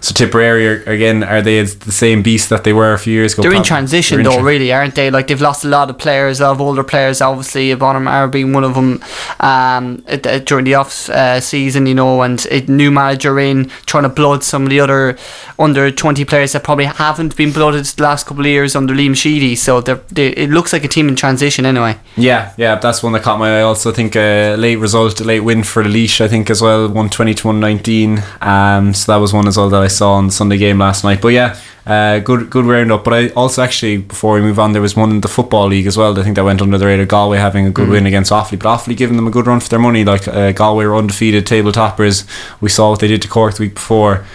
so 0.02 0.14
Tipperary 0.14 0.68
are, 0.68 0.84
again, 0.84 1.24
are 1.24 1.42
they 1.42 1.62
the 1.64 1.92
same 1.92 2.22
beast 2.22 2.50
that 2.50 2.64
they 2.64 2.74
were 2.74 2.94
a 2.94 3.00
few 3.00 3.14
years 3.14 3.34
ago? 3.34 3.44
They're 3.44 3.54
in 3.54 3.64
transition 3.64 4.18
they're 4.18 4.25
in 4.25 4.32
though, 4.32 4.42
tra- 4.42 4.52
really, 4.52 4.72
aren't 4.72 4.96
they? 4.96 5.10
Like 5.10 5.28
they've 5.28 5.42
lost 5.42 5.66
a 5.66 5.68
lot 5.68 5.90
of 5.90 5.98
players, 5.98 6.42
of 6.42 6.62
older 6.62 6.84
players. 6.84 7.22
Obviously, 7.22 7.74
Bonham 7.75 8.32
being 8.32 8.54
one 8.54 8.64
of 8.64 8.75
them 8.75 9.02
um, 9.40 9.98
during 10.46 10.66
the 10.66 10.75
off 10.75 11.10
uh, 11.10 11.40
season, 11.42 11.86
you 11.86 11.96
know, 11.96 12.22
and 12.22 12.46
a 12.48 12.62
new 12.62 12.92
manager 12.92 13.40
in 13.40 13.70
trying 13.86 14.04
to 14.04 14.10
blood 14.10 14.44
some 14.44 14.64
of 14.64 14.70
the 14.70 14.80
other 14.80 15.18
under 15.58 15.92
twenty 15.92 16.25
players 16.25 16.52
that 16.54 16.64
probably 16.64 16.86
haven't 16.86 17.36
been 17.36 17.52
blooded 17.52 17.86
the 17.86 18.04
last 18.04 18.25
couple 18.25 18.42
of 18.42 18.48
years 18.48 18.75
under 18.75 18.94
Liam 18.94 19.16
Sheedy. 19.16 19.56
So 19.56 19.82
they're, 19.82 20.02
they, 20.12 20.30
it 20.30 20.50
looks 20.50 20.74
like 20.74 20.84
a 20.84 20.88
team 20.88 21.10
in 21.10 21.16
transition 21.16 21.66
anyway. 21.66 21.98
Yeah, 22.16 22.54
yeah, 22.58 22.75
that's 22.75 23.02
one 23.02 23.14
that 23.14 23.24
caught 23.24 23.40
my 23.40 23.60
eye. 23.60 23.62
Also, 23.62 23.92
I 23.92 23.94
think 23.94 24.16
a 24.16 24.56
late 24.56 24.78
result, 24.78 25.20
a 25.22 25.24
late 25.24 25.42
win 25.42 25.64
for 25.64 25.84
the 25.84 25.90
Laois, 25.90 26.22
I 26.22 26.28
think 26.28 26.50
as 26.50 26.62
well, 26.62 26.88
one 26.88 27.10
twenty 27.10 27.34
to 27.34 27.48
one 27.48 27.60
nineteen. 27.60 28.24
Um, 28.42 28.94
so 28.94 29.12
that 29.12 29.18
was 29.18 29.34
one 29.34 29.48
as 29.48 29.58
well 29.58 29.70
that 29.70 29.82
I 29.82 29.85
saw 29.88 30.13
on 30.13 30.27
the 30.27 30.32
Sunday 30.32 30.58
game 30.58 30.80
last 30.80 31.04
night. 31.04 31.22
But 31.22 31.30
yeah, 31.30 31.60
uh, 31.86 32.20
good 32.20 32.50
good 32.50 32.65
roundup. 32.65 33.04
But 33.04 33.13
I 33.13 33.30
also 33.30 33.62
actually 33.62 33.98
before 33.98 34.36
we 34.36 34.42
move 34.42 34.60
on, 34.60 34.74
there 34.74 34.82
was 34.82 34.96
one 34.96 35.12
in 35.12 35.22
the 35.22 35.27
football 35.27 35.68
league 35.68 35.88
as 35.88 35.98
well. 35.98 36.18
I 36.20 36.24
think 36.24 36.36
that 36.36 36.44
went 36.44 36.62
under 36.62 36.77
the 36.77 36.86
radar. 36.86 37.06
Galway 37.06 37.38
having 37.38 37.65
a 37.68 37.72
good 37.72 37.88
mm. 37.88 37.92
win 37.92 38.06
against 38.06 38.32
Offaly, 38.32 38.60
but 38.60 38.77
Offaly 38.77 38.98
giving 38.98 39.15
them 39.15 39.27
a 39.27 39.32
good 39.32 39.48
run 39.48 39.60
for 39.60 39.70
their 39.70 39.80
money. 39.80 40.04
Like 40.04 40.27
uh, 40.27 40.51
Galway 40.51 40.86
were 40.86 40.96
undefeated 40.96 41.46
table 41.46 41.72
toppers. 41.72 42.25
We 42.62 42.70
saw 42.70 42.92
what 42.92 43.00
they 43.00 43.08
did 43.08 43.22
to 43.24 43.27
Cork 43.27 43.56
the 43.56 43.63
week 43.63 43.75
before. 43.75 44.25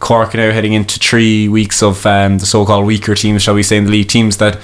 Cork 0.00 0.34
are 0.34 0.38
now 0.38 0.52
heading 0.52 0.72
into 0.72 0.98
three 0.98 1.48
weeks 1.48 1.82
of 1.82 2.04
um, 2.04 2.38
the 2.38 2.46
so-called 2.46 2.84
weaker 2.84 3.14
teams, 3.14 3.42
shall 3.42 3.54
we 3.54 3.62
say, 3.62 3.76
in 3.76 3.84
the 3.84 3.90
league 3.90 4.08
teams 4.08 4.38
that 4.38 4.58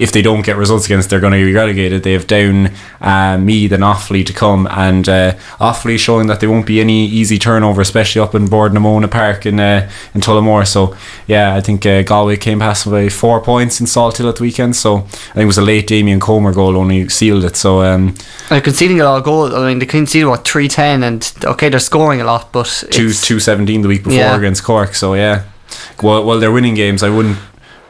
if 0.00 0.12
they 0.12 0.22
don't 0.22 0.40
get 0.40 0.56
results 0.56 0.86
against, 0.86 1.10
they're 1.10 1.20
going 1.20 1.34
to 1.34 1.44
be 1.44 1.52
relegated. 1.52 2.02
They 2.02 2.14
have 2.14 2.26
down 2.26 2.70
uh, 3.02 3.36
Meath 3.36 3.70
and 3.70 3.82
Offaly 3.82 4.24
to 4.24 4.32
come, 4.32 4.66
and 4.70 5.06
uh, 5.06 5.34
Offaly 5.60 5.98
showing 5.98 6.26
that 6.28 6.40
there 6.40 6.50
won't 6.50 6.64
be 6.64 6.80
any 6.80 7.04
easy 7.06 7.38
turnover, 7.38 7.82
especially 7.82 8.22
up 8.22 8.34
in 8.34 8.46
Bord 8.46 8.72
Park 9.10 9.44
in 9.44 9.60
uh, 9.60 9.90
in 10.14 10.22
Tullamore. 10.22 10.66
So 10.66 10.96
yeah, 11.26 11.54
I 11.54 11.60
think 11.60 11.84
uh, 11.84 12.02
Galway 12.02 12.38
came 12.38 12.60
past 12.60 12.90
by 12.90 13.10
four 13.10 13.42
points 13.42 13.78
in 13.78 13.86
Salthill 13.86 14.30
at 14.30 14.36
the 14.36 14.42
weekend. 14.42 14.74
So 14.74 14.96
I 14.96 15.00
think 15.34 15.42
it 15.42 15.44
was 15.44 15.58
a 15.58 15.62
late 15.62 15.86
Damien 15.86 16.18
Comer 16.18 16.54
goal 16.54 16.78
only 16.78 17.10
sealed 17.10 17.44
it. 17.44 17.56
So 17.56 17.82
um, 17.82 18.14
they're 18.48 18.62
conceding 18.62 19.02
a 19.02 19.04
lot 19.04 19.18
of 19.18 19.24
goals. 19.24 19.52
I 19.52 19.68
mean, 19.68 19.80
they 19.80 19.86
conceded 19.86 20.28
what 20.28 20.48
three 20.48 20.68
ten, 20.68 21.02
and 21.02 21.30
okay, 21.44 21.68
they're 21.68 21.78
scoring 21.78 22.22
a 22.22 22.24
lot, 22.24 22.52
but 22.52 22.84
two 22.90 23.12
two 23.12 23.38
seventeen 23.38 23.82
the 23.82 23.88
week 23.88 24.04
before 24.04 24.18
yeah. 24.18 24.36
against 24.36 24.64
Cork. 24.64 24.94
So 24.94 25.12
yeah. 25.12 25.44
Well, 26.02 26.24
well, 26.24 26.40
they're 26.40 26.50
winning 26.50 26.74
games. 26.74 27.02
I 27.02 27.10
wouldn't 27.10 27.38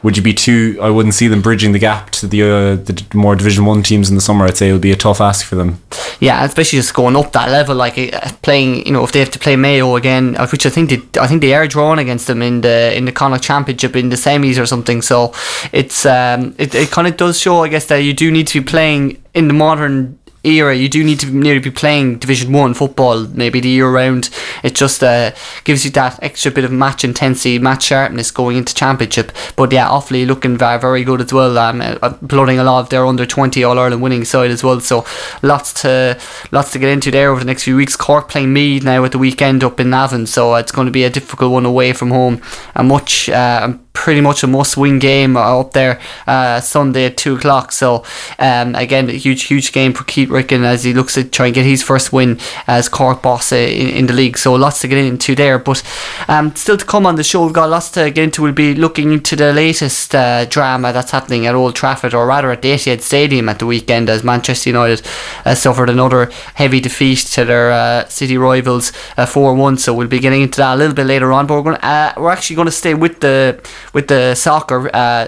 would 0.03 0.17
you 0.17 0.23
be 0.23 0.33
too? 0.33 0.77
I 0.81 0.89
wouldn't 0.89 1.13
see 1.13 1.27
them 1.27 1.41
bridging 1.41 1.73
the 1.73 1.79
gap 1.79 2.09
to 2.11 2.27
the 2.27 2.41
uh, 2.41 2.75
the 2.75 3.05
more 3.13 3.35
Division 3.35 3.65
One 3.65 3.83
teams 3.83 4.09
in 4.09 4.15
the 4.15 4.21
summer. 4.21 4.45
I'd 4.45 4.57
say 4.57 4.69
it 4.69 4.73
would 4.73 4.81
be 4.81 4.91
a 4.91 4.95
tough 4.95 5.21
ask 5.21 5.45
for 5.45 5.55
them. 5.55 5.81
Yeah, 6.19 6.43
especially 6.43 6.79
just 6.79 6.93
going 6.93 7.15
up 7.15 7.31
that 7.33 7.49
level, 7.49 7.75
like 7.75 7.97
uh, 7.97 8.31
playing. 8.41 8.85
You 8.85 8.93
know, 8.93 9.03
if 9.03 9.11
they 9.11 9.19
have 9.19 9.31
to 9.31 9.39
play 9.39 9.55
Mayo 9.55 9.95
again, 9.95 10.35
uh, 10.37 10.47
which 10.47 10.65
I 10.65 10.69
think 10.69 10.89
they, 10.89 11.19
I 11.19 11.27
think 11.27 11.41
they 11.41 11.53
are 11.53 11.67
drawn 11.67 11.99
against 11.99 12.27
them 12.27 12.41
in 12.41 12.61
the 12.61 12.95
in 12.95 13.05
the 13.05 13.11
Connacht 13.11 13.43
Championship 13.43 13.95
in 13.95 14.09
the 14.09 14.15
semis 14.15 14.59
or 14.61 14.65
something. 14.65 15.01
So 15.01 15.33
it's 15.71 16.05
um 16.05 16.55
it, 16.57 16.73
it 16.73 16.89
kind 16.89 17.07
of 17.07 17.17
does 17.17 17.39
show, 17.39 17.63
I 17.63 17.67
guess, 17.67 17.85
that 17.87 17.97
you 17.97 18.13
do 18.13 18.31
need 18.31 18.47
to 18.47 18.61
be 18.61 18.65
playing 18.65 19.21
in 19.33 19.47
the 19.47 19.53
modern 19.53 20.17
era, 20.43 20.75
you 20.75 20.89
do 20.89 21.03
need 21.03 21.19
to 21.19 21.27
nearly 21.27 21.59
be 21.59 21.71
playing 21.71 22.17
Division 22.17 22.51
One 22.51 22.73
football 22.73 23.27
maybe 23.27 23.59
the 23.59 23.69
year 23.69 23.89
round. 23.89 24.29
It 24.63 24.73
just 24.73 25.03
uh, 25.03 25.31
gives 25.63 25.85
you 25.85 25.91
that 25.91 26.21
extra 26.23 26.51
bit 26.51 26.63
of 26.63 26.71
match 26.71 27.03
intensity, 27.03 27.59
match 27.59 27.83
sharpness 27.83 28.31
going 28.31 28.57
into 28.57 28.73
Championship. 28.73 29.31
But 29.55 29.71
yeah, 29.71 29.87
Offaly 29.87 30.25
looking 30.25 30.57
very 30.57 30.79
very 30.79 31.03
good 31.03 31.21
as 31.21 31.31
well. 31.31 31.57
Um, 31.57 31.81
uh, 31.81 31.97
a 32.01 32.63
lot 32.63 32.79
of 32.79 32.89
their 32.89 33.05
under 33.05 33.25
twenty 33.25 33.63
All 33.63 33.77
Ireland 33.77 34.01
winning 34.01 34.25
side 34.25 34.51
as 34.51 34.63
well. 34.63 34.79
So 34.79 35.05
lots 35.41 35.73
to 35.81 36.19
lots 36.51 36.71
to 36.71 36.79
get 36.79 36.89
into 36.89 37.11
there 37.11 37.29
over 37.29 37.39
the 37.39 37.45
next 37.45 37.63
few 37.63 37.75
weeks. 37.75 37.95
Cork 37.95 38.29
playing 38.29 38.53
Meath 38.53 38.83
now 38.83 39.03
at 39.05 39.11
the 39.11 39.19
weekend 39.19 39.63
up 39.63 39.79
in 39.79 39.91
Navan, 39.91 40.25
so 40.25 40.55
it's 40.55 40.71
going 40.71 40.87
to 40.87 40.91
be 40.91 41.03
a 41.03 41.09
difficult 41.09 41.51
one 41.51 41.65
away 41.65 41.93
from 41.93 42.09
home. 42.09 42.41
And 42.75 42.87
much. 42.87 43.29
Uh, 43.29 43.73
pretty 43.93 44.21
much 44.21 44.43
a 44.43 44.47
must 44.47 44.77
win 44.77 44.99
game 44.99 45.35
up 45.35 45.73
there 45.73 45.99
uh, 46.25 46.61
Sunday 46.61 47.05
at 47.05 47.17
2 47.17 47.35
o'clock. 47.35 47.71
So, 47.71 48.03
um, 48.39 48.73
again, 48.75 49.09
a 49.09 49.13
huge, 49.13 49.43
huge 49.43 49.71
game 49.71 49.93
for 49.93 50.03
Keith 50.05 50.29
Ricken 50.29 50.63
as 50.63 50.83
he 50.83 50.93
looks 50.93 51.15
to 51.15 51.23
try 51.23 51.47
and 51.47 51.55
get 51.55 51.65
his 51.65 51.83
first 51.83 52.13
win 52.13 52.39
as 52.67 52.87
Cork 52.87 53.21
boss 53.21 53.51
uh, 53.51 53.57
in, 53.57 53.89
in 53.89 54.07
the 54.07 54.13
league. 54.13 54.37
So, 54.37 54.53
lots 54.53 54.81
to 54.81 54.87
get 54.87 54.97
into 54.97 55.35
there. 55.35 55.59
But 55.59 55.83
um, 56.27 56.55
still 56.55 56.77
to 56.77 56.85
come 56.85 57.05
on 57.05 57.15
the 57.15 57.23
show, 57.23 57.43
we've 57.43 57.53
got 57.53 57.69
lots 57.69 57.91
to 57.91 58.09
get 58.11 58.23
into. 58.23 58.41
We'll 58.41 58.53
be 58.53 58.73
looking 58.73 59.11
into 59.11 59.35
the 59.35 59.53
latest 59.53 60.15
uh, 60.15 60.45
drama 60.45 60.93
that's 60.93 61.11
happening 61.11 61.45
at 61.45 61.55
Old 61.55 61.75
Trafford, 61.75 62.13
or 62.13 62.25
rather 62.25 62.51
at 62.51 62.61
the 62.61 62.71
Etihad 62.71 63.01
Stadium 63.01 63.49
at 63.49 63.59
the 63.59 63.65
weekend, 63.65 64.09
as 64.09 64.23
Manchester 64.23 64.69
United 64.69 65.05
uh, 65.45 65.53
suffered 65.53 65.89
another 65.89 66.31
heavy 66.55 66.79
defeat 66.79 67.19
to 67.19 67.45
their 67.45 67.71
uh, 67.71 68.07
city 68.07 68.37
rivals 68.37 68.91
uh, 69.17 69.25
4 69.25 69.53
1. 69.53 69.77
So, 69.77 69.93
we'll 69.93 70.07
be 70.07 70.19
getting 70.19 70.41
into 70.41 70.57
that 70.57 70.75
a 70.75 70.77
little 70.77 70.95
bit 70.95 71.05
later 71.05 71.31
on. 71.31 71.45
But 71.45 71.55
we're, 71.55 71.75
going 71.75 71.79
we're 72.17 72.31
actually 72.31 72.55
going 72.55 72.67
to 72.67 72.71
stay 72.71 72.93
with 72.93 73.19
the 73.19 73.59
with 73.93 74.07
the 74.07 74.35
soccer. 74.35 74.89
Uh, 74.93 75.27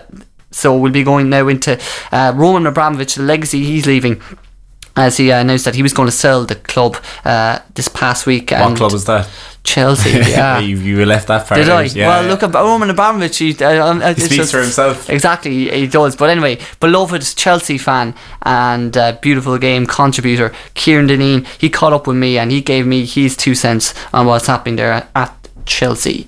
so 0.51 0.77
we'll 0.77 0.91
be 0.91 1.03
going 1.03 1.29
now 1.29 1.47
into 1.47 1.79
uh, 2.11 2.33
Roman 2.35 2.67
Abramovich, 2.67 3.15
the 3.15 3.23
legacy 3.23 3.63
he's 3.63 3.85
leaving. 3.85 4.21
As 4.95 5.17
he 5.17 5.31
announced 5.31 5.65
that 5.65 5.73
he 5.73 5.81
was 5.81 5.91
going 5.91 6.07
to 6.07 6.11
sell 6.11 6.45
the 6.45 6.53
club 6.53 6.97
uh, 7.25 7.57
this 7.73 7.87
past 7.87 8.27
week. 8.27 8.51
What 8.51 8.77
club 8.77 8.91
was 8.91 9.05
that? 9.05 9.27
Chelsea. 9.63 10.11
Yeah, 10.33 10.59
you, 10.59 10.77
you 10.77 11.03
left 11.05 11.27
that 11.29 11.47
part. 11.47 11.59
Did 11.59 11.69
I? 11.69 11.83
Yeah, 11.83 12.07
well, 12.07 12.27
look, 12.27 12.41
Roman 12.53 12.91
Abramovich. 12.91 13.37
He, 13.37 13.55
uh, 13.57 14.13
he 14.13 14.21
speaks 14.21 14.35
just, 14.35 14.51
for 14.51 14.61
himself. 14.61 15.09
Exactly, 15.09 15.69
he, 15.69 15.87
does. 15.87 16.15
But 16.15 16.29
anyway, 16.29 16.59
beloved 16.79 17.23
Chelsea 17.35 17.79
fan 17.79 18.13
and 18.43 18.95
uh, 18.95 19.13
beautiful 19.21 19.57
game 19.57 19.87
contributor 19.87 20.53
Ciaran 20.75 21.07
Deneen. 21.07 21.47
He 21.59 21.71
caught 21.71 21.93
up 21.93 22.05
with 22.05 22.17
me 22.17 22.37
and 22.37 22.51
he 22.51 22.61
gave 22.61 22.85
me 22.85 23.05
his 23.05 23.35
two 23.35 23.55
cents 23.55 23.95
on 24.13 24.27
what's 24.27 24.45
happening 24.45 24.75
there 24.75 25.07
at 25.15 25.49
Chelsea 25.65 26.27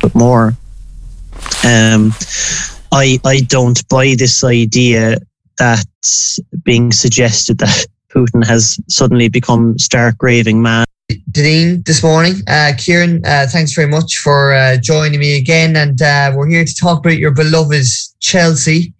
but 0.00 0.14
more. 0.14 0.54
Um, 1.64 2.12
I 2.92 3.18
I 3.24 3.40
don't 3.46 3.86
buy 3.88 4.14
this 4.16 4.44
idea 4.44 5.18
that 5.58 5.84
being 6.64 6.92
suggested 6.92 7.58
that 7.58 7.86
Putin 8.14 8.44
has 8.44 8.80
suddenly 8.88 9.28
become 9.28 9.78
stark 9.78 10.22
raving 10.22 10.62
mad. 10.62 10.86
Deneen 11.32 11.84
this 11.84 12.02
morning. 12.02 12.34
Uh, 12.48 12.72
Ciaran, 12.76 13.24
uh, 13.24 13.46
thanks 13.48 13.72
very 13.72 13.88
much 13.88 14.18
for 14.18 14.52
uh, 14.52 14.76
joining 14.76 15.20
me 15.20 15.36
again. 15.36 15.76
And 15.76 16.00
uh, 16.00 16.32
we're 16.34 16.48
here 16.48 16.64
to 16.64 16.74
talk 16.74 17.00
about 17.00 17.18
your 17.18 17.32
beloved 17.32 17.86
Chelsea. 18.20 18.94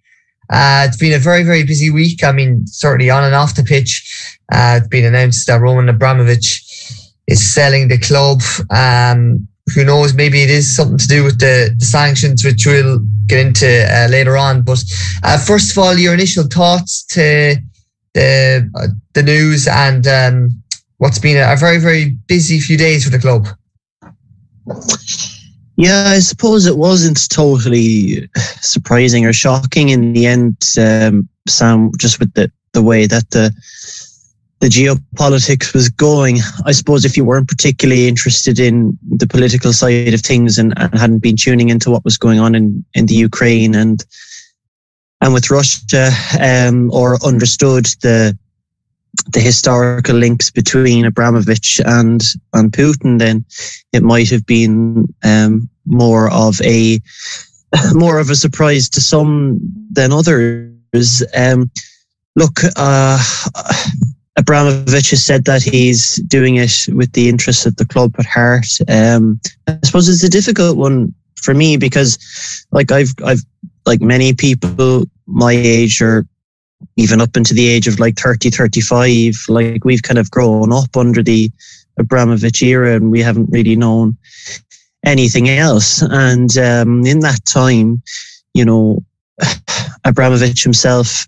Uh, 0.49 0.85
it's 0.87 0.97
been 0.97 1.13
a 1.13 1.19
very, 1.19 1.43
very 1.43 1.63
busy 1.63 1.89
week. 1.89 2.23
I 2.23 2.31
mean, 2.33 2.67
certainly 2.67 3.09
on 3.09 3.23
and 3.23 3.35
off 3.35 3.55
the 3.55 3.63
pitch. 3.63 4.37
Uh, 4.51 4.79
it's 4.79 4.87
been 4.87 5.05
announced 5.05 5.47
that 5.47 5.61
Roman 5.61 5.87
Abramovich 5.87 6.61
is 7.27 7.53
selling 7.53 7.87
the 7.87 7.97
club. 7.97 8.41
Um, 8.69 9.47
who 9.73 9.83
knows? 9.83 10.13
Maybe 10.13 10.41
it 10.41 10.49
is 10.49 10.75
something 10.75 10.97
to 10.97 11.07
do 11.07 11.23
with 11.23 11.39
the, 11.39 11.73
the 11.77 11.85
sanctions, 11.85 12.43
which 12.43 12.65
we'll 12.65 12.99
get 13.27 13.45
into 13.45 13.67
uh, 13.67 14.07
later 14.09 14.37
on. 14.37 14.61
But 14.61 14.83
uh, 15.23 15.37
first 15.37 15.71
of 15.71 15.77
all, 15.77 15.97
your 15.97 16.13
initial 16.13 16.43
thoughts 16.43 17.03
to 17.07 17.55
the 18.13 18.69
uh, 18.75 18.87
the 19.13 19.23
news 19.23 19.67
and 19.67 20.05
um, 20.07 20.63
what's 20.97 21.19
been 21.19 21.37
a, 21.37 21.53
a, 21.53 21.55
very 21.55 21.77
very 21.77 22.11
busy 22.27 22.59
few 22.59 22.77
days 22.77 23.03
for 23.03 23.09
the 23.09 23.19
club. 23.19 23.47
Yeah, 25.77 26.09
I 26.09 26.19
suppose 26.19 26.65
it 26.65 26.77
wasn't 26.77 27.29
totally 27.29 28.29
surprising 28.61 29.25
or 29.25 29.33
shocking 29.33 29.89
in 29.89 30.13
the 30.13 30.27
end, 30.27 30.57
um, 30.77 31.27
Sam. 31.47 31.91
Just 31.97 32.19
with 32.19 32.33
the 32.33 32.51
the 32.73 32.83
way 32.83 33.07
that 33.07 33.29
the 33.31 33.53
the 34.61 34.67
geopolitics 34.67 35.73
was 35.73 35.89
going. 35.89 36.37
I 36.65 36.71
suppose 36.71 37.03
if 37.03 37.17
you 37.17 37.25
weren't 37.25 37.49
particularly 37.49 38.07
interested 38.07 38.59
in 38.59 38.97
the 39.09 39.25
political 39.27 39.73
side 39.73 40.13
of 40.13 40.21
things 40.21 40.59
and, 40.59 40.73
and 40.77 40.97
hadn't 40.97 41.19
been 41.19 41.35
tuning 41.35 41.69
into 41.69 41.89
what 41.89 42.05
was 42.05 42.17
going 42.17 42.39
on 42.39 42.53
in, 42.53 42.85
in 42.93 43.07
the 43.07 43.15
Ukraine 43.15 43.75
and 43.75 44.05
and 45.23 45.33
with 45.33 45.51
Russia, 45.51 46.09
um, 46.39 46.91
or 46.91 47.23
understood 47.25 47.85
the 48.01 48.37
the 49.33 49.39
historical 49.39 50.15
links 50.15 50.49
between 50.49 51.05
Abramovich 51.05 51.81
and 51.85 52.21
and 52.53 52.71
Putin, 52.71 53.17
then 53.17 53.43
it 53.93 54.03
might 54.03 54.29
have 54.29 54.45
been 54.45 55.11
um, 55.23 55.69
more 55.85 56.31
of 56.31 56.61
a 56.61 56.99
more 57.93 58.19
of 58.19 58.29
a 58.29 58.35
surprise 58.35 58.89
to 58.89 59.01
some 59.01 59.59
than 59.91 60.11
others. 60.13 61.23
Um, 61.35 61.71
look, 62.35 62.59
uh, 62.75 63.23
Abramovich 64.37 65.09
has 65.09 65.25
said 65.25 65.45
that 65.45 65.61
he's 65.61 66.15
doing 66.27 66.55
it 66.55 66.87
with 66.93 67.11
the 67.13 67.27
interests 67.27 67.65
of 67.65 67.75
the 67.75 67.85
club 67.85 68.15
at 68.17 68.25
heart. 68.25 68.65
Um, 68.87 69.39
I 69.67 69.77
suppose 69.83 70.07
it's 70.07 70.23
a 70.23 70.29
difficult 70.29 70.77
one 70.77 71.13
for 71.35 71.53
me 71.53 71.77
because 71.77 72.17
like 72.71 72.91
I've 72.91 73.13
I've 73.25 73.43
like 73.85 74.01
many 74.01 74.33
people 74.33 75.05
my 75.27 75.51
age 75.51 76.01
or 76.01 76.25
even 76.97 77.21
up 77.21 77.35
into 77.35 77.53
the 77.53 77.67
age 77.67 77.87
of 77.87 77.99
like 77.99 78.17
30 78.17 78.49
35 78.49 79.33
like 79.49 79.83
we've 79.83 80.03
kind 80.03 80.17
of 80.17 80.31
grown 80.31 80.71
up 80.71 80.95
under 80.95 81.21
the 81.21 81.51
Abramovich 81.97 82.61
era 82.61 82.95
and 82.95 83.11
we 83.11 83.21
haven't 83.21 83.49
really 83.51 83.75
known 83.75 84.17
anything 85.05 85.49
else 85.49 86.01
and 86.01 86.57
um, 86.57 87.05
in 87.05 87.19
that 87.19 87.43
time 87.45 88.01
you 88.53 88.63
know 88.63 89.03
Abramovich 90.05 90.63
himself 90.63 91.27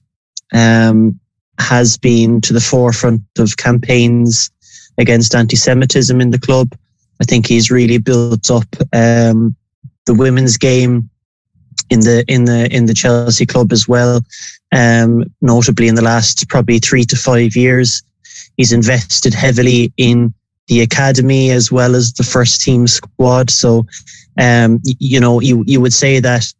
um, 0.53 1.19
has 1.63 1.97
been 1.97 2.41
to 2.41 2.53
the 2.53 2.61
forefront 2.61 3.21
of 3.37 3.57
campaigns 3.57 4.51
against 4.97 5.33
anti-Semitism 5.33 6.19
in 6.21 6.31
the 6.31 6.39
club. 6.39 6.73
I 7.21 7.25
think 7.25 7.47
he's 7.47 7.71
really 7.71 7.97
built 7.97 8.51
up 8.51 8.67
um, 8.93 9.55
the 10.05 10.13
women's 10.13 10.57
game 10.57 11.09
in 11.89 12.01
the 12.01 12.23
in 12.27 12.45
the 12.45 12.73
in 12.75 12.85
the 12.85 12.93
Chelsea 12.93 13.45
club 13.45 13.71
as 13.71 13.87
well. 13.87 14.21
Um, 14.71 15.25
notably, 15.41 15.87
in 15.87 15.95
the 15.95 16.01
last 16.01 16.47
probably 16.49 16.79
three 16.79 17.05
to 17.05 17.15
five 17.15 17.55
years, 17.55 18.01
he's 18.57 18.71
invested 18.71 19.33
heavily 19.33 19.93
in 19.97 20.33
the 20.67 20.81
academy 20.81 21.51
as 21.51 21.71
well 21.71 21.95
as 21.95 22.13
the 22.13 22.23
first 22.23 22.61
team 22.61 22.87
squad. 22.87 23.49
So, 23.49 23.85
um, 24.39 24.79
you 24.83 25.19
know, 25.19 25.39
you 25.39 25.63
you 25.67 25.79
would 25.81 25.93
say 25.93 26.19
that 26.19 26.51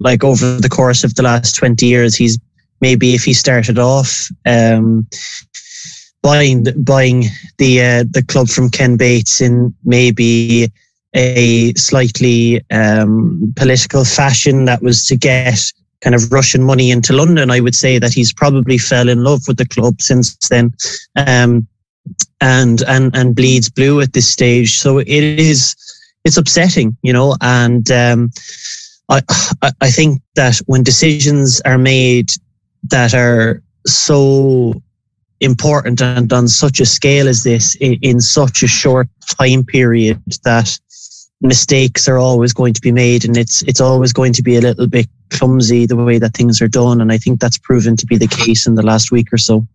like 0.00 0.24
over 0.24 0.58
the 0.58 0.68
course 0.68 1.04
of 1.04 1.14
the 1.14 1.22
last 1.22 1.54
20 1.56 1.86
years, 1.86 2.14
he's 2.14 2.38
maybe 2.80 3.14
if 3.14 3.24
he 3.24 3.32
started 3.32 3.78
off 3.78 4.28
um, 4.44 5.06
buying 6.22 6.66
buying 6.78 7.24
the 7.58 7.80
uh, 7.80 8.04
the 8.10 8.24
club 8.26 8.48
from 8.48 8.70
Ken 8.70 8.96
Bates 8.96 9.40
in 9.40 9.74
maybe 9.84 10.70
a 11.14 11.72
slightly 11.74 12.62
um, 12.70 13.52
political 13.56 14.04
fashion 14.04 14.66
that 14.66 14.82
was 14.82 15.06
to 15.06 15.16
get 15.16 15.58
kind 16.02 16.14
of 16.14 16.30
Russian 16.30 16.62
money 16.62 16.90
into 16.90 17.12
London, 17.12 17.50
I 17.50 17.60
would 17.60 17.74
say 17.74 17.98
that 17.98 18.12
he's 18.12 18.32
probably 18.32 18.78
fell 18.78 19.08
in 19.08 19.24
love 19.24 19.42
with 19.48 19.56
the 19.56 19.66
club 19.66 20.00
since 20.00 20.36
then, 20.48 20.72
um, 21.16 21.66
and 22.40 22.82
and 22.82 23.16
and 23.16 23.34
bleeds 23.34 23.70
blue 23.70 24.00
at 24.00 24.12
this 24.12 24.28
stage. 24.28 24.78
So 24.78 24.98
it 24.98 25.08
is 25.08 25.74
it's 26.24 26.36
upsetting, 26.36 26.96
you 27.02 27.12
know, 27.12 27.36
and 27.40 27.90
um, 27.90 28.30
I 29.08 29.22
I 29.80 29.90
think 29.90 30.20
that 30.34 30.58
when 30.66 30.82
decisions 30.82 31.60
are 31.64 31.78
made 31.78 32.30
that 32.90 33.14
are 33.14 33.62
so 33.86 34.74
important 35.40 36.00
and 36.00 36.32
on 36.32 36.48
such 36.48 36.80
a 36.80 36.86
scale 36.86 37.28
as 37.28 37.44
this 37.44 37.74
in, 37.76 37.94
in, 38.02 38.20
such 38.20 38.62
a 38.62 38.68
short 38.68 39.08
time 39.38 39.64
period 39.64 40.20
that 40.44 40.78
mistakes 41.42 42.08
are 42.08 42.18
always 42.18 42.54
going 42.54 42.72
to 42.72 42.80
be 42.80 42.90
made 42.90 43.24
and 43.24 43.36
it's 43.36 43.62
it's 43.62 43.80
always 43.80 44.12
going 44.12 44.32
to 44.32 44.42
be 44.42 44.56
a 44.56 44.60
little 44.62 44.88
bit 44.88 45.06
clumsy 45.28 45.84
the 45.84 45.96
way 45.96 46.18
that 46.18 46.32
things 46.32 46.62
are 46.62 46.68
done 46.68 47.00
and 47.02 47.12
I 47.12 47.18
think 47.18 47.40
that's 47.40 47.58
proven 47.58 47.96
to 47.96 48.06
be 48.06 48.16
the 48.16 48.26
case 48.26 48.66
in 48.66 48.74
the 48.74 48.82
last 48.82 49.12
week 49.12 49.32
or 49.32 49.38
so. 49.38 49.66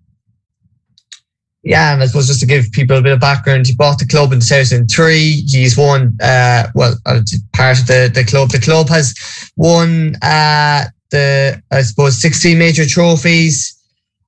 Yeah, 1.64 1.94
and 1.94 2.02
I 2.02 2.08
suppose 2.08 2.28
just 2.28 2.40
to 2.40 2.48
give 2.48 2.72
people 2.72 2.98
a 2.98 3.04
bit 3.04 3.14
of 3.14 3.20
background, 3.20 3.68
he 3.68 3.76
bought 3.76 4.00
the 4.00 4.08
club 4.08 4.34
in 4.34 4.40
2003. 4.40 5.44
He's 5.48 5.78
won, 5.78 6.18
uh, 6.20 6.70
well, 6.74 6.96
uh, 7.06 7.22
part 7.54 7.80
of 7.80 7.86
the, 7.86 8.12
the 8.12 8.24
club. 8.24 8.50
The 8.50 8.60
club 8.60 8.90
has 8.90 9.14
won 9.58 10.16
uh, 10.24 10.86
the, 11.12 11.62
I 11.72 11.82
suppose, 11.82 12.22
16 12.22 12.58
major 12.58 12.86
trophies, 12.86 13.78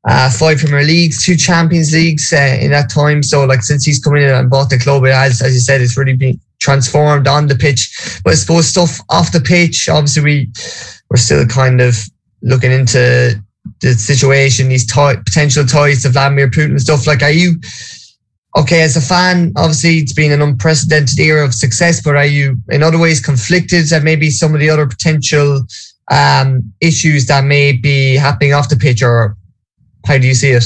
uh, 0.08 0.30
five 0.30 0.60
Premier 0.60 0.84
Leagues, 0.84 1.26
two 1.26 1.36
Champions 1.36 1.94
Leagues 1.94 2.32
uh, 2.34 2.58
in 2.60 2.72
that 2.72 2.90
time. 2.90 3.24
So, 3.24 3.46
like, 3.46 3.62
since 3.62 3.86
he's 3.86 4.04
coming 4.04 4.24
in 4.24 4.30
and 4.30 4.50
bought 4.50 4.70
the 4.70 4.78
club, 4.78 5.06
it 5.06 5.14
has, 5.14 5.42
as 5.42 5.54
you 5.54 5.62
said, 5.62 5.82
it's 5.82 5.98
really 5.98 6.16
been 6.16 6.40
transformed 6.60 7.28
on 7.28 7.48
the 7.48 7.56
pitch. 7.56 8.20
But 8.24 8.34
I 8.34 8.36
suppose 8.36 8.68
stuff 8.68 9.00
off 9.10 9.32
the 9.32 9.40
pitch, 9.40 9.90
obviously, 9.90 10.24
we, 10.24 10.52
we're 11.10 11.18
still 11.18 11.46
kind 11.48 11.82
of 11.82 11.98
looking 12.42 12.72
into 12.72 13.42
the 13.82 13.94
situation, 13.94 14.70
these 14.70 14.86
t- 14.86 15.16
potential 15.26 15.66
ties 15.66 16.04
to 16.04 16.10
Vladimir 16.10 16.50
Putin 16.50 16.72
and 16.72 16.82
stuff. 16.82 17.08
Like, 17.08 17.22
are 17.22 17.32
you 17.32 17.56
okay 18.58 18.82
as 18.82 18.98
a 18.98 19.02
fan? 19.02 19.54
Obviously, 19.56 19.98
it's 19.98 20.14
been 20.14 20.32
an 20.32 20.42
unprecedented 20.42 21.20
era 21.20 21.46
of 21.46 21.54
success, 21.54 22.02
but 22.02 22.16
are 22.16 22.26
you 22.26 22.58
in 22.70 22.84
other 22.84 23.00
ways 23.00 23.22
conflicted 23.22 23.88
that 23.88 24.04
maybe 24.04 24.30
some 24.30 24.54
of 24.54 24.60
the 24.60 24.70
other 24.70 24.88
potential 24.88 25.66
um, 26.12 26.74
issues 26.82 27.28
that 27.28 27.44
may 27.44 27.74
be 27.74 28.16
happening 28.16 28.54
off 28.54 28.70
the 28.70 28.76
pitch, 28.76 29.02
or 29.02 29.38
how 30.06 30.18
do 30.18 30.28
you 30.28 30.34
see 30.34 30.52
it? 30.52 30.66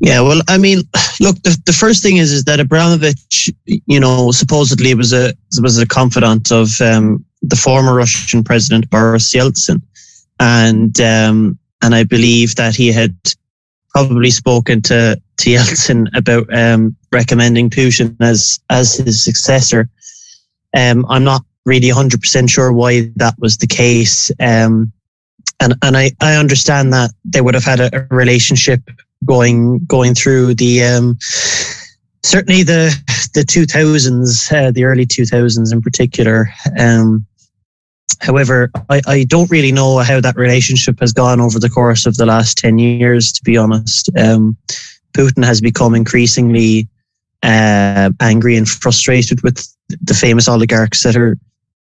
Yeah, 0.00 0.22
well, 0.22 0.40
I 0.48 0.56
mean, 0.56 0.78
look, 1.20 1.36
the, 1.42 1.60
the 1.66 1.74
first 1.74 2.02
thing 2.02 2.16
is 2.16 2.32
is 2.32 2.44
that 2.44 2.58
Abramovich, 2.58 3.50
you 3.66 4.00
know, 4.00 4.30
supposedly 4.30 4.94
was 4.94 5.12
a 5.12 5.34
was 5.60 5.78
a 5.78 5.86
confidant 5.86 6.50
of 6.50 6.80
um, 6.80 7.24
the 7.42 7.56
former 7.56 7.94
Russian 7.94 8.42
president 8.42 8.88
Boris 8.88 9.32
Yeltsin, 9.34 9.82
and 10.38 10.98
um, 11.00 11.58
and 11.82 11.94
I 11.94 12.04
believe 12.04 12.54
that 12.56 12.74
he 12.74 12.90
had 12.90 13.14
probably 13.90 14.30
spoken 14.30 14.80
to 14.82 15.20
to 15.36 15.50
Yeltsin 15.50 16.08
about 16.16 16.46
um, 16.52 16.96
recommending 17.12 17.68
Putin 17.68 18.16
as 18.20 18.58
as 18.70 18.94
his 18.94 19.22
successor. 19.22 19.90
Um, 20.74 21.04
I'm 21.10 21.24
not 21.24 21.42
really 21.66 21.88
100% 21.88 22.50
sure 22.50 22.72
why 22.72 23.10
that 23.16 23.34
was 23.38 23.58
the 23.58 23.66
case. 23.66 24.30
Um, 24.40 24.92
and 25.60 25.74
and 25.82 25.96
I, 25.96 26.12
I 26.20 26.36
understand 26.36 26.92
that 26.92 27.10
they 27.24 27.40
would 27.40 27.54
have 27.54 27.64
had 27.64 27.80
a, 27.80 27.90
a 27.94 28.06
relationship 28.14 28.80
going 29.24 29.84
going 29.84 30.14
through 30.14 30.54
the 30.54 30.82
um, 30.82 31.18
certainly 32.22 32.62
the 32.62 32.94
the 33.34 33.42
2000s, 33.42 34.52
uh, 34.52 34.70
the 34.70 34.84
early 34.84 35.06
2000s 35.06 35.72
in 35.72 35.80
particular. 35.80 36.50
Um, 36.78 37.26
however, 38.20 38.70
I, 38.88 39.00
I 39.06 39.24
don't 39.24 39.50
really 39.50 39.72
know 39.72 39.98
how 39.98 40.20
that 40.20 40.36
relationship 40.36 40.98
has 41.00 41.12
gone 41.12 41.40
over 41.40 41.58
the 41.58 41.70
course 41.70 42.06
of 42.06 42.16
the 42.16 42.26
last 42.26 42.58
10 42.58 42.78
years, 42.78 43.32
to 43.32 43.42
be 43.44 43.56
honest. 43.56 44.10
Um, 44.18 44.56
Putin 45.12 45.44
has 45.44 45.60
become 45.60 45.94
increasingly 45.94 46.88
uh, 47.42 48.10
angry 48.20 48.56
and 48.56 48.68
frustrated 48.68 49.42
with 49.42 49.66
the 49.88 50.14
famous 50.14 50.48
oligarchs 50.48 51.02
that 51.02 51.16
are 51.16 51.38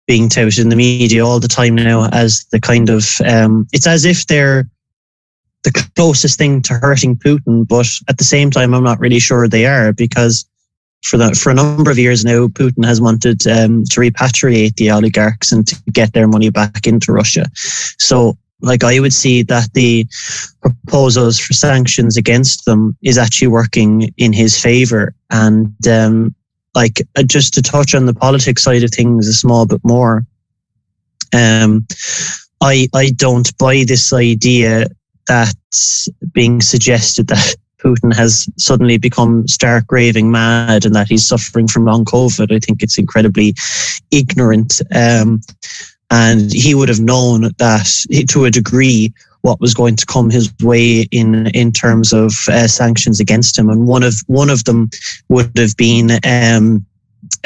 being 0.08 0.28
touted 0.28 0.58
in 0.58 0.70
the 0.70 0.76
media 0.76 1.24
all 1.24 1.38
the 1.38 1.46
time 1.46 1.76
now 1.76 2.08
as 2.12 2.44
the 2.50 2.58
kind 2.58 2.88
of 2.88 3.06
um, 3.24 3.68
it's 3.72 3.86
as 3.86 4.04
if 4.04 4.26
they're 4.26 4.68
the 5.64 5.90
closest 5.94 6.38
thing 6.38 6.62
to 6.62 6.74
hurting 6.74 7.16
Putin, 7.16 7.66
but 7.68 7.86
at 8.08 8.18
the 8.18 8.24
same 8.24 8.50
time, 8.50 8.74
I'm 8.74 8.84
not 8.84 9.00
really 9.00 9.18
sure 9.18 9.46
they 9.46 9.66
are 9.66 9.92
because 9.92 10.48
for 11.02 11.16
that 11.18 11.36
for 11.36 11.50
a 11.50 11.54
number 11.54 11.90
of 11.90 11.98
years 11.98 12.24
now, 12.24 12.48
Putin 12.48 12.84
has 12.84 13.00
wanted 13.00 13.46
um, 13.46 13.84
to 13.84 14.00
repatriate 14.00 14.76
the 14.76 14.90
oligarchs 14.90 15.52
and 15.52 15.66
to 15.66 15.76
get 15.92 16.12
their 16.12 16.26
money 16.26 16.50
back 16.50 16.86
into 16.86 17.12
Russia. 17.12 17.46
So, 17.98 18.36
like 18.60 18.82
I 18.82 18.98
would 18.98 19.12
see 19.12 19.42
that 19.44 19.72
the 19.74 20.06
proposals 20.60 21.38
for 21.38 21.52
sanctions 21.52 22.16
against 22.16 22.64
them 22.64 22.96
is 23.02 23.18
actually 23.18 23.48
working 23.48 24.12
in 24.16 24.32
his 24.32 24.58
favor, 24.60 25.14
and 25.30 25.86
um, 25.86 26.34
like 26.74 27.00
uh, 27.16 27.22
just 27.22 27.54
to 27.54 27.62
touch 27.62 27.94
on 27.94 28.06
the 28.06 28.14
politics 28.14 28.62
side 28.62 28.82
of 28.82 28.90
things 28.90 29.28
a 29.28 29.34
small 29.34 29.66
bit 29.66 29.80
more. 29.84 30.24
Um, 31.32 31.86
I 32.60 32.88
I 32.94 33.10
don't 33.10 33.56
buy 33.58 33.84
this 33.86 34.12
idea 34.12 34.86
that's 35.26 36.08
being 36.32 36.60
suggested 36.60 37.28
that 37.28 37.56
Putin 37.84 38.12
has 38.14 38.48
suddenly 38.56 38.98
become 38.98 39.46
stark 39.46 39.84
raving 39.92 40.32
mad 40.32 40.84
and 40.84 40.94
that 40.96 41.08
he's 41.08 41.28
suffering 41.28 41.68
from 41.68 41.84
long 41.84 42.04
COVID. 42.04 42.52
I 42.52 42.58
think 42.58 42.82
it's 42.82 42.98
incredibly 42.98 43.54
ignorant. 44.10 44.80
Um, 44.92 45.40
and 46.10 46.52
he 46.52 46.74
would 46.74 46.88
have 46.88 47.00
known 47.00 47.42
that 47.58 47.88
to 48.30 48.44
a 48.46 48.50
degree 48.50 49.12
what 49.42 49.60
was 49.60 49.74
going 49.74 49.96
to 49.96 50.06
come 50.06 50.30
his 50.30 50.52
way 50.62 51.02
in 51.10 51.46
in 51.48 51.72
terms 51.72 52.12
of 52.12 52.32
uh, 52.48 52.66
sanctions 52.66 53.20
against 53.20 53.58
him, 53.58 53.68
and 53.68 53.86
one 53.86 54.02
of 54.02 54.14
one 54.26 54.50
of 54.50 54.64
them 54.64 54.90
would 55.28 55.56
have 55.56 55.76
been 55.76 56.12
um, 56.24 56.84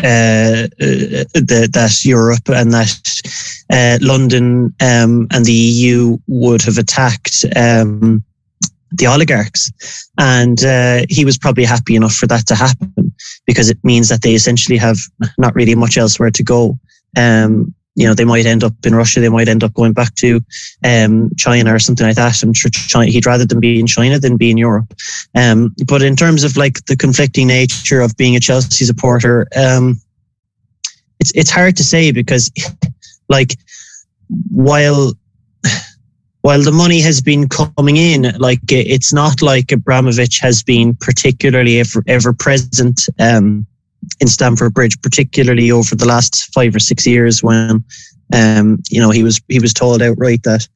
uh, 0.03 0.69
uh, 0.81 1.25
the, 1.35 1.69
that 1.73 2.05
Europe 2.05 2.49
and 2.49 2.73
that 2.73 3.23
uh, 3.71 3.99
London 4.01 4.75
um, 4.81 5.27
and 5.31 5.45
the 5.45 5.53
EU 5.53 6.19
would 6.29 6.63
have 6.63 6.79
attacked 6.79 7.45
um, 7.57 8.23
the 8.91 9.07
oligarchs, 9.07 9.73
and 10.19 10.65
uh, 10.65 11.05
he 11.09 11.25
was 11.25 11.39
probably 11.39 11.65
happy 11.65 11.97
enough 11.97 12.15
for 12.15 12.27
that 12.27 12.47
to 12.47 12.55
happen 12.55 13.13
because 13.47 13.71
it 13.71 13.79
means 13.83 14.09
that 14.09 14.23
they 14.23 14.35
essentially 14.35 14.79
have 14.79 14.99
not 15.39 15.55
really 15.55 15.75
much 15.75 15.97
elsewhere 15.97 16.31
to 16.31 16.43
go. 16.43 16.79
Um, 17.17 17.75
you 17.95 18.07
know, 18.07 18.15
they 18.15 18.25
might 18.25 18.47
end 18.47 18.65
up 18.65 18.73
in 18.85 18.95
Russia. 18.95 19.21
They 19.21 19.29
might 19.29 19.49
end 19.49 19.63
up 19.63 19.75
going 19.75 19.93
back 19.93 20.15
to 20.17 20.41
um, 20.85 21.31
China 21.37 21.75
or 21.75 21.79
something 21.79 22.07
like 22.07 22.17
that. 22.17 22.43
I'm 22.43 22.55
sure 22.55 22.71
China, 22.71 23.11
he'd 23.11 23.27
rather 23.27 23.45
them 23.45 23.61
be 23.61 23.79
in 23.79 23.87
China 23.87 24.19
than 24.19 24.37
be 24.37 24.51
in 24.51 24.57
Europe. 24.57 24.95
Um, 25.35 25.75
but 25.87 26.03
in 26.03 26.17
terms 26.17 26.43
of 26.43 26.57
like 26.57 26.85
the 26.87 26.97
conflicting 26.97 27.49
nature 27.49 28.01
of 28.01 28.17
being 28.17 28.35
a 28.35 28.41
Chelsea 28.41 28.85
supporter, 28.85 29.47
um, 29.57 30.01
it's 31.21 31.33
it's 31.35 31.51
hard 31.51 31.77
to 31.77 31.85
say 31.85 32.13
because, 32.13 32.51
like, 33.29 33.57
while 34.51 35.13
while 36.41 36.63
the 36.63 36.73
money 36.73 37.01
has 37.01 37.21
been 37.21 37.49
coming 37.49 37.97
in, 37.97 38.33
like 38.39 38.61
it's 38.71 39.13
not 39.13 39.43
like 39.43 39.71
Abramovich 39.71 40.41
has 40.41 40.63
been 40.63 40.95
particularly 40.95 41.79
ever 41.79 42.03
ever 42.07 42.33
present. 42.33 43.03
Um, 43.19 43.67
in 44.21 44.29
Stamford 44.29 44.75
Bridge, 44.75 45.01
particularly 45.01 45.71
over 45.71 45.95
the 45.95 46.07
last 46.07 46.53
five 46.53 46.75
or 46.75 46.81
six 46.81 47.07
years 47.07 47.43
when 47.43 47.85
um, 48.35 48.83
you 48.91 49.01
know 49.01 49.11
he 49.11 49.23
was 49.23 49.41
he 49.49 49.59
was 49.59 49.73
told 49.73 50.03
outright 50.03 50.43
that 50.45 50.67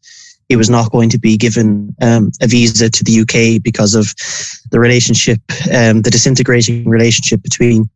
he 0.48 0.56
was 0.56 0.70
not 0.70 0.92
going 0.92 1.10
to 1.10 1.18
be 1.18 1.36
given 1.36 1.94
um, 2.00 2.30
a 2.40 2.46
visa 2.46 2.88
to 2.88 3.04
the 3.04 3.20
UK 3.20 3.62
because 3.62 3.94
of 3.94 4.14
the 4.70 4.78
relationship, 4.78 5.40
um, 5.74 6.02
the 6.02 6.10
disintegrating 6.10 6.88
relationship 6.88 7.42
between 7.42 7.88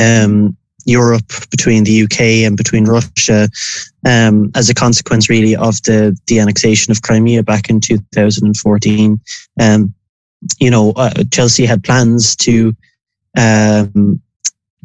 um, 0.00 0.56
Europe, 0.84 1.26
between 1.50 1.84
the 1.84 2.02
UK 2.04 2.20
and 2.46 2.56
between 2.56 2.84
Russia, 2.84 3.48
um, 4.06 4.50
as 4.54 4.68
a 4.68 4.74
consequence, 4.74 5.28
really, 5.28 5.56
of 5.56 5.82
the 5.82 6.16
the 6.26 6.38
annexation 6.38 6.90
of 6.90 7.02
Crimea 7.02 7.42
back 7.42 7.68
in 7.68 7.80
2014. 7.80 9.20
Um, 9.60 9.94
you 10.58 10.70
know, 10.70 10.92
uh, 10.96 11.24
Chelsea 11.30 11.64
had 11.64 11.84
plans 11.84 12.34
to 12.36 12.74
um, 13.36 14.20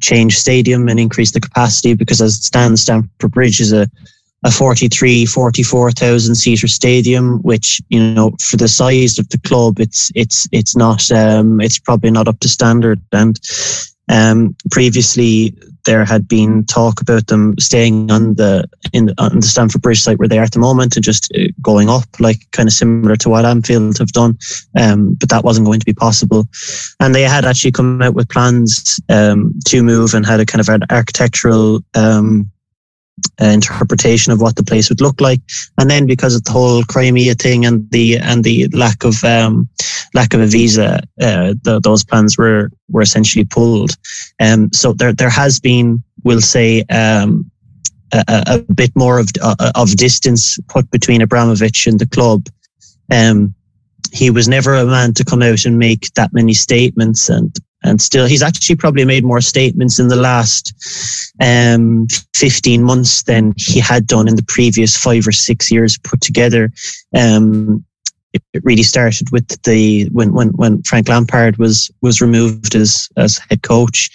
change 0.01 0.37
stadium 0.37 0.87
and 0.87 0.99
increase 0.99 1.31
the 1.31 1.39
capacity 1.39 1.93
because 1.93 2.21
as 2.21 2.35
it 2.37 2.43
stands, 2.43 2.81
Stamford 2.81 3.31
Bridge 3.31 3.59
is 3.59 3.73
a 3.73 3.89
a 4.43 4.51
43, 4.51 5.25
44,000 5.25 6.35
seater 6.35 6.67
stadium, 6.67 7.39
which, 7.41 7.81
you 7.89 8.13
know, 8.13 8.31
for 8.39 8.57
the 8.57 8.67
size 8.67 9.17
of 9.17 9.27
the 9.29 9.39
club, 9.39 9.79
it's, 9.79 10.11
it's, 10.15 10.47
it's 10.51 10.75
not, 10.75 11.09
um, 11.11 11.59
it's 11.59 11.79
probably 11.79 12.11
not 12.11 12.27
up 12.27 12.39
to 12.39 12.47
standard. 12.47 13.01
And, 13.11 13.39
um, 14.09 14.55
previously 14.69 15.57
there 15.87 16.05
had 16.05 16.27
been 16.27 16.63
talk 16.65 17.01
about 17.01 17.25
them 17.27 17.57
staying 17.57 18.11
on 18.11 18.35
the, 18.35 18.69
in, 18.93 19.11
on 19.17 19.37
the 19.37 19.47
Stamford 19.47 19.81
Bridge 19.81 20.03
site 20.03 20.19
where 20.19 20.27
they 20.27 20.37
are 20.37 20.43
at 20.43 20.51
the 20.51 20.59
moment 20.59 20.95
and 20.95 21.03
just 21.03 21.31
uh, 21.33 21.47
going 21.61 21.89
up, 21.89 22.03
like 22.19 22.39
kind 22.51 22.69
of 22.69 22.73
similar 22.73 23.15
to 23.15 23.29
what 23.29 23.45
Anfield 23.45 23.97
have 23.97 24.11
done. 24.11 24.37
Um, 24.79 25.15
but 25.15 25.29
that 25.29 25.43
wasn't 25.43 25.65
going 25.65 25.79
to 25.79 25.85
be 25.85 25.93
possible. 25.93 26.45
And 26.99 27.15
they 27.15 27.23
had 27.23 27.45
actually 27.45 27.71
come 27.71 28.01
out 28.03 28.13
with 28.13 28.29
plans, 28.29 28.99
um, 29.09 29.53
to 29.65 29.81
move 29.81 30.13
and 30.13 30.25
had 30.25 30.39
a 30.39 30.45
kind 30.45 30.61
of 30.61 30.69
an 30.69 30.83
architectural, 30.91 31.81
um, 31.95 32.51
uh, 33.41 33.45
interpretation 33.45 34.31
of 34.31 34.41
what 34.41 34.55
the 34.55 34.63
place 34.63 34.89
would 34.89 35.01
look 35.01 35.21
like. 35.21 35.41
And 35.77 35.89
then 35.89 36.05
because 36.05 36.35
of 36.35 36.43
the 36.43 36.51
whole 36.51 36.83
Crimea 36.83 37.35
thing 37.35 37.65
and 37.65 37.89
the 37.91 38.17
and 38.17 38.43
the 38.43 38.67
lack 38.69 39.03
of 39.03 39.23
um, 39.23 39.67
lack 40.13 40.33
of 40.33 40.41
a 40.41 40.45
visa, 40.45 41.01
uh, 41.21 41.53
the, 41.63 41.79
those 41.83 42.03
plans 42.03 42.37
were 42.37 42.71
were 42.89 43.01
essentially 43.01 43.45
pulled. 43.45 43.97
Um, 44.39 44.71
so 44.73 44.93
there 44.93 45.13
there 45.13 45.29
has 45.29 45.59
been, 45.59 46.03
we'll 46.23 46.41
say. 46.41 46.83
Um, 46.89 47.49
a, 48.13 48.63
a, 48.69 48.73
bit 48.73 48.95
more 48.95 49.19
of 49.19 49.27
uh, 49.41 49.71
of 49.75 49.97
distance 49.97 50.57
put 50.69 50.89
between 50.91 51.21
Abramovich 51.21 51.87
and 51.87 51.99
the 51.99 52.07
club. 52.07 52.47
Um, 53.11 53.53
he 54.13 54.29
was 54.29 54.47
never 54.47 54.75
a 54.75 54.85
man 54.85 55.13
to 55.15 55.25
come 55.25 55.41
out 55.41 55.65
and 55.65 55.77
make 55.77 56.13
that 56.13 56.31
many 56.31 56.53
statements, 56.53 57.27
and 57.27 57.53
and 57.87 58.01
still 58.01 58.25
he's 58.25 58.43
actually 58.43 58.75
probably 58.75 59.05
made 59.05 59.23
more 59.23 59.41
statements 59.41 59.99
in 59.99 60.07
the 60.07 60.15
last 60.15 60.73
um, 61.41 62.07
15 62.35 62.83
months 62.83 63.23
than 63.23 63.53
he 63.57 63.79
had 63.79 64.05
done 64.05 64.27
in 64.27 64.35
the 64.35 64.45
previous 64.47 64.95
five 64.97 65.27
or 65.27 65.31
six 65.31 65.71
years 65.71 65.97
put 65.97 66.21
together. 66.21 66.71
Um, 67.15 67.83
it 68.33 68.63
really 68.63 68.83
started 68.83 69.31
with 69.31 69.47
the 69.63 70.05
when 70.11 70.33
when 70.33 70.49
when 70.49 70.83
Frank 70.83 71.07
Lampard 71.09 71.57
was 71.57 71.89
was 72.01 72.21
removed 72.21 72.75
as 72.75 73.09
as 73.17 73.39
head 73.49 73.63
coach 73.63 74.09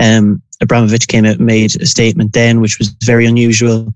um, 0.00 0.42
Abramovich 0.60 1.06
came 1.06 1.24
out 1.24 1.36
and 1.36 1.46
made 1.46 1.80
a 1.80 1.86
statement 1.86 2.32
then 2.32 2.60
which 2.60 2.78
was 2.78 2.88
very 3.04 3.26
unusual. 3.26 3.94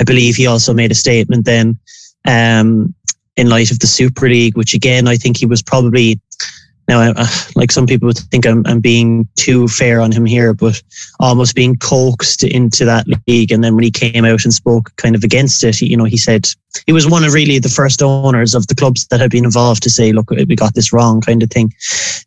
I 0.00 0.04
believe 0.04 0.36
he 0.36 0.46
also 0.46 0.72
made 0.72 0.92
a 0.92 0.94
statement 0.94 1.46
then 1.46 1.78
um, 2.26 2.94
in 3.36 3.48
light 3.48 3.70
of 3.70 3.80
the 3.80 3.86
Super 3.86 4.28
League 4.28 4.56
which 4.56 4.74
again 4.74 5.08
I 5.08 5.16
think 5.16 5.36
he 5.36 5.46
was 5.46 5.62
probably 5.62 6.20
now, 6.88 7.00
I, 7.00 7.12
like 7.54 7.70
some 7.70 7.86
people 7.86 8.06
would 8.06 8.18
think 8.18 8.46
I'm, 8.46 8.66
I'm 8.66 8.80
being 8.80 9.28
too 9.36 9.68
fair 9.68 10.00
on 10.00 10.10
him 10.10 10.24
here, 10.24 10.54
but 10.54 10.82
almost 11.20 11.54
being 11.54 11.76
coaxed 11.76 12.42
into 12.42 12.86
that 12.86 13.06
league. 13.26 13.52
And 13.52 13.62
then 13.62 13.74
when 13.74 13.84
he 13.84 13.90
came 13.90 14.24
out 14.24 14.44
and 14.44 14.54
spoke 14.54 14.96
kind 14.96 15.14
of 15.14 15.22
against 15.22 15.62
it, 15.62 15.82
you 15.82 15.96
know, 15.96 16.04
he 16.04 16.16
said 16.16 16.48
he 16.86 16.92
was 16.92 17.06
one 17.06 17.24
of 17.24 17.34
really 17.34 17.58
the 17.58 17.68
first 17.68 18.02
owners 18.02 18.54
of 18.54 18.66
the 18.68 18.74
clubs 18.74 19.06
that 19.08 19.20
had 19.20 19.30
been 19.30 19.44
involved 19.44 19.82
to 19.82 19.90
say, 19.90 20.12
look, 20.12 20.30
we 20.30 20.56
got 20.56 20.74
this 20.74 20.92
wrong 20.92 21.20
kind 21.20 21.42
of 21.42 21.50
thing. 21.50 21.72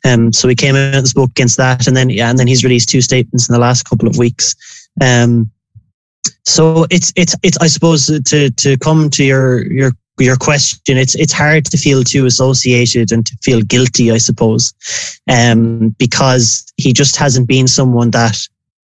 Um, 0.06 0.32
so 0.32 0.48
he 0.48 0.56
came 0.56 0.76
out 0.76 0.96
and 0.96 1.08
spoke 1.08 1.32
against 1.32 1.58
that. 1.58 1.88
And 1.88 1.98
then, 1.98 2.12
yeah, 2.12 2.30
and 2.30 2.38
then 2.38 2.48
he's 2.48 2.64
released 2.64 2.90
two 2.90 3.02
statements 3.02 3.50
in 3.50 3.54
the 3.54 3.60
last 3.60 3.84
couple 3.90 4.08
of 4.08 4.18
weeks. 4.18 4.56
Um, 5.02 5.50
so 6.44 6.86
it's 6.90 7.14
it's 7.16 7.36
it's 7.44 7.58
I 7.58 7.68
suppose 7.68 8.08
to 8.08 8.52
to 8.52 8.78
come 8.78 9.10
to 9.12 9.24
your 9.24 9.72
your 9.72 9.92
your 10.20 10.36
question, 10.36 10.98
it's 10.98 11.16
it's 11.16 11.34
hard 11.34 11.66
to 11.66 11.78
feel 11.78 12.04
too 12.04 12.26
associated 12.26 13.12
and 13.12 13.26
to 13.26 13.36
feel 13.42 13.62
guilty, 13.62 14.12
I 14.12 14.18
suppose, 14.18 14.74
um, 15.30 15.90
because 15.98 16.72
he 16.78 16.94
just 16.94 17.16
hasn't 17.16 17.48
been 17.48 17.68
someone 17.68 18.12
that 18.12 18.38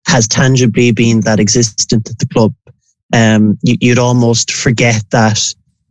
has 0.08 0.28
tangibly 0.28 0.91
been 0.91 1.21
that 1.21 1.39
existent 1.39 2.10
at 2.10 2.19
the 2.19 2.28
club. 2.28 2.54
Um, 3.13 3.58
you, 3.62 3.91
would 3.91 3.99
almost 3.99 4.52
forget 4.52 5.04
that 5.12 5.39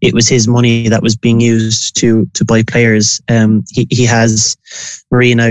it 0.01 0.13
was 0.13 0.29
his 0.29 0.49
money 0.49 0.89
that 0.89 1.03
was 1.03 1.17
being 1.17 1.41
used 1.41 1.97
to 1.97 2.27
to 2.35 2.45
buy 2.45 2.63
players. 2.63 3.21
Um, 3.29 3.65
he 3.71 3.87
he 3.91 4.05
has 4.05 4.57
Marina 5.11 5.51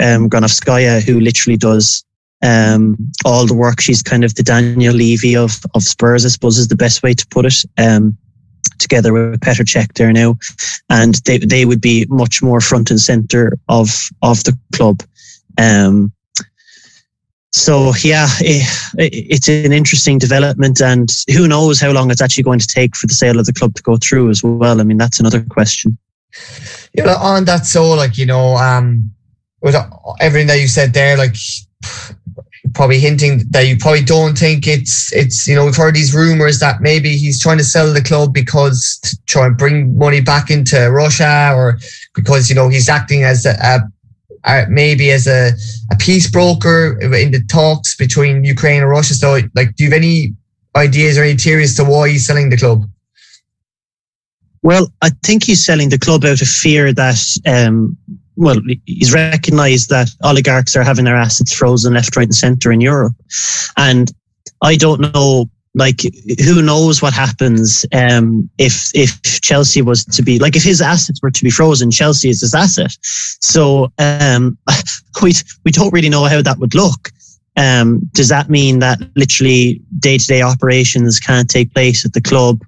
um, 0.00 0.28
Granovskaya, 0.28 1.02
who 1.02 1.20
literally 1.20 1.56
does 1.56 2.04
um, 2.42 2.96
all 3.24 3.46
the 3.46 3.54
work. 3.54 3.80
She's 3.80 4.02
kind 4.02 4.24
of 4.24 4.34
the 4.34 4.42
Daniel 4.42 4.94
Levy 4.94 5.36
of 5.36 5.60
of 5.74 5.82
Spurs, 5.82 6.26
I 6.26 6.28
suppose, 6.28 6.58
is 6.58 6.68
the 6.68 6.76
best 6.76 7.02
way 7.02 7.14
to 7.14 7.26
put 7.28 7.46
it. 7.46 7.64
Um, 7.78 8.18
together 8.78 9.12
with 9.12 9.40
Petr 9.40 9.64
Cech 9.64 9.92
there 9.94 10.12
now, 10.12 10.36
and 10.88 11.16
they 11.24 11.38
they 11.38 11.64
would 11.64 11.80
be 11.80 12.06
much 12.08 12.42
more 12.42 12.60
front 12.60 12.90
and 12.90 13.00
center 13.00 13.58
of 13.68 13.90
of 14.22 14.44
the 14.44 14.56
club. 14.72 15.02
Um, 15.58 16.12
so 17.52 17.92
yeah, 18.02 18.28
it, 18.40 18.66
it's 18.96 19.48
an 19.48 19.72
interesting 19.72 20.18
development, 20.18 20.80
and 20.80 21.10
who 21.34 21.46
knows 21.46 21.80
how 21.80 21.92
long 21.92 22.10
it's 22.10 22.22
actually 22.22 22.44
going 22.44 22.60
to 22.60 22.66
take 22.66 22.96
for 22.96 23.06
the 23.06 23.14
sale 23.14 23.38
of 23.38 23.46
the 23.46 23.52
club 23.52 23.74
to 23.74 23.82
go 23.82 23.96
through 23.98 24.30
as 24.30 24.42
well. 24.42 24.80
I 24.80 24.84
mean, 24.84 24.96
that's 24.96 25.20
another 25.20 25.42
question. 25.42 25.98
Yeah, 26.94 27.14
on 27.14 27.44
that 27.44 27.66
so 27.66 27.90
like 27.90 28.16
you 28.16 28.26
know, 28.26 28.56
um, 28.56 29.10
with 29.60 29.76
everything 30.20 30.46
that 30.48 30.60
you 30.60 30.68
said 30.68 30.94
there, 30.94 31.16
like 31.16 31.36
probably 32.74 32.98
hinting 32.98 33.42
that 33.50 33.66
you 33.66 33.76
probably 33.76 34.02
don't 34.02 34.36
think 34.36 34.66
it's 34.66 35.12
it's 35.12 35.46
you 35.46 35.54
know 35.54 35.64
we've 35.64 35.76
heard 35.76 35.94
these 35.94 36.14
rumors 36.14 36.58
that 36.60 36.80
maybe 36.80 37.16
he's 37.16 37.40
trying 37.40 37.58
to 37.58 37.64
sell 37.64 37.92
the 37.92 38.02
club 38.02 38.32
because 38.32 38.98
to 39.02 39.16
try 39.26 39.46
and 39.46 39.56
bring 39.56 39.96
money 39.96 40.20
back 40.20 40.50
into 40.50 40.90
Russia 40.90 41.52
or 41.54 41.78
because 42.14 42.48
you 42.48 42.54
know 42.54 42.68
he's 42.68 42.88
acting 42.88 43.24
as 43.24 43.46
a, 43.46 43.54
a, 43.62 43.80
a 44.44 44.66
maybe 44.68 45.10
as 45.10 45.26
a, 45.26 45.50
a 45.90 45.96
peace 45.96 46.30
broker 46.30 46.98
in 47.00 47.30
the 47.30 47.42
talks 47.48 47.96
between 47.96 48.44
Ukraine 48.44 48.82
and 48.82 48.90
Russia. 48.90 49.14
So 49.14 49.40
like, 49.54 49.76
do 49.76 49.84
you 49.84 49.90
have 49.90 49.96
any 49.96 50.34
ideas 50.76 51.18
or 51.18 51.24
any 51.24 51.36
theories 51.36 51.76
to 51.76 51.84
why 51.84 52.08
he's 52.08 52.26
selling 52.26 52.50
the 52.50 52.56
club? 52.56 52.84
Well, 54.62 54.92
I 55.02 55.10
think 55.24 55.44
he's 55.44 55.64
selling 55.64 55.88
the 55.88 55.98
club 55.98 56.24
out 56.24 56.40
of 56.40 56.48
fear 56.48 56.92
that 56.92 57.18
um, 57.46 57.96
well, 58.42 58.60
he's 58.86 59.14
recognised 59.14 59.88
that 59.90 60.10
oligarchs 60.24 60.74
are 60.74 60.82
having 60.82 61.04
their 61.04 61.16
assets 61.16 61.52
frozen 61.52 61.94
left, 61.94 62.16
right, 62.16 62.24
and 62.24 62.34
centre 62.34 62.72
in 62.72 62.80
Europe, 62.80 63.14
and 63.76 64.10
I 64.62 64.76
don't 64.76 65.00
know. 65.00 65.48
Like, 65.74 66.02
who 66.44 66.60
knows 66.60 67.00
what 67.00 67.14
happens 67.14 67.86
um, 67.94 68.50
if 68.58 68.90
if 68.94 69.40
Chelsea 69.40 69.80
was 69.80 70.04
to 70.04 70.22
be 70.22 70.38
like 70.38 70.54
if 70.54 70.62
his 70.62 70.82
assets 70.82 71.20
were 71.22 71.30
to 71.30 71.44
be 71.44 71.48
frozen? 71.48 71.90
Chelsea 71.90 72.28
is 72.28 72.42
his 72.42 72.54
asset, 72.54 72.94
so 73.00 73.90
um, 73.98 74.58
we 75.22 75.32
we 75.64 75.70
don't 75.70 75.92
really 75.92 76.10
know 76.10 76.24
how 76.24 76.42
that 76.42 76.58
would 76.58 76.74
look. 76.74 77.10
Um, 77.56 78.00
does 78.12 78.28
that 78.28 78.50
mean 78.50 78.80
that 78.80 78.98
literally 79.14 79.80
day 79.98 80.18
to 80.18 80.26
day 80.26 80.42
operations 80.42 81.20
can't 81.20 81.48
take 81.48 81.72
place 81.72 82.04
at 82.04 82.12
the 82.12 82.20
club? 82.20 82.60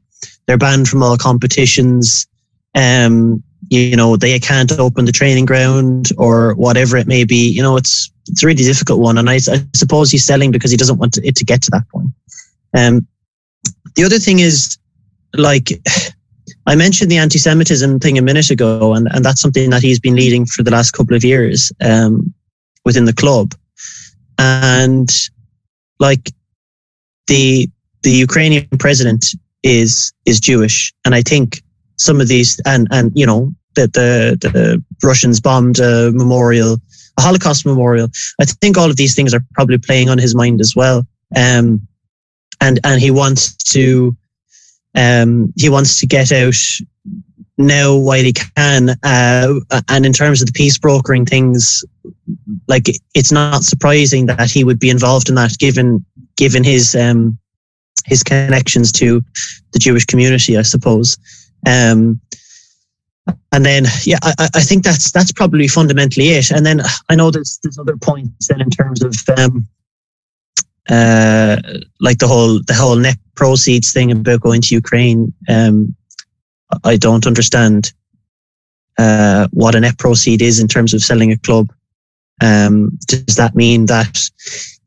They're 0.46 0.56
banned 0.56 0.88
from 0.88 1.02
all 1.02 1.18
competitions. 1.18 2.26
Um, 2.74 3.42
you 3.74 3.96
know 3.96 4.16
they 4.16 4.38
can't 4.38 4.72
open 4.78 5.04
the 5.04 5.12
training 5.12 5.46
ground 5.46 6.10
or 6.16 6.54
whatever 6.54 6.96
it 6.96 7.06
may 7.06 7.24
be. 7.24 7.48
You 7.48 7.62
know 7.62 7.76
it's 7.76 8.10
it's 8.28 8.42
a 8.42 8.46
really 8.46 8.62
difficult 8.62 9.00
one. 9.00 9.18
And 9.18 9.28
i, 9.28 9.34
I 9.36 9.58
suppose 9.74 10.10
he's 10.10 10.26
selling 10.26 10.50
because 10.50 10.70
he 10.70 10.76
doesn't 10.76 10.98
want 10.98 11.18
it 11.18 11.36
to 11.36 11.44
get 11.44 11.62
to 11.62 11.70
that 11.72 11.88
point. 11.88 12.08
Um 12.76 13.06
the 13.94 14.04
other 14.04 14.18
thing 14.18 14.40
is 14.40 14.78
like 15.34 15.70
i 16.66 16.74
mentioned 16.74 17.10
the 17.10 17.18
anti-semitism 17.18 18.00
thing 18.00 18.16
a 18.16 18.22
minute 18.22 18.50
ago 18.50 18.94
and, 18.94 19.08
and 19.12 19.24
that's 19.24 19.40
something 19.40 19.70
that 19.70 19.82
he's 19.82 20.00
been 20.00 20.16
leading 20.16 20.46
for 20.46 20.62
the 20.62 20.70
last 20.70 20.92
couple 20.92 21.16
of 21.16 21.24
years 21.24 21.72
um 21.80 22.32
within 22.84 23.04
the 23.04 23.14
club. 23.14 23.54
And 24.38 25.10
like 26.00 26.30
the 27.26 27.68
the 28.02 28.10
ukrainian 28.10 28.68
president 28.78 29.26
is 29.62 30.12
is 30.26 30.40
jewish. 30.40 30.92
And 31.04 31.14
i 31.14 31.22
think 31.22 31.64
some 31.96 32.20
of 32.20 32.28
these, 32.28 32.60
and 32.66 32.88
and 32.90 33.12
you 33.14 33.26
know 33.26 33.52
that 33.74 33.92
the 33.92 34.36
the 34.40 34.82
Russians 35.02 35.40
bombed 35.40 35.78
a 35.78 36.10
memorial, 36.12 36.78
a 37.18 37.22
Holocaust 37.22 37.66
memorial. 37.66 38.08
I 38.40 38.44
think 38.44 38.76
all 38.76 38.90
of 38.90 38.96
these 38.96 39.14
things 39.14 39.34
are 39.34 39.44
probably 39.54 39.78
playing 39.78 40.08
on 40.08 40.18
his 40.18 40.34
mind 40.34 40.60
as 40.60 40.74
well. 40.76 41.06
Um, 41.36 41.86
and 42.60 42.80
and 42.84 43.00
he 43.00 43.10
wants 43.10 43.54
to, 43.72 44.16
um, 44.94 45.52
he 45.56 45.68
wants 45.68 46.00
to 46.00 46.06
get 46.06 46.32
out 46.32 46.54
now 47.58 47.96
while 47.96 48.22
he 48.22 48.32
can. 48.32 48.90
Uh, 49.02 49.60
and 49.88 50.06
in 50.06 50.12
terms 50.12 50.40
of 50.40 50.46
the 50.46 50.52
peace 50.52 50.78
brokering 50.78 51.26
things, 51.26 51.84
like 52.68 52.88
it's 53.14 53.32
not 53.32 53.64
surprising 53.64 54.26
that 54.26 54.50
he 54.50 54.64
would 54.64 54.78
be 54.78 54.90
involved 54.90 55.28
in 55.28 55.34
that, 55.34 55.58
given 55.58 56.04
given 56.36 56.64
his 56.64 56.94
um, 56.94 57.38
his 58.06 58.22
connections 58.22 58.92
to 58.92 59.22
the 59.72 59.78
Jewish 59.78 60.04
community, 60.04 60.56
I 60.56 60.62
suppose. 60.62 61.16
Um, 61.66 62.20
and 63.52 63.64
then, 63.64 63.84
yeah, 64.04 64.18
I, 64.22 64.48
I 64.54 64.60
think 64.60 64.84
that's 64.84 65.10
that's 65.10 65.32
probably 65.32 65.68
fundamentally 65.68 66.28
it. 66.28 66.50
And 66.50 66.66
then 66.66 66.82
I 67.08 67.14
know 67.14 67.30
there's 67.30 67.58
there's 67.62 67.78
other 67.78 67.96
points 67.96 68.48
then 68.48 68.60
in 68.60 68.70
terms 68.70 69.02
of 69.02 69.14
um, 69.38 69.66
uh, 70.88 71.56
like 72.00 72.18
the 72.18 72.28
whole 72.28 72.60
the 72.66 72.74
whole 72.74 72.96
net 72.96 73.16
proceeds 73.34 73.92
thing 73.92 74.10
about 74.12 74.40
going 74.40 74.60
to 74.62 74.74
Ukraine. 74.74 75.32
Um, 75.48 75.94
I 76.82 76.96
don't 76.96 77.26
understand 77.26 77.92
uh, 78.98 79.48
what 79.52 79.74
a 79.74 79.80
net 79.80 79.98
proceed 79.98 80.42
is 80.42 80.60
in 80.60 80.68
terms 80.68 80.92
of 80.92 81.02
selling 81.02 81.32
a 81.32 81.38
club. 81.38 81.72
Um, 82.42 82.98
does 83.06 83.36
that 83.36 83.54
mean 83.54 83.86
that 83.86 84.28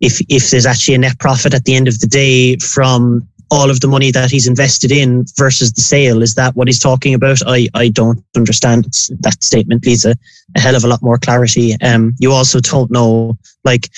if 0.01 0.19
if 0.29 0.51
there's 0.51 0.65
actually 0.65 0.95
a 0.95 0.99
net 0.99 1.17
profit 1.19 1.53
at 1.53 1.63
the 1.63 1.75
end 1.75 1.87
of 1.87 1.99
the 1.99 2.07
day 2.07 2.57
from 2.57 3.27
all 3.49 3.69
of 3.69 3.79
the 3.79 3.87
money 3.87 4.11
that 4.11 4.29
he's 4.29 4.47
invested 4.47 4.91
in 4.91 5.25
versus 5.37 5.71
the 5.71 5.81
sale. 5.81 6.21
Is 6.21 6.35
that 6.35 6.55
what 6.55 6.67
he's 6.67 6.79
talking 6.79 7.13
about? 7.13 7.39
I, 7.47 7.69
I 7.73 7.89
don't 7.89 8.23
understand. 8.35 8.85
That 9.21 9.37
statement 9.41 9.85
needs 9.85 10.05
a, 10.05 10.15
a 10.55 10.59
hell 10.59 10.75
of 10.75 10.83
a 10.83 10.87
lot 10.87 11.01
more 11.01 11.17
clarity. 11.17 11.75
Um, 11.81 12.13
you 12.19 12.31
also 12.31 12.59
don't 12.59 12.91
know, 12.91 13.37
like, 13.63 13.89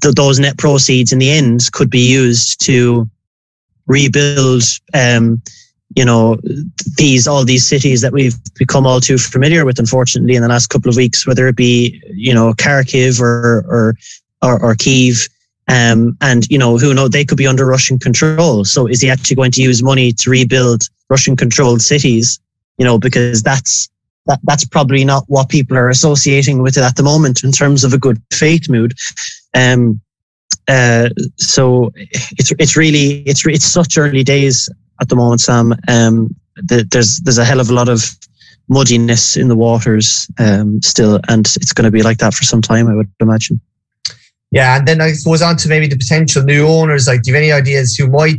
the, 0.00 0.12
those 0.12 0.38
net 0.38 0.58
proceeds 0.58 1.12
in 1.12 1.18
the 1.18 1.30
end 1.30 1.70
could 1.72 1.90
be 1.90 2.10
used 2.10 2.60
to 2.66 3.10
rebuild, 3.86 4.62
um, 4.94 5.42
you 5.96 6.04
know, 6.04 6.38
these 6.96 7.26
all 7.26 7.44
these 7.44 7.66
cities 7.66 8.00
that 8.00 8.12
we've 8.12 8.36
become 8.54 8.86
all 8.86 9.00
too 9.00 9.18
familiar 9.18 9.64
with, 9.64 9.78
unfortunately, 9.78 10.36
in 10.36 10.42
the 10.42 10.48
last 10.48 10.68
couple 10.68 10.88
of 10.88 10.96
weeks, 10.96 11.26
whether 11.26 11.48
it 11.48 11.56
be, 11.56 12.00
you 12.14 12.32
know, 12.32 12.54
Kharkiv 12.54 13.20
or 13.20 13.64
or 13.68 13.96
or, 14.40 14.62
or 14.62 14.74
Kiev. 14.74 15.28
Um, 15.68 16.16
and 16.20 16.46
you 16.50 16.58
know, 16.58 16.76
who 16.76 16.92
know 16.92 17.08
they 17.08 17.24
could 17.24 17.38
be 17.38 17.46
under 17.46 17.66
Russian 17.66 17.98
control. 17.98 18.64
So 18.64 18.86
is 18.86 19.00
he 19.00 19.10
actually 19.10 19.36
going 19.36 19.52
to 19.52 19.62
use 19.62 19.82
money 19.82 20.12
to 20.12 20.30
rebuild 20.30 20.82
Russian 21.08 21.36
controlled 21.36 21.82
cities? 21.82 22.40
You 22.78 22.84
know, 22.84 22.98
because 22.98 23.42
that's 23.42 23.88
that, 24.26 24.40
that's 24.44 24.64
probably 24.64 25.04
not 25.04 25.24
what 25.28 25.48
people 25.48 25.76
are 25.76 25.88
associating 25.88 26.62
with 26.62 26.76
it 26.76 26.82
at 26.82 26.96
the 26.96 27.02
moment 27.02 27.44
in 27.44 27.52
terms 27.52 27.84
of 27.84 27.92
a 27.92 27.98
good 27.98 28.20
faith 28.32 28.68
mood. 28.68 28.94
Um, 29.54 30.00
uh, 30.68 31.08
so 31.36 31.90
it's 31.96 32.52
it's 32.58 32.76
really 32.76 33.22
it's 33.22 33.44
it's 33.46 33.64
such 33.64 33.98
early 33.98 34.22
days 34.22 34.68
at 35.00 35.08
the 35.08 35.16
moment, 35.16 35.40
Sam. 35.40 35.74
Um, 35.88 36.34
the, 36.56 36.86
there's 36.90 37.18
there's 37.20 37.38
a 37.38 37.44
hell 37.44 37.60
of 37.60 37.70
a 37.70 37.74
lot 37.74 37.88
of 37.88 38.16
muddiness 38.68 39.36
in 39.36 39.48
the 39.48 39.56
waters 39.56 40.28
um, 40.38 40.80
still, 40.82 41.20
and 41.28 41.46
it's 41.56 41.72
going 41.72 41.84
to 41.84 41.90
be 41.90 42.02
like 42.02 42.18
that 42.18 42.34
for 42.34 42.44
some 42.44 42.62
time, 42.62 42.88
I 42.88 42.94
would 42.94 43.10
imagine. 43.20 43.60
Yeah, 44.52 44.76
and 44.76 44.86
then 44.86 45.00
I 45.00 45.12
suppose 45.12 45.40
on 45.40 45.56
to 45.56 45.68
maybe 45.68 45.86
the 45.86 45.96
potential 45.96 46.42
new 46.42 46.68
owners. 46.68 47.08
Like, 47.08 47.22
do 47.22 47.30
you 47.30 47.34
have 47.34 47.42
any 47.42 47.52
ideas 47.52 47.96
who 47.96 48.06
might 48.06 48.36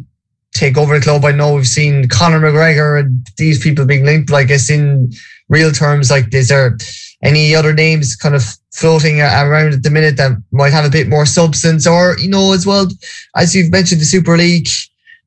take 0.53 0.77
over 0.77 0.97
the 0.97 1.03
club? 1.03 1.25
I 1.25 1.31
know 1.31 1.55
we've 1.55 1.67
seen 1.67 2.07
Conor 2.07 2.39
McGregor 2.39 2.99
and 2.99 3.27
these 3.37 3.59
people 3.61 3.83
being 3.85 4.05
linked. 4.05 4.29
Like, 4.29 4.45
I 4.45 4.49
guess 4.49 4.69
in 4.69 5.11
real 5.49 5.71
terms, 5.71 6.11
like, 6.11 6.31
is 6.31 6.49
there 6.49 6.77
any 7.23 7.55
other 7.55 7.73
names 7.73 8.15
kind 8.15 8.35
of 8.35 8.43
floating 8.75 9.21
around 9.21 9.73
at 9.73 9.81
the 9.81 9.89
minute 9.89 10.17
that 10.17 10.33
might 10.51 10.71
have 10.71 10.85
a 10.85 10.89
bit 10.89 11.07
more 11.07 11.25
substance? 11.25 11.87
Or, 11.87 12.15
you 12.19 12.29
know, 12.29 12.53
as 12.53 12.67
well, 12.67 12.87
as 13.35 13.55
you've 13.55 13.71
mentioned, 13.71 13.99
the 13.99 14.05
Super 14.05 14.37
League, 14.37 14.67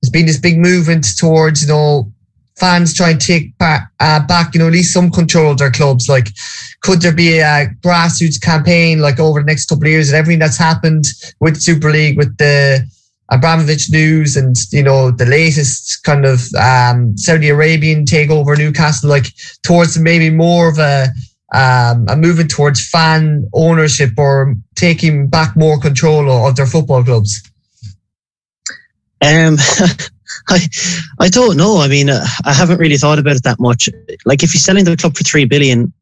there's 0.01 0.11
been 0.13 0.27
this 0.27 0.39
big 0.39 0.57
movement 0.57 1.17
towards, 1.19 1.63
you 1.63 1.69
know, 1.69 2.13
fans 2.57 2.95
try 2.95 3.11
and 3.11 3.21
take 3.21 3.57
back, 3.59 3.91
uh, 4.01 4.27
back, 4.27 4.55
you 4.55 4.59
know, 4.59 4.67
at 4.67 4.73
least 4.73 4.93
some 4.93 5.11
control 5.11 5.53
of 5.53 5.59
their 5.59 5.71
clubs. 5.71 6.09
Like, 6.09 6.29
could 6.81 7.01
there 7.01 7.13
be 7.13 7.39
a 7.39 7.69
grassroots 7.83 8.41
campaign 8.41 9.01
like 9.01 9.21
over 9.21 9.41
the 9.41 9.47
next 9.47 9.67
couple 9.67 9.85
of 9.85 9.91
years 9.91 10.09
and 10.09 10.17
everything 10.17 10.39
that's 10.39 10.57
happened 10.57 11.05
with 11.41 11.61
Super 11.61 11.91
League, 11.91 12.17
with 12.17 12.37
the 12.39 12.87
Abramovich 13.31 13.91
news 13.91 14.37
and, 14.37 14.57
you 14.73 14.83
know, 14.83 15.11
the 15.11 15.27
latest 15.27 16.03
kind 16.05 16.25
of 16.25 16.41
um, 16.55 17.17
Saudi 17.17 17.49
Arabian 17.49 18.05
takeover 18.05 18.57
Newcastle, 18.57 19.11
like 19.11 19.27
towards 19.63 19.99
maybe 19.99 20.31
more 20.31 20.69
of 20.69 20.79
a, 20.79 21.09
um, 21.53 22.07
a 22.09 22.17
movement 22.17 22.51
towards 22.51 22.89
fan 22.89 23.49
ownership 23.53 24.11
or 24.17 24.55
taking 24.77 25.29
back 25.29 25.57
more 25.57 25.79
control 25.79 26.31
of 26.31 26.57
their 26.57 26.67
football 26.67 27.05
clubs? 27.05 27.43
Um, 29.21 29.57
I, 30.49 30.69
I 31.21 31.29
don't 31.29 31.57
know. 31.57 31.79
I 31.79 31.89
mean, 31.89 32.11
uh, 32.11 32.25
I 32.45 32.53
haven't 32.53 32.79
really 32.79 32.97
thought 32.97 33.19
about 33.19 33.37
it 33.37 33.43
that 33.45 33.61
much. 33.61 33.89
Like, 34.25 34.43
if 34.43 34.55
you're 34.55 34.61
selling 34.61 34.85
the 34.85 34.97
club 34.97 35.17
for 35.17 35.25
three 35.25 35.45
billion, 35.45 35.93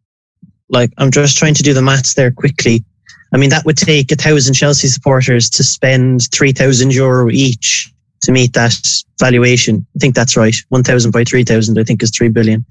like 0.68 0.92
I'm 0.98 1.10
just 1.10 1.38
trying 1.38 1.54
to 1.54 1.62
do 1.62 1.74
the 1.74 1.82
maths 1.82 2.14
there 2.14 2.30
quickly. 2.30 2.84
I 3.32 3.36
mean, 3.36 3.50
that 3.50 3.64
would 3.64 3.76
take 3.76 4.12
a 4.12 4.16
thousand 4.16 4.54
Chelsea 4.54 4.88
supporters 4.88 5.50
to 5.50 5.64
spend 5.64 6.30
three 6.32 6.52
thousand 6.52 6.94
euro 6.94 7.30
each 7.30 7.92
to 8.22 8.32
meet 8.32 8.52
that 8.54 8.74
valuation. 9.20 9.86
I 9.96 9.98
think 9.98 10.14
that's 10.14 10.36
right. 10.36 10.54
One 10.68 10.82
thousand 10.82 11.10
by 11.10 11.24
three 11.24 11.44
thousand, 11.44 11.78
I 11.78 11.84
think, 11.84 12.02
is 12.02 12.10
three 12.10 12.28
billion. 12.28 12.64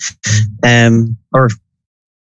Um, 0.63 1.17
or 1.33 1.49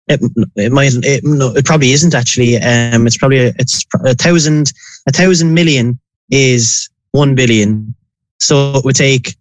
it, 0.09 0.21
it 0.55 0.73
might 0.73 0.93
it, 0.95 1.25
no, 1.25 1.55
it 1.55 1.65
probably 1.65 1.93
isn't 1.93 2.15
actually. 2.15 2.57
Um, 2.57 3.07
it's 3.07 3.17
probably 3.17 3.47
a, 3.47 3.53
it's 3.59 3.85
a 4.05 4.15
thousand 4.15 4.73
a 5.07 5.13
thousand 5.13 5.55
million 5.55 5.99
is 6.31 6.89
one 7.13 7.35
billion 7.35 7.95
so 8.39 8.77
it 8.77 8.85
would 8.85 8.97
take 8.97 9.37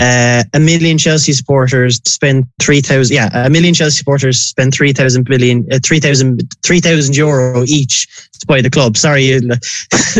uh, 0.00 0.42
a 0.54 0.60
million 0.60 0.96
Chelsea 0.96 1.32
supporters 1.32 2.00
to 2.00 2.10
spend 2.10 2.46
3,000, 2.60 3.14
yeah, 3.14 3.28
a 3.46 3.50
million 3.50 3.74
Chelsea 3.74 3.98
supporters 3.98 4.40
spend 4.40 4.72
3,000 4.72 5.24
billion, 5.24 5.66
uh, 5.70 5.78
3,000 5.84 6.40
3, 6.64 6.80
euro 7.12 7.64
each 7.64 8.06
to 8.38 8.46
buy 8.46 8.62
the 8.62 8.70
club. 8.70 8.96
Sorry, 8.96 9.26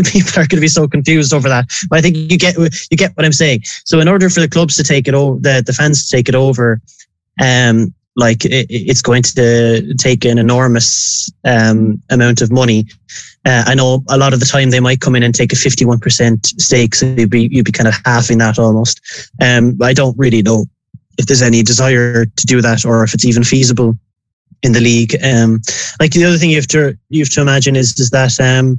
people 0.05 0.33
are 0.37 0.47
going 0.47 0.49
to 0.49 0.61
be 0.61 0.69
so 0.69 0.87
confused 0.87 1.33
over 1.33 1.49
that. 1.49 1.65
But 1.89 1.99
I 1.99 2.03
think 2.03 2.17
you 2.17 2.37
get, 2.37 2.57
you 2.59 2.97
get 2.97 3.17
what 3.17 3.25
I'm 3.25 3.33
saying. 3.33 3.63
So 3.85 4.01
in 4.01 4.09
order 4.09 4.29
for 4.29 4.41
the 4.41 4.49
clubs 4.49 4.77
to 4.77 4.85
take 4.85 5.09
it 5.09 5.15
over, 5.15 5.41
the, 5.41 5.63
the 5.65 5.73
fans 5.73 6.07
to 6.07 6.17
take 6.17 6.29
it 6.29 6.35
over, 6.35 6.81
um, 7.41 7.95
like 8.21 8.45
it, 8.45 8.67
it's 8.71 9.03
going 9.03 9.23
to 9.23 9.95
take 9.95 10.25
an 10.25 10.39
enormous 10.39 11.31
um, 11.45 12.01
amount 12.11 12.43
of 12.43 12.53
money. 12.53 12.87
Uh, 13.45 13.65
I 13.67 13.75
know 13.75 14.05
a 14.09 14.19
lot 14.19 14.35
of 14.35 14.41
the 14.41 14.47
time 14.47 14.71
they 14.71 14.81
might 14.81 15.01
come 15.01 15.17
in 15.17 15.23
and 15.23 15.35
take 15.35 15.53
a 15.53 15.57
51% 15.57 16.47
stake, 16.61 16.95
so 16.95 17.07
you'd 17.07 17.31
be 17.31 17.49
you'd 17.51 17.65
be 17.65 17.73
kind 17.73 17.89
of 17.89 17.95
halving 18.05 18.39
that 18.39 18.59
almost. 18.59 19.01
Um, 19.43 19.79
I 19.83 19.93
don't 19.93 20.17
really 20.19 20.43
know 20.43 20.67
if 21.19 21.27
there's 21.27 21.43
any 21.43 21.63
desire 21.63 22.27
to 22.27 22.47
do 22.47 22.61
that 22.61 22.85
or 22.85 23.03
if 23.03 23.15
it's 23.15 23.25
even 23.25 23.43
feasible 23.43 23.97
in 24.63 24.73
the 24.73 24.81
league. 24.81 25.17
Um, 25.25 25.61
like 25.99 26.13
the 26.13 26.25
other 26.25 26.37
thing 26.37 26.51
you 26.51 26.57
have 26.57 26.69
to 26.69 26.97
you 27.09 27.25
have 27.25 27.31
to 27.31 27.41
imagine 27.41 27.77
is 27.77 27.99
is 27.99 28.11
that 28.11 28.39
um, 28.41 28.79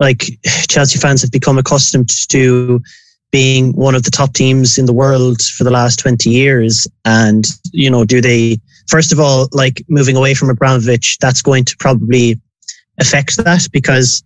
like 0.00 0.24
Chelsea 0.68 0.98
fans 0.98 1.22
have 1.22 1.30
become 1.30 1.58
accustomed 1.58 2.10
to 2.28 2.80
being 3.30 3.72
one 3.72 3.94
of 3.94 4.02
the 4.02 4.10
top 4.10 4.34
teams 4.34 4.78
in 4.78 4.86
the 4.86 4.92
world 4.92 5.40
for 5.40 5.64
the 5.64 5.70
last 5.70 5.98
20 5.98 6.28
years 6.28 6.86
and 7.06 7.46
you 7.72 7.90
know 7.90 8.04
do 8.04 8.20
they 8.20 8.60
first 8.88 9.12
of 9.12 9.20
all 9.20 9.48
like 9.52 9.82
moving 9.88 10.16
away 10.16 10.34
from 10.34 10.50
Abramovich 10.50 11.18
that's 11.18 11.42
going 11.42 11.64
to 11.64 11.76
probably 11.78 12.40
affect 12.98 13.36
that 13.38 13.66
because 13.72 14.22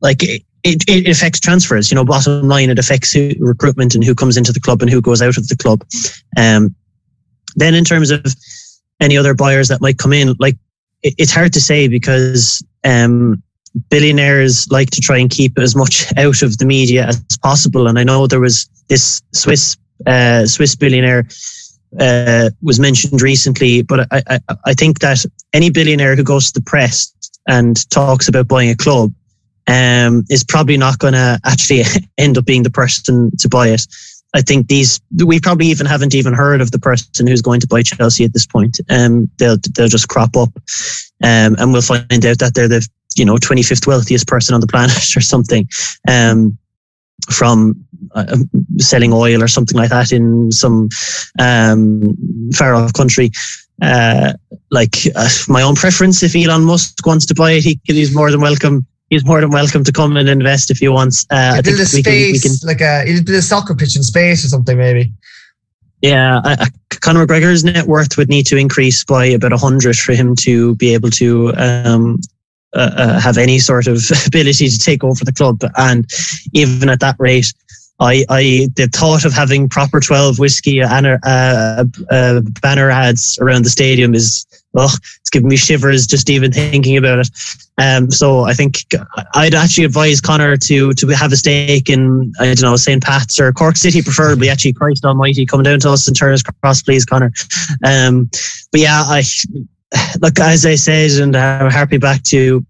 like 0.00 0.22
it, 0.22 0.42
it, 0.64 0.84
it, 0.88 1.08
affects 1.08 1.40
transfers. 1.40 1.90
You 1.90 1.94
know, 1.96 2.04
bottom 2.04 2.48
line, 2.48 2.70
it 2.70 2.78
affects 2.78 3.12
who, 3.12 3.32
recruitment 3.38 3.94
and 3.94 4.04
who 4.04 4.14
comes 4.14 4.36
into 4.36 4.52
the 4.52 4.60
club 4.60 4.82
and 4.82 4.90
who 4.90 5.00
goes 5.00 5.22
out 5.22 5.36
of 5.36 5.48
the 5.48 5.56
club. 5.56 5.84
Um, 6.36 6.74
then 7.56 7.74
in 7.74 7.84
terms 7.84 8.10
of 8.10 8.24
any 9.00 9.16
other 9.16 9.34
buyers 9.34 9.68
that 9.68 9.80
might 9.80 9.98
come 9.98 10.12
in, 10.12 10.34
like 10.38 10.56
it, 11.02 11.14
it's 11.18 11.32
hard 11.32 11.52
to 11.54 11.60
say 11.60 11.88
because 11.88 12.64
um, 12.84 13.42
billionaires 13.90 14.68
like 14.70 14.90
to 14.90 15.00
try 15.00 15.18
and 15.18 15.30
keep 15.30 15.58
as 15.58 15.74
much 15.76 16.06
out 16.16 16.42
of 16.42 16.58
the 16.58 16.66
media 16.66 17.06
as 17.06 17.22
possible. 17.42 17.86
And 17.86 17.98
I 17.98 18.04
know 18.04 18.26
there 18.26 18.40
was 18.40 18.68
this 18.88 19.22
Swiss 19.32 19.76
uh, 20.06 20.46
Swiss 20.46 20.76
billionaire 20.76 21.26
uh, 21.98 22.50
was 22.62 22.78
mentioned 22.78 23.22
recently, 23.22 23.82
but 23.82 24.06
I, 24.10 24.22
I, 24.28 24.40
I 24.66 24.74
think 24.74 25.00
that 25.00 25.24
any 25.52 25.70
billionaire 25.70 26.16
who 26.16 26.24
goes 26.24 26.50
to 26.50 26.60
the 26.60 26.64
press 26.64 27.12
and 27.46 27.88
talks 27.90 28.28
about 28.28 28.48
buying 28.48 28.70
a 28.70 28.76
club 28.76 29.12
um, 29.66 30.24
is 30.30 30.44
probably 30.44 30.76
not 30.76 30.98
going 30.98 31.14
to 31.14 31.40
actually 31.44 31.82
end 32.18 32.38
up 32.38 32.44
being 32.44 32.62
the 32.62 32.70
person 32.70 33.30
to 33.38 33.48
buy 33.48 33.68
it. 33.68 33.86
I 34.34 34.42
think 34.42 34.68
these 34.68 35.00
we 35.24 35.40
probably 35.40 35.66
even 35.66 35.86
haven't 35.86 36.14
even 36.14 36.34
heard 36.34 36.60
of 36.60 36.70
the 36.70 36.78
person 36.78 37.26
who's 37.26 37.40
going 37.40 37.60
to 37.60 37.66
buy 37.66 37.82
Chelsea 37.82 38.24
at 38.24 38.34
this 38.34 38.46
point. 38.46 38.78
Um, 38.90 39.30
they'll 39.38 39.56
they'll 39.74 39.88
just 39.88 40.08
crop 40.08 40.36
up, 40.36 40.50
um, 41.22 41.56
and 41.58 41.72
we'll 41.72 41.80
find 41.80 42.26
out 42.26 42.38
that 42.38 42.52
they're 42.54 42.68
the 42.68 42.86
you 43.16 43.24
know 43.24 43.36
25th 43.36 43.86
wealthiest 43.86 44.26
person 44.26 44.54
on 44.54 44.60
the 44.60 44.66
planet 44.66 44.96
or 45.16 45.22
something, 45.22 45.66
um, 46.06 46.58
from 47.30 47.87
uh, 48.14 48.36
selling 48.78 49.12
oil 49.12 49.42
or 49.42 49.48
something 49.48 49.76
like 49.76 49.90
that 49.90 50.12
in 50.12 50.50
some 50.52 50.88
um, 51.38 52.16
far 52.54 52.74
off 52.74 52.92
country 52.92 53.30
uh, 53.82 54.32
like 54.70 54.96
uh, 55.14 55.28
my 55.48 55.62
own 55.62 55.74
preference. 55.74 56.22
If 56.22 56.34
Elon 56.34 56.64
Musk 56.64 57.04
wants 57.06 57.26
to 57.26 57.34
buy 57.34 57.52
it, 57.52 57.64
he, 57.64 57.80
he's 57.84 58.14
more 58.14 58.30
than 58.30 58.40
welcome. 58.40 58.86
He's 59.10 59.24
more 59.24 59.40
than 59.40 59.50
welcome 59.50 59.84
to 59.84 59.92
come 59.92 60.16
and 60.16 60.28
invest 60.28 60.70
if 60.70 60.78
he 60.78 60.88
wants. 60.88 61.26
Uh, 61.30 61.54
I 61.56 61.62
build 61.62 61.80
a 61.80 61.86
space, 61.86 62.04
can, 62.42 62.52
we 62.52 62.58
can, 62.58 62.66
like 62.66 62.80
a 62.80 63.04
he'll 63.06 63.24
build 63.24 63.38
a 63.38 63.42
soccer 63.42 63.74
pitch 63.74 63.96
in 63.96 64.02
space 64.02 64.44
or 64.44 64.48
something, 64.48 64.76
maybe. 64.76 65.12
Yeah, 66.02 66.40
uh, 66.44 66.66
Conor 66.90 67.26
McGregor's 67.26 67.64
net 67.64 67.86
worth 67.86 68.16
would 68.16 68.28
need 68.28 68.46
to 68.46 68.56
increase 68.56 69.04
by 69.04 69.24
about 69.26 69.52
a 69.52 69.56
hundred 69.56 69.96
for 69.96 70.12
him 70.12 70.36
to 70.40 70.76
be 70.76 70.94
able 70.94 71.10
to 71.10 71.52
um, 71.56 72.20
uh, 72.74 72.90
uh, 72.96 73.20
have 73.20 73.38
any 73.38 73.58
sort 73.58 73.86
of 73.86 74.02
ability 74.26 74.68
to 74.68 74.78
take 74.78 75.02
over 75.02 75.24
the 75.24 75.32
club. 75.32 75.62
And 75.76 76.08
even 76.52 76.88
at 76.88 77.00
that 77.00 77.16
rate, 77.18 77.52
I, 78.00 78.24
I 78.28 78.68
the 78.76 78.88
thought 78.92 79.24
of 79.24 79.32
having 79.32 79.68
proper 79.68 80.00
12 80.00 80.38
whiskey 80.38 80.80
and 80.80 81.06
uh, 81.06 81.84
uh, 82.10 82.40
banner 82.62 82.90
ads 82.90 83.38
around 83.40 83.64
the 83.64 83.70
stadium 83.70 84.14
is 84.14 84.46
oh, 84.76 84.94
it's 85.20 85.30
giving 85.30 85.48
me 85.48 85.56
shivers 85.56 86.06
just 86.06 86.30
even 86.30 86.52
thinking 86.52 86.96
about 86.96 87.18
it. 87.18 87.28
Um, 87.78 88.10
so 88.10 88.40
I 88.40 88.54
think 88.54 88.84
I'd 89.34 89.54
actually 89.54 89.84
advise 89.84 90.20
Conor 90.20 90.56
to 90.56 90.92
to 90.92 91.08
have 91.08 91.32
a 91.32 91.36
stake 91.36 91.90
in 91.90 92.32
I 92.40 92.46
don't 92.46 92.62
know 92.62 92.76
St 92.76 93.02
Pat's 93.02 93.40
or 93.40 93.52
Cork 93.52 93.76
City, 93.76 94.02
preferably. 94.02 94.48
Actually, 94.48 94.74
Christ 94.74 95.04
Almighty, 95.04 95.46
come 95.46 95.62
down 95.62 95.80
to 95.80 95.90
us 95.90 96.06
and 96.06 96.16
turn 96.16 96.32
us 96.32 96.42
cross, 96.42 96.82
please, 96.82 97.04
Conor. 97.04 97.32
Um, 97.84 98.30
but 98.70 98.80
yeah, 98.80 99.02
I 99.06 99.22
look 100.20 100.38
as 100.38 100.66
I 100.66 100.76
said, 100.76 101.10
and 101.20 101.36
I'm 101.36 101.70
happy 101.70 101.98
back 101.98 102.22
to 102.24 102.64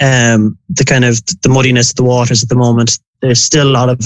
um, 0.00 0.58
the 0.68 0.84
kind 0.84 1.04
of 1.04 1.24
the 1.42 1.48
muddiness 1.48 1.90
of 1.90 1.96
the 1.96 2.04
waters 2.04 2.42
at 2.42 2.48
the 2.48 2.56
moment. 2.56 2.98
There's 3.20 3.42
still 3.42 3.68
a 3.68 3.70
lot 3.70 3.88
of 3.88 3.98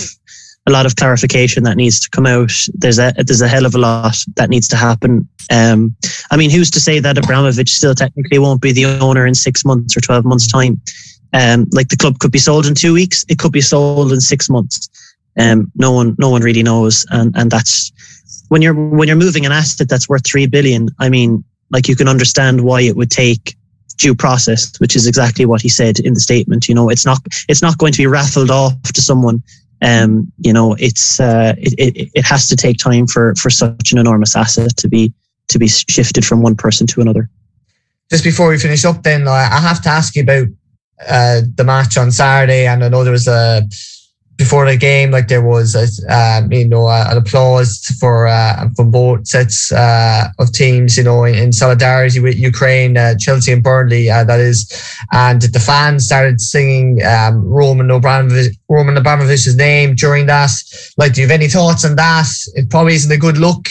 a 0.71 0.73
lot 0.73 0.87
of 0.87 0.97
clarification 0.97 1.65
that 1.65 1.77
needs 1.77 2.01
to 2.01 2.11
come 2.11 2.27
out. 2.27 2.53
There's 2.75 2.99
a 2.99 3.13
there's 3.17 3.43
a 3.43 3.49
hell 3.49 3.67
of 3.67 3.75
a 3.75 3.79
lot 3.79 4.17
that 4.37 4.49
needs 4.49 4.69
to 4.69 4.77
happen. 4.77 5.29
Um, 5.51 5.95
I 6.31 6.37
mean, 6.37 6.51
who's 6.51 6.71
to 6.71 6.81
say 6.81 7.01
that 7.01 7.19
Abramovich 7.19 7.71
still 7.71 7.95
technically 7.95 8.39
won't 8.39 8.63
be 8.63 8.73
the 8.73 8.87
owner 8.87 9.27
in 9.27 9.35
six 9.35 9.65
months 9.65 9.97
or 9.97 10.01
twelve 10.01 10.25
months 10.25 10.47
time? 10.47 10.81
Um, 11.33 11.67
like 11.73 11.89
the 11.89 11.97
club 11.97 12.19
could 12.19 12.33
be 12.33 12.39
sold 12.39 12.67
in 12.67 12.75
two 12.75 12.93
weeks. 12.93 13.25
It 13.29 13.39
could 13.39 13.53
be 13.53 13.61
sold 13.61 14.13
in 14.13 14.21
six 14.21 14.49
months. 14.49 14.89
Um, 15.39 15.71
no 15.75 15.93
one 15.93 16.17
no 16.19 16.31
one 16.31 16.43
really 16.43 16.63
knows, 16.63 17.05
and 17.11 17.35
and 17.37 17.51
that's 17.51 17.93
when 18.49 18.63
you're 18.63 18.75
when 18.75 19.09
you're 19.09 19.17
moving 19.17 19.47
an 19.47 19.53
asset 19.53 19.89
that's 19.89 20.09
worth 20.09 20.27
three 20.27 20.47
billion. 20.47 20.89
I 20.99 21.09
mean, 21.09 21.45
like 21.71 21.89
you 21.89 21.97
can 21.97 22.09
understand 22.09 22.63
why 22.63 22.81
it 22.83 22.97
would 22.97 23.11
take 23.11 23.57
due 24.01 24.15
process, 24.15 24.79
which 24.81 24.97
is 24.97 25.07
exactly 25.07 25.45
what 25.45 25.61
he 25.61 25.69
said 25.69 26.01
in 26.01 26.15
the 26.15 26.21
statement. 26.21 26.69
You 26.69 26.75
know, 26.75 26.89
it's 26.89 27.07
not 27.07 27.19
it's 27.49 27.63
not 27.63 27.79
going 27.79 27.93
to 27.93 27.99
be 27.99 28.07
raffled 28.07 28.51
off 28.51 28.83
to 28.83 29.03
someone. 29.03 29.43
Um, 29.83 30.31
you 30.39 30.53
know, 30.53 30.75
it's 30.79 31.21
uh, 31.21 31.55
it, 31.59 31.75
it 31.79 32.11
it 32.15 32.25
has 32.25 32.49
to 32.49 32.57
take 32.57 32.77
time 32.77 33.07
for 33.07 33.35
for 33.37 33.51
such 33.51 33.93
an 33.93 33.99
enormous 33.99 34.37
asset 34.37 34.77
to 34.77 34.89
be 34.89 35.13
to 35.49 35.59
be 35.59 35.69
shifted 35.69 36.25
from 36.25 36.43
one 36.43 36.55
person 36.55 36.87
to 36.89 37.01
another. 37.01 37.29
Just 38.11 38.25
before 38.25 38.49
we 38.49 38.59
finish 38.59 38.85
up, 38.85 39.03
then 39.03 39.29
I 39.29 39.61
have 39.61 39.81
to 39.83 39.89
ask 39.89 40.17
you 40.17 40.23
about 40.23 40.49
uh, 41.09 41.43
the 41.55 41.65
match 41.65 41.97
on 41.97 42.11
Saturday, 42.11 42.67
and 42.67 42.85
I 42.85 42.89
know 42.89 43.05
there 43.05 43.13
was 43.13 43.29
a 43.29 43.67
before 44.41 44.65
the 44.65 44.75
game, 44.75 45.11
like 45.11 45.29
there 45.29 45.43
was, 45.43 45.75
a, 45.75 45.87
um, 46.19 46.51
you 46.51 46.67
know, 46.67 46.89
an 46.89 47.19
applause 47.19 47.85
for 48.01 48.27
uh, 48.27 48.71
from 48.75 48.91
both 48.91 49.29
sets 49.29 49.71
uh, 49.71 50.29
of 50.39 50.51
teams, 50.51 50.97
you 50.97 51.05
know, 51.05 51.25
in, 51.25 51.35
in 51.35 51.53
solidarity 51.53 52.21
with 52.21 52.37
Ukraine, 52.39 52.97
uh, 52.97 53.15
Chelsea 53.19 53.53
and 53.53 53.63
Burnley, 53.63 54.09
uh, 54.09 54.25
that 54.25 54.41
is, 54.41 54.59
and 55.13 55.43
the 55.43 55.61
fans 55.61 56.07
started 56.07 56.41
singing 56.41 57.05
um, 57.05 57.45
Roman 57.45 57.91
Abramovich, 57.91 58.57
Roman 58.71 58.97
Abramovich's 58.97 59.57
name 59.57 59.95
during 59.95 60.25
that. 60.29 60.53
Like, 60.97 61.13
do 61.13 61.21
you 61.21 61.27
have 61.27 61.39
any 61.39 61.49
thoughts 61.49 61.85
on 61.85 61.97
that? 61.97 62.31
It 62.55 62.71
probably 62.71 62.95
isn't 62.95 63.13
a 63.13 63.19
good 63.19 63.37
look 63.37 63.69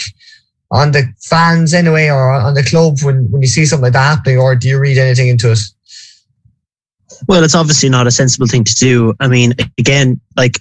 on 0.70 0.92
the 0.92 1.02
fans 1.20 1.74
anyway, 1.74 2.06
or 2.10 2.30
on 2.30 2.54
the 2.54 2.62
club 2.62 3.02
when 3.02 3.28
when 3.32 3.42
you 3.42 3.48
see 3.48 3.66
something 3.66 3.86
like 3.86 3.94
that 3.94 4.18
happening, 4.18 4.38
or 4.38 4.54
do 4.54 4.68
you 4.68 4.78
read 4.78 4.98
anything 4.98 5.26
into 5.26 5.50
it? 5.50 5.58
Well, 7.28 7.44
it's 7.44 7.54
obviously 7.54 7.88
not 7.88 8.06
a 8.06 8.10
sensible 8.10 8.46
thing 8.46 8.64
to 8.64 8.74
do. 8.74 9.14
I 9.20 9.28
mean, 9.28 9.54
again, 9.78 10.20
like 10.36 10.58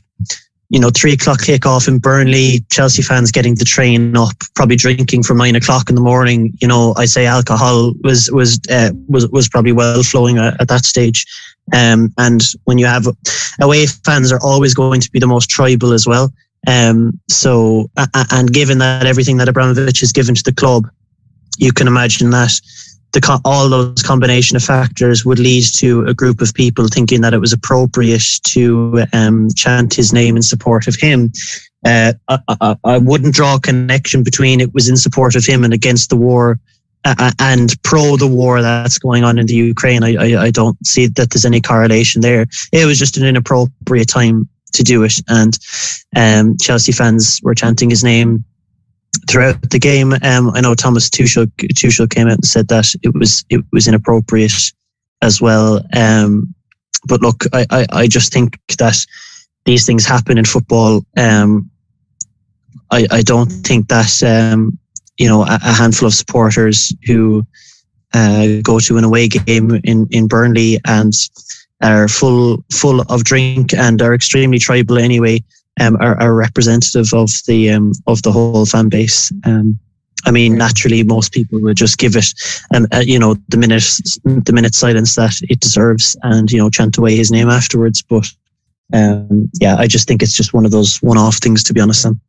you 0.70 0.80
know, 0.80 0.91
three 0.91 1.14
o'clock 1.14 1.39
kickoff 1.39 1.88
in 1.88 1.97
Burnley, 1.97 2.64
Chelsea 2.72 3.01
fans 3.01 3.32
getting 3.32 3.55
the 3.55 3.66
train 3.66 4.16
up, 4.16 4.36
probably 4.53 4.76
drinking 4.76 5.24
from 5.24 5.38
nine 5.38 5.55
o'clock 5.55 5.89
in 5.89 5.95
the 5.95 6.01
morning. 6.01 6.53
You 6.62 6.68
know, 6.68 6.93
I 6.95 7.05
say 7.05 7.26
alcohol 7.26 7.93
was 8.03 8.30
was 8.32 8.60
uh, 8.70 8.91
was 9.07 9.28
was 9.30 9.49
probably 9.49 9.72
well 9.72 10.03
flowing 10.03 10.38
at, 10.38 10.62
at 10.62 10.68
that 10.68 10.86
stage. 10.86 11.26
Um, 11.74 12.14
and 12.18 12.41
when 12.66 12.78
you 12.78 12.86
have 12.86 13.07
away 13.60 13.86
fans 13.88 14.32
are 14.32 14.39
always 14.41 14.74
going 14.74 15.01
to 15.01 15.12
be 15.12 15.20
the 15.20 15.28
most 15.28 15.49
tribal 15.49 15.91
as 15.91 16.05
well. 16.05 16.32
Um, 16.68 17.20
so 17.30 17.89
and 18.32 18.53
given 18.53 18.78
that 18.78 19.07
everything 19.07 19.38
that 19.38 19.49
Abramovich 19.49 20.01
has 20.01 20.12
given 20.12 20.36
to 20.36 20.43
the 20.43 20.53
club, 20.53 20.88
you 21.57 21.72
can 21.72 21.88
imagine 21.88 22.30
that 22.30 22.60
the 23.12 23.41
all 23.43 23.70
those 23.70 24.03
combination 24.03 24.55
of 24.55 24.64
factors 24.64 25.26
would 25.26 25.39
lead 25.39 25.64
to 25.76 26.05
a 26.05 26.14
group 26.14 26.41
of 26.41 26.53
people 26.53 26.88
thinking 26.88 27.22
that 27.22 27.34
it 27.34 27.39
was 27.39 27.53
appropriate 27.53 28.24
to 28.43 29.03
um, 29.14 29.49
chant 29.55 29.93
his 29.93 30.14
name 30.14 30.36
in 30.36 30.41
support 30.41 30.88
of 30.88 30.95
him. 30.95 31.32
Uh, 31.86 32.14
I, 32.28 32.39
I, 32.47 32.76
I, 32.84 32.97
wouldn't 32.97 33.34
draw 33.34 33.55
a 33.55 33.60
connection 33.60 34.22
between 34.22 34.60
it 34.60 34.74
was 34.74 34.89
in 34.89 34.97
support 34.97 35.36
of 35.36 35.45
him 35.45 35.64
and 35.64 35.74
against 35.74 36.10
the 36.10 36.18
war 36.18 36.60
uh, 37.05 37.32
and 37.39 37.82
pro 37.84 38.18
the 38.18 38.28
war 38.28 38.62
that's 38.62 38.99
going 38.99 39.24
on 39.24 39.39
in 39.39 39.47
the 39.47 39.55
Ukraine. 39.55 40.03
I, 40.03 40.16
I, 40.16 40.41
I 40.43 40.51
don't 40.51 40.78
see 40.86 41.07
that 41.07 41.32
there's 41.32 41.45
any 41.45 41.62
correlation 41.62 42.22
there. 42.22 42.45
It 42.72 42.86
was 42.86 42.99
just 42.99 43.18
an 43.18 43.26
inappropriate 43.26 44.10
time 44.10 44.47
to 44.74 44.84
do 44.84 45.03
it, 45.03 45.14
and 45.28 45.57
um, 46.16 46.57
Chelsea 46.57 46.91
fans 46.91 47.39
were 47.41 47.55
chanting 47.55 47.89
his 47.89 48.03
name 48.03 48.43
throughout 49.30 49.69
the 49.69 49.80
game. 49.80 50.13
Um, 50.23 50.49
I 50.53 50.61
know 50.61 50.73
Thomas 50.73 51.09
Tuchel, 51.09 51.45
Tuchel 51.73 52.09
came 52.09 52.27
out 52.27 52.34
and 52.34 52.45
said 52.45 52.67
that 52.69 52.93
it 53.03 53.13
was 53.13 53.45
it 53.49 53.63
was 53.71 53.88
inappropriate 53.88 54.71
as 55.21 55.41
well. 55.41 55.82
Um, 55.95 56.53
but 57.07 57.21
look, 57.21 57.45
I, 57.53 57.65
I, 57.69 57.86
I, 57.91 58.07
just 58.07 58.34
think 58.34 58.59
that 58.77 59.05
these 59.65 59.86
things 59.86 60.05
happen 60.05 60.38
in 60.38 60.45
football. 60.45 61.05
Um, 61.15 61.69
I, 62.91 63.07
I 63.11 63.21
don't 63.21 63.49
think 63.49 63.88
that 63.89 64.21
um, 64.23 64.77
you 65.17 65.27
know 65.27 65.43
a, 65.43 65.59
a, 65.63 65.73
handful 65.73 66.07
of 66.07 66.13
supporters 66.13 66.93
who 67.05 67.45
uh, 68.13 68.47
go 68.63 68.80
to 68.80 68.97
an 68.97 69.03
away 69.03 69.27
game 69.27 69.80
in 69.84 70.07
in 70.09 70.27
Burnley 70.27 70.80
and 70.86 71.13
are 71.82 72.07
full 72.07 72.65
full 72.73 73.01
of 73.01 73.23
drink 73.23 73.73
and 73.73 74.01
are 74.01 74.13
extremely 74.13 74.59
tribal 74.59 74.97
anyway 74.97 75.43
um, 75.80 75.97
are, 75.99 76.19
are, 76.19 76.34
representative 76.34 77.13
of 77.13 77.30
the 77.47 77.69
um, 77.69 77.93
of 78.07 78.21
the 78.23 78.32
whole 78.32 78.65
fan 78.65 78.89
base. 78.89 79.32
Um, 79.45 79.80
I 80.25 80.32
mean, 80.32 80.57
naturally, 80.57 81.03
most 81.03 81.32
people 81.32 81.61
would 81.61 81.77
just 81.77 81.97
give 81.97 82.15
it, 82.15 82.34
um, 82.73 82.88
uh, 82.93 82.99
you 82.99 83.17
know, 83.17 83.36
the 83.47 83.57
minute 83.57 83.84
the 84.23 84.51
minute 84.53 84.75
silence 84.75 85.15
that 85.15 85.39
it 85.43 85.59
deserves, 85.59 86.17
and 86.23 86.51
you 86.51 86.57
know, 86.57 86.69
chant 86.69 86.97
away 86.97 87.15
his 87.15 87.32
name 87.32 87.49
afterwards. 87.49 88.01
But 88.01 88.27
um, 88.93 89.49
yeah, 89.59 89.75
I 89.77 89.88
just 89.88 90.07
think 90.07 90.21
it's 90.21 90.36
just 90.36 90.53
one 90.53 90.65
of 90.65 90.71
those 90.71 90.97
one-off 90.97 91.38
things, 91.38 91.63
to 91.63 91.73
be 91.73 91.82
honest. 91.82 92.03
Then. 92.03 92.19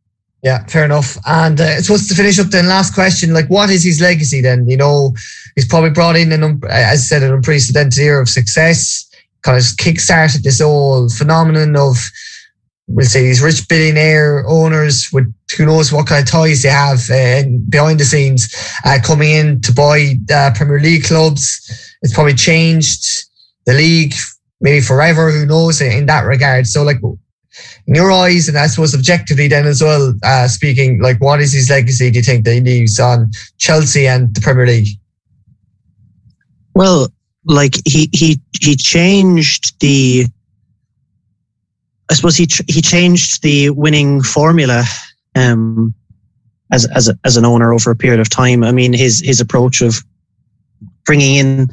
Yeah, 0.42 0.64
fair 0.66 0.84
enough. 0.84 1.18
And 1.26 1.60
uh, 1.60 1.82
supposed 1.82 2.08
to 2.08 2.14
finish 2.14 2.38
up 2.38 2.46
then, 2.46 2.66
last 2.66 2.94
question, 2.94 3.34
like 3.34 3.48
what 3.50 3.68
is 3.70 3.84
his 3.84 4.00
legacy 4.00 4.40
then? 4.40 4.68
You 4.68 4.76
know, 4.76 5.14
he's 5.54 5.66
probably 5.66 5.90
brought 5.90 6.16
in 6.16 6.32
an, 6.32 6.62
as 6.70 6.92
I 6.92 6.96
said, 6.96 7.22
an 7.22 7.32
unprecedented 7.32 7.98
era 7.98 8.22
of 8.22 8.28
success, 8.28 9.10
kind 9.42 9.58
of 9.58 9.64
kick-started 9.76 10.42
this 10.42 10.60
whole 10.60 11.10
phenomenon 11.10 11.76
of 11.76 11.96
we'll 12.92 13.06
say 13.06 13.22
these 13.22 13.42
rich 13.42 13.66
billionaire 13.68 14.44
owners 14.48 15.08
with 15.12 15.32
who 15.56 15.66
knows 15.66 15.92
what 15.92 16.06
kind 16.06 16.22
of 16.22 16.28
ties 16.28 16.62
they 16.62 16.68
have 16.68 17.08
uh, 17.10 17.42
behind 17.68 18.00
the 18.00 18.04
scenes 18.04 18.54
uh, 18.84 18.98
coming 19.02 19.30
in 19.30 19.60
to 19.62 19.72
buy 19.72 20.14
uh, 20.32 20.50
Premier 20.54 20.80
League 20.80 21.04
clubs. 21.04 21.44
It's 22.02 22.14
probably 22.14 22.34
changed 22.34 23.26
the 23.66 23.74
league 23.74 24.14
maybe 24.60 24.80
forever. 24.80 25.30
Who 25.30 25.46
knows 25.46 25.80
in 25.80 26.06
that 26.06 26.24
regard? 26.24 26.66
So 26.66 26.82
like 26.82 26.98
in 27.86 27.94
your 27.94 28.10
eyes, 28.10 28.48
and 28.48 28.58
I 28.58 28.66
suppose 28.66 28.94
objectively 28.94 29.48
then 29.48 29.66
as 29.66 29.82
well, 29.82 30.14
uh, 30.24 30.48
speaking, 30.48 31.00
like 31.00 31.20
what 31.20 31.40
is 31.40 31.52
his 31.52 31.70
legacy? 31.70 32.10
Do 32.10 32.18
you 32.18 32.24
think 32.24 32.44
that 32.44 32.54
he 32.54 32.60
leaves 32.60 32.98
on 32.98 33.30
Chelsea 33.58 34.06
and 34.06 34.34
the 34.34 34.40
Premier 34.40 34.66
League? 34.66 34.88
Well, 36.74 37.08
like 37.44 37.74
he 37.84 38.08
he 38.12 38.40
he 38.60 38.76
changed 38.76 39.78
the 39.80 40.26
I 42.10 42.14
suppose 42.14 42.36
he 42.36 42.48
he 42.66 42.82
changed 42.82 43.42
the 43.42 43.70
winning 43.70 44.22
formula 44.22 44.84
um, 45.36 45.94
as 46.72 46.86
as 46.90 47.08
a, 47.08 47.18
as 47.24 47.36
an 47.36 47.44
owner 47.44 47.72
over 47.72 47.90
a 47.90 47.96
period 47.96 48.20
of 48.20 48.28
time. 48.28 48.64
I 48.64 48.72
mean, 48.72 48.92
his 48.92 49.20
his 49.20 49.40
approach 49.40 49.80
of 49.80 50.02
bringing 51.06 51.36
in 51.36 51.68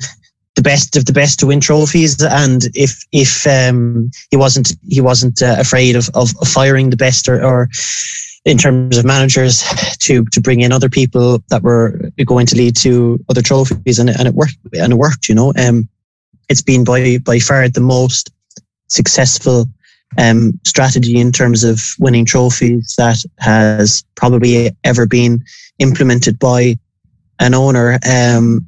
the 0.55 0.61
best 0.61 0.95
of 0.95 1.05
the 1.05 1.13
best 1.13 1.39
to 1.39 1.47
win 1.47 1.59
trophies, 1.59 2.21
and 2.21 2.65
if 2.75 3.03
if 3.11 3.47
um, 3.47 4.11
he 4.29 4.37
wasn't 4.37 4.73
he 4.87 5.01
wasn't 5.01 5.41
uh, 5.41 5.55
afraid 5.57 5.95
of, 5.95 6.09
of 6.13 6.29
firing 6.47 6.91
the 6.91 6.97
best 6.97 7.27
or, 7.27 7.43
or 7.43 7.69
in 8.45 8.57
terms 8.57 8.97
of 8.97 9.05
managers 9.05 9.63
to 9.99 10.23
to 10.25 10.39
bring 10.39 10.61
in 10.61 10.71
other 10.71 10.89
people 10.89 11.43
that 11.49 11.63
were 11.63 12.11
going 12.25 12.45
to 12.45 12.55
lead 12.55 12.75
to 12.75 13.19
other 13.29 13.41
trophies, 13.41 13.97
and 13.97 14.09
and 14.09 14.27
it 14.27 14.35
worked 14.35 14.57
and 14.73 14.93
it 14.93 14.97
worked. 14.97 15.29
You 15.29 15.35
know, 15.35 15.51
um, 15.57 15.89
it's 16.47 16.61
been 16.61 16.83
by 16.83 17.17
by 17.17 17.39
far 17.39 17.67
the 17.69 17.81
most 17.81 18.31
successful 18.87 19.67
um, 20.17 20.59
strategy 20.65 21.17
in 21.19 21.31
terms 21.31 21.63
of 21.63 21.81
winning 21.99 22.25
trophies 22.25 22.95
that 22.97 23.17
has 23.39 24.03
probably 24.15 24.71
ever 24.83 25.05
been 25.05 25.43
implemented 25.79 26.39
by 26.39 26.77
an 27.39 27.53
owner. 27.53 27.99
Um, 28.09 28.67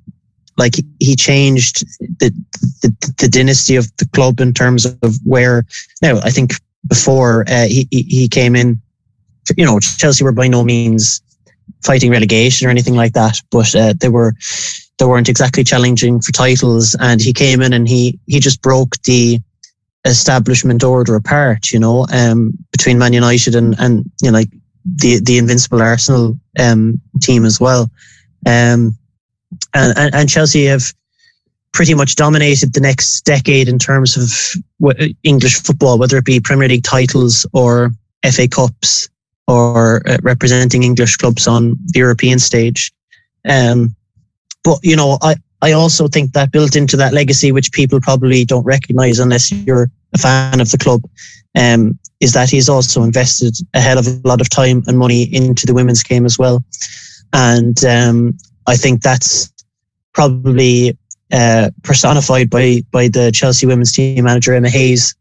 like 0.58 0.76
he 1.00 1.16
changed 1.16 1.86
the, 2.20 2.32
the, 2.82 3.14
the 3.18 3.30
dynasty 3.30 3.78
of 3.78 3.90
the 3.98 4.08
club 4.08 4.42
in 4.42 4.54
terms 4.54 4.86
of 4.86 5.16
where 5.24 5.66
now 6.02 6.20
I 6.20 6.30
think 6.32 6.54
before 6.88 7.46
uh, 7.48 7.66
he 7.66 7.88
he 7.92 8.28
came 8.28 8.56
in, 8.56 8.82
you 9.56 9.66
know 9.66 9.80
Chelsea 9.80 10.24
were 10.24 10.34
by 10.34 10.50
no 10.50 10.64
means 10.64 11.22
fighting 11.84 12.12
relegation 12.12 12.68
or 12.68 12.70
anything 12.70 12.96
like 12.96 13.14
that, 13.14 13.42
but 13.52 13.74
uh, 13.74 13.94
they 14.00 14.10
were 14.10 14.34
they 14.98 15.06
weren't 15.06 15.30
exactly 15.30 15.64
challenging 15.64 16.20
for 16.20 16.34
titles, 16.34 16.96
and 17.00 17.22
he 17.22 17.32
came 17.32 17.62
in 17.62 17.72
and 17.72 17.88
he 17.88 18.20
he 18.28 18.40
just 18.40 18.62
broke 18.62 19.02
the 19.04 19.40
establishment 20.06 20.84
order 20.84 21.16
apart. 21.16 21.72
You 21.72 21.80
know, 21.80 22.08
um, 22.12 22.54
between 22.72 22.98
Man 22.98 23.14
United 23.14 23.56
and 23.56 23.76
and 23.80 24.10
you 24.22 24.32
know 24.32 24.38
like 24.38 24.50
the 24.86 25.20
the 25.20 25.38
invincible 25.38 25.82
Arsenal 25.82 26.38
um, 26.60 27.00
team 27.22 27.46
as 27.46 27.60
well, 27.60 27.90
um, 28.46 28.98
and, 29.74 29.98
and 29.98 30.16
and 30.16 30.30
Chelsea 30.30 30.66
have 30.66 30.94
pretty 31.72 31.94
much 31.94 32.16
dominated 32.16 32.74
the 32.74 32.80
next 32.80 33.22
decade 33.22 33.68
in 33.68 33.78
terms 33.78 34.18
of 34.18 35.00
English 35.24 35.62
football, 35.62 36.00
whether 36.00 36.18
it 36.18 36.26
be 36.26 36.40
Premier 36.40 36.68
League 36.68 36.84
titles 36.84 37.46
or 37.54 37.92
FA 38.32 38.48
Cups 38.48 39.08
or 39.48 40.08
uh, 40.08 40.18
representing 40.22 40.84
English 40.84 41.18
clubs 41.18 41.48
on 41.48 41.78
the 41.86 42.00
European 42.00 42.40
stage. 42.40 42.92
Um, 43.48 43.96
but 44.64 44.80
you 44.84 44.96
know, 44.96 45.18
I 45.22 45.36
I 45.62 45.74
also 45.74 46.08
think 46.08 46.34
that 46.34 46.52
built 46.52 46.76
into 46.76 46.98
that 46.98 47.14
legacy, 47.14 47.52
which 47.52 47.72
people 47.72 48.00
probably 48.00 48.46
don't 48.46 48.64
recognise 48.64 49.20
unless 49.20 49.52
you're 49.52 49.90
a 50.14 50.18
fan 50.18 50.62
of 50.62 50.72
the 50.72 50.78
club, 50.78 51.02
um, 51.56 52.00
is 52.20 52.34
that 52.34 52.50
he's 52.50 52.70
also 52.70 53.04
invested 53.04 53.56
a 53.74 53.80
hell 53.80 53.98
of 53.98 54.08
a 54.08 54.22
lot 54.24 54.42
of 54.42 54.50
time 54.50 54.84
and 54.88 54.98
money 54.98 55.24
into 55.24 55.66
the 55.66 55.74
women's 55.74 56.04
game 56.04 56.26
as 56.26 56.38
well. 56.38 56.64
And 57.34 57.84
um, 57.86 58.38
I 58.68 58.76
think 58.76 59.02
that's 59.02 59.52
probably 60.14 60.98
uh, 61.32 61.70
personified 61.84 62.50
by 62.50 62.82
by 62.92 63.08
the 63.08 63.32
Chelsea 63.32 63.66
women's 63.68 63.92
team 63.92 64.24
manager 64.24 64.54
Emma 64.54 64.70
Hayes, 64.70 65.16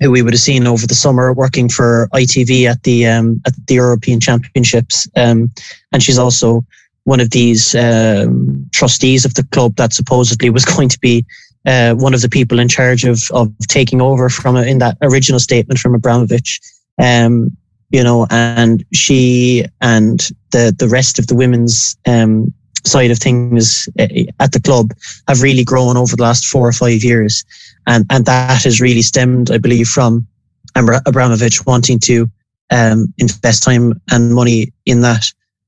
who 0.00 0.10
we 0.10 0.22
would 0.22 0.32
have 0.32 0.40
seen 0.40 0.66
over 0.66 0.86
the 0.86 0.94
summer 0.94 1.32
working 1.32 1.68
for 1.68 2.08
ITV 2.12 2.68
at 2.68 2.82
the 2.82 3.06
um, 3.06 3.40
at 3.46 3.54
the 3.66 3.74
European 3.74 4.20
Championships, 4.20 5.08
um, 5.16 5.50
and 5.92 6.02
she's 6.02 6.18
also 6.18 6.64
one 7.06 7.20
of 7.20 7.30
these 7.30 7.74
um, 7.76 8.68
trustees 8.72 9.24
of 9.24 9.34
the 9.34 9.46
club 9.52 9.76
that 9.76 9.92
supposedly 9.92 10.50
was 10.50 10.64
going 10.76 10.88
to 10.88 10.98
be 10.98 11.24
uh, 11.64 11.94
one 11.94 12.14
of 12.14 12.20
the 12.20 12.28
people 12.28 12.58
in 12.58 12.68
charge 12.68 13.04
of 13.04 13.22
of 13.32 13.52
taking 13.68 14.00
over 14.00 14.28
from 14.28 14.56
in 14.56 14.78
that 14.78 14.98
original 15.02 15.40
statement 15.40 15.80
from 15.80 15.94
Abramovich. 15.94 16.60
Um, 17.02 17.56
you 17.90 18.02
know, 18.02 18.26
and 18.30 18.84
she 18.92 19.64
and 19.80 20.20
the 20.50 20.74
the 20.76 20.88
rest 20.88 21.18
of 21.18 21.28
the 21.28 21.36
women's 21.36 21.96
um, 22.06 22.52
side 22.84 23.10
of 23.10 23.18
things 23.18 23.88
uh, 23.98 24.08
at 24.40 24.52
the 24.52 24.60
club 24.60 24.92
have 25.28 25.42
really 25.42 25.64
grown 25.64 25.96
over 25.96 26.16
the 26.16 26.22
last 26.22 26.46
four 26.46 26.66
or 26.68 26.72
five 26.72 27.04
years, 27.04 27.44
and 27.86 28.04
and 28.10 28.26
that 28.26 28.64
has 28.64 28.80
really 28.80 29.02
stemmed, 29.02 29.50
I 29.50 29.58
believe, 29.58 29.86
from 29.86 30.26
Abramovich 30.74 31.64
wanting 31.66 32.00
to 32.00 32.28
um, 32.70 33.12
invest 33.18 33.62
time 33.62 34.00
and 34.10 34.34
money 34.34 34.72
in 34.84 35.02
that. 35.02 35.24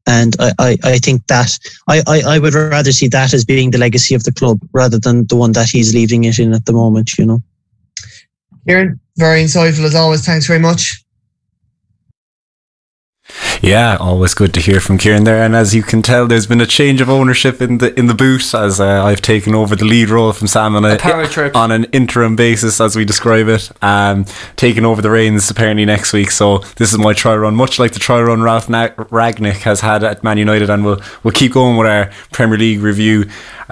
And 0.08 0.34
I, 0.40 0.52
I, 0.58 0.78
I 0.84 0.98
think 0.98 1.26
that 1.26 1.58
I, 1.86 2.02
I, 2.06 2.22
I 2.22 2.38
would 2.38 2.54
rather 2.54 2.92
see 2.92 3.08
that 3.08 3.34
as 3.34 3.44
being 3.44 3.70
the 3.70 3.78
legacy 3.78 4.14
of 4.14 4.24
the 4.24 4.32
club 4.32 4.58
rather 4.72 4.98
than 4.98 5.26
the 5.26 5.36
one 5.36 5.52
that 5.52 5.68
he's 5.68 5.94
leaving 5.94 6.24
it 6.24 6.38
in 6.38 6.54
at 6.54 6.64
the 6.64 6.72
moment, 6.72 7.18
you 7.18 7.26
know. 7.26 7.42
Ciaran, 8.66 8.98
very 9.16 9.42
insightful 9.42 9.84
as 9.84 9.94
always. 9.94 10.24
Thanks 10.24 10.46
very 10.46 10.60
much. 10.60 11.04
Yeah, 13.60 13.96
always 13.98 14.34
good 14.34 14.54
to 14.54 14.60
hear 14.60 14.78
from 14.80 14.98
Ciaran 14.98 15.24
there. 15.24 15.42
And 15.42 15.56
as 15.56 15.74
you 15.74 15.82
can 15.82 16.00
tell, 16.00 16.28
there's 16.28 16.46
been 16.46 16.60
a 16.60 16.66
change 16.66 17.00
of 17.00 17.10
ownership 17.10 17.60
in 17.60 17.78
the 17.78 17.96
in 17.98 18.06
the 18.06 18.14
boot 18.14 18.54
as 18.54 18.80
uh, 18.80 19.04
I've 19.04 19.20
taken 19.20 19.52
over 19.54 19.74
the 19.74 19.84
lead 19.84 20.10
role 20.10 20.32
from 20.32 20.46
Sam 20.46 20.76
on, 20.76 20.84
a, 20.84 20.96
on 21.56 21.72
an 21.72 21.84
interim 21.86 22.36
basis, 22.36 22.80
as 22.80 22.94
we 22.94 23.04
describe 23.04 23.48
it. 23.48 23.70
Um, 23.82 24.26
taking 24.54 24.84
over 24.84 25.02
the 25.02 25.10
reins 25.10 25.50
apparently 25.50 25.84
next 25.84 26.12
week. 26.12 26.30
So 26.30 26.58
this 26.76 26.92
is 26.92 26.98
my 26.98 27.12
try 27.14 27.34
run, 27.34 27.56
much 27.56 27.80
like 27.80 27.92
the 27.92 27.98
try 27.98 28.20
run 28.20 28.42
Ralph 28.42 28.68
Na- 28.68 28.88
Rangnick 28.88 29.62
has 29.62 29.80
had 29.80 30.04
at 30.04 30.22
Man 30.22 30.38
United, 30.38 30.70
and 30.70 30.84
we'll 30.84 31.00
we'll 31.24 31.32
keep 31.32 31.52
going 31.52 31.76
with 31.76 31.88
our 31.88 32.12
Premier 32.30 32.58
League 32.58 32.80
review 32.80 33.24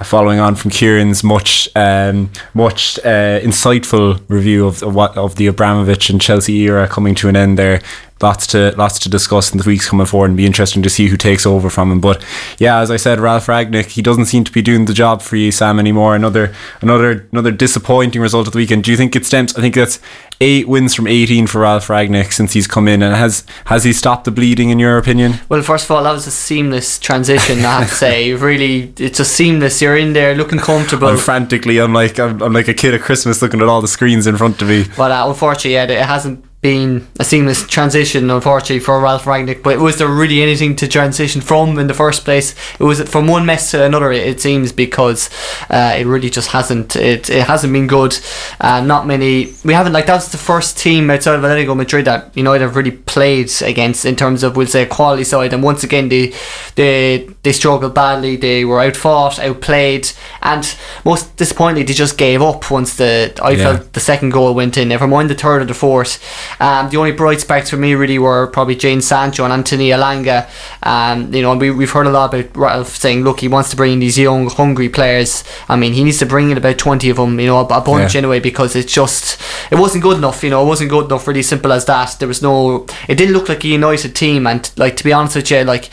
following 0.04 0.38
on 0.38 0.54
from 0.54 0.70
Ciaran's 0.70 1.24
much 1.24 1.68
um, 1.74 2.30
much 2.54 2.98
uh, 3.00 3.40
insightful 3.40 4.20
review 4.28 4.66
of, 4.66 4.82
of 4.82 4.94
what 4.94 5.16
of 5.16 5.36
the 5.36 5.46
Abramovich 5.46 6.10
and 6.10 6.20
Chelsea 6.20 6.56
era 6.62 6.86
coming 6.86 7.14
to 7.16 7.28
an 7.28 7.36
end 7.36 7.58
there 7.58 7.80
lots 8.22 8.46
to 8.46 8.74
lots 8.76 8.98
to 8.98 9.08
discuss 9.08 9.52
in 9.52 9.58
the 9.58 9.64
weeks 9.64 9.88
coming 9.88 10.06
forward 10.06 10.28
and 10.28 10.36
be 10.36 10.46
interesting 10.46 10.82
to 10.82 10.88
see 10.88 11.08
who 11.08 11.16
takes 11.16 11.44
over 11.44 11.68
from 11.68 11.92
him. 11.92 12.00
But 12.00 12.24
yeah, 12.58 12.78
as 12.78 12.90
I 12.90 12.96
said, 12.96 13.20
Ralph 13.20 13.46
Rangnick, 13.46 13.86
he 13.86 14.02
doesn't 14.02 14.26
seem 14.26 14.44
to 14.44 14.52
be 14.52 14.62
doing 14.62 14.86
the 14.86 14.94
job 14.94 15.22
for 15.22 15.36
you, 15.36 15.52
Sam, 15.52 15.78
anymore. 15.78 16.14
Another 16.14 16.54
another 16.80 17.28
another 17.32 17.50
disappointing 17.50 18.20
result 18.20 18.46
of 18.46 18.52
the 18.52 18.58
weekend. 18.58 18.84
Do 18.84 18.90
you 18.90 18.96
think 18.96 19.14
it 19.14 19.26
stems? 19.26 19.54
I 19.56 19.60
think 19.60 19.74
that's 19.74 20.00
eight 20.40 20.68
wins 20.68 20.94
from 20.94 21.06
eighteen 21.06 21.46
for 21.46 21.60
Ralph 21.62 21.88
Rangnick 21.88 22.32
since 22.32 22.52
he's 22.52 22.66
come 22.66 22.88
in, 22.88 23.02
and 23.02 23.14
has 23.14 23.44
has 23.66 23.84
he 23.84 23.92
stopped 23.92 24.24
the 24.24 24.30
bleeding 24.30 24.70
in 24.70 24.78
your 24.78 24.98
opinion? 24.98 25.34
Well, 25.48 25.62
first 25.62 25.84
of 25.84 25.90
all, 25.90 26.02
that 26.04 26.12
was 26.12 26.26
a 26.26 26.30
seamless 26.30 26.98
transition. 26.98 27.58
I 27.60 27.80
have 27.80 27.88
to 27.88 27.94
say, 27.94 28.32
really, 28.50 28.92
it's 28.98 29.18
just 29.18 29.32
seamless. 29.32 29.80
You're 29.80 29.96
in 29.96 30.12
there 30.12 30.34
looking 30.34 30.58
comfortable. 30.58 31.08
I'm 31.08 31.18
frantically, 31.18 31.78
I'm 31.78 31.92
like 31.92 32.18
I'm, 32.18 32.42
I'm 32.42 32.52
like 32.52 32.68
a 32.68 32.74
kid 32.74 32.94
at 32.94 33.00
Christmas 33.00 33.42
looking 33.42 33.60
at 33.60 33.68
all 33.68 33.80
the 33.80 33.88
screens 33.88 34.26
in 34.26 34.36
front 34.36 34.60
of 34.62 34.68
me. 34.68 34.84
But 34.96 35.10
uh, 35.10 35.24
unfortunately, 35.28 35.72
yeah, 35.72 35.84
it 35.84 36.06
hasn't 36.06 36.44
been 36.66 37.06
a 37.20 37.24
seamless 37.24 37.64
transition, 37.64 38.28
unfortunately, 38.28 38.80
for 38.80 39.00
Ralph 39.00 39.22
Rangnick. 39.24 39.62
But 39.62 39.78
was 39.78 39.98
there 39.98 40.08
really 40.08 40.42
anything 40.42 40.74
to 40.76 40.88
transition 40.88 41.40
from 41.40 41.78
in 41.78 41.86
the 41.86 41.94
first 41.94 42.24
place? 42.24 42.56
It 42.80 42.82
was 42.82 43.00
from 43.08 43.28
one 43.28 43.46
mess 43.46 43.70
to 43.70 43.84
another. 43.84 44.10
It, 44.10 44.40
seems 44.40 44.72
because 44.72 45.30
uh, 45.70 45.94
it 45.96 46.06
really 46.06 46.28
just 46.28 46.50
hasn't. 46.50 46.96
It, 46.96 47.30
it 47.30 47.46
hasn't 47.46 47.72
been 47.72 47.86
good. 47.86 48.18
Uh, 48.60 48.80
not 48.80 49.06
many. 49.06 49.54
We 49.64 49.74
haven't 49.74 49.92
like 49.92 50.06
that's 50.06 50.32
the 50.32 50.38
first 50.38 50.76
team 50.76 51.08
outside 51.08 51.36
of 51.36 51.42
Atletico 51.42 51.76
Madrid 51.76 52.06
that 52.06 52.36
United 52.36 52.64
have 52.64 52.74
really 52.74 52.90
played 52.90 53.50
against 53.62 54.04
in 54.04 54.16
terms 54.16 54.42
of 54.42 54.56
we'll 54.56 54.66
say 54.66 54.82
a 54.82 54.86
quality 54.86 55.22
side. 55.22 55.52
And 55.52 55.62
once 55.62 55.84
again, 55.84 56.08
they 56.08 56.34
they 56.74 57.28
they 57.44 57.52
struggled 57.52 57.94
badly. 57.94 58.34
They 58.34 58.64
were 58.64 58.80
outfought, 58.80 59.38
outplayed, 59.38 60.10
and 60.42 60.76
most 61.04 61.36
disappointingly, 61.36 61.84
they 61.84 61.94
just 61.94 62.18
gave 62.18 62.42
up 62.42 62.70
once 62.72 62.96
the 62.96 63.38
I 63.40 63.52
yeah. 63.52 63.64
felt 63.64 63.92
the 63.92 64.00
second 64.00 64.30
goal 64.30 64.52
went 64.52 64.76
in. 64.76 64.88
Never 64.88 65.06
mind 65.06 65.30
the 65.30 65.36
third 65.36 65.62
or 65.62 65.66
the 65.66 65.74
fourth. 65.74 66.18
Um, 66.60 66.88
the 66.90 66.96
only 66.96 67.12
bright 67.12 67.40
sparks 67.40 67.70
for 67.70 67.76
me 67.76 67.94
really 67.94 68.18
were 68.18 68.46
probably 68.48 68.76
Jadon 68.76 69.02
Sancho 69.02 69.44
and 69.44 69.52
Anthony 69.52 69.90
Elanga. 69.90 70.48
Um, 70.82 71.32
you 71.32 71.42
know, 71.42 71.56
we, 71.56 71.70
we've 71.70 71.90
heard 71.90 72.06
a 72.06 72.10
lot 72.10 72.32
about 72.32 72.56
Ralph 72.56 72.96
saying, 72.96 73.22
look, 73.22 73.40
he 73.40 73.48
wants 73.48 73.70
to 73.70 73.76
bring 73.76 73.92
in 73.92 73.98
these 73.98 74.18
young, 74.18 74.48
hungry 74.48 74.88
players. 74.88 75.44
I 75.68 75.76
mean, 75.76 75.92
he 75.92 76.04
needs 76.04 76.18
to 76.18 76.26
bring 76.26 76.50
in 76.50 76.58
about 76.58 76.78
20 76.78 77.10
of 77.10 77.16
them, 77.16 77.38
you 77.38 77.46
know, 77.46 77.58
a, 77.58 77.64
a 77.64 77.80
bunch 77.80 78.14
yeah. 78.14 78.18
anyway, 78.18 78.40
because 78.40 78.76
it's 78.76 78.92
just, 78.92 79.40
it 79.70 79.76
wasn't 79.76 80.02
good 80.02 80.18
enough, 80.18 80.42
you 80.42 80.50
know, 80.50 80.62
it 80.62 80.66
wasn't 80.66 80.90
good 80.90 81.06
enough, 81.06 81.26
really 81.26 81.42
simple 81.42 81.72
as 81.72 81.84
that. 81.86 82.16
There 82.18 82.28
was 82.28 82.42
no, 82.42 82.86
it 83.08 83.16
didn't 83.16 83.34
look 83.34 83.48
like 83.48 83.64
a 83.64 83.68
united 83.68 84.14
team. 84.14 84.46
And, 84.46 84.70
like, 84.76 84.96
to 84.96 85.04
be 85.04 85.12
honest 85.12 85.36
with 85.36 85.50
you, 85.50 85.64
like, 85.64 85.90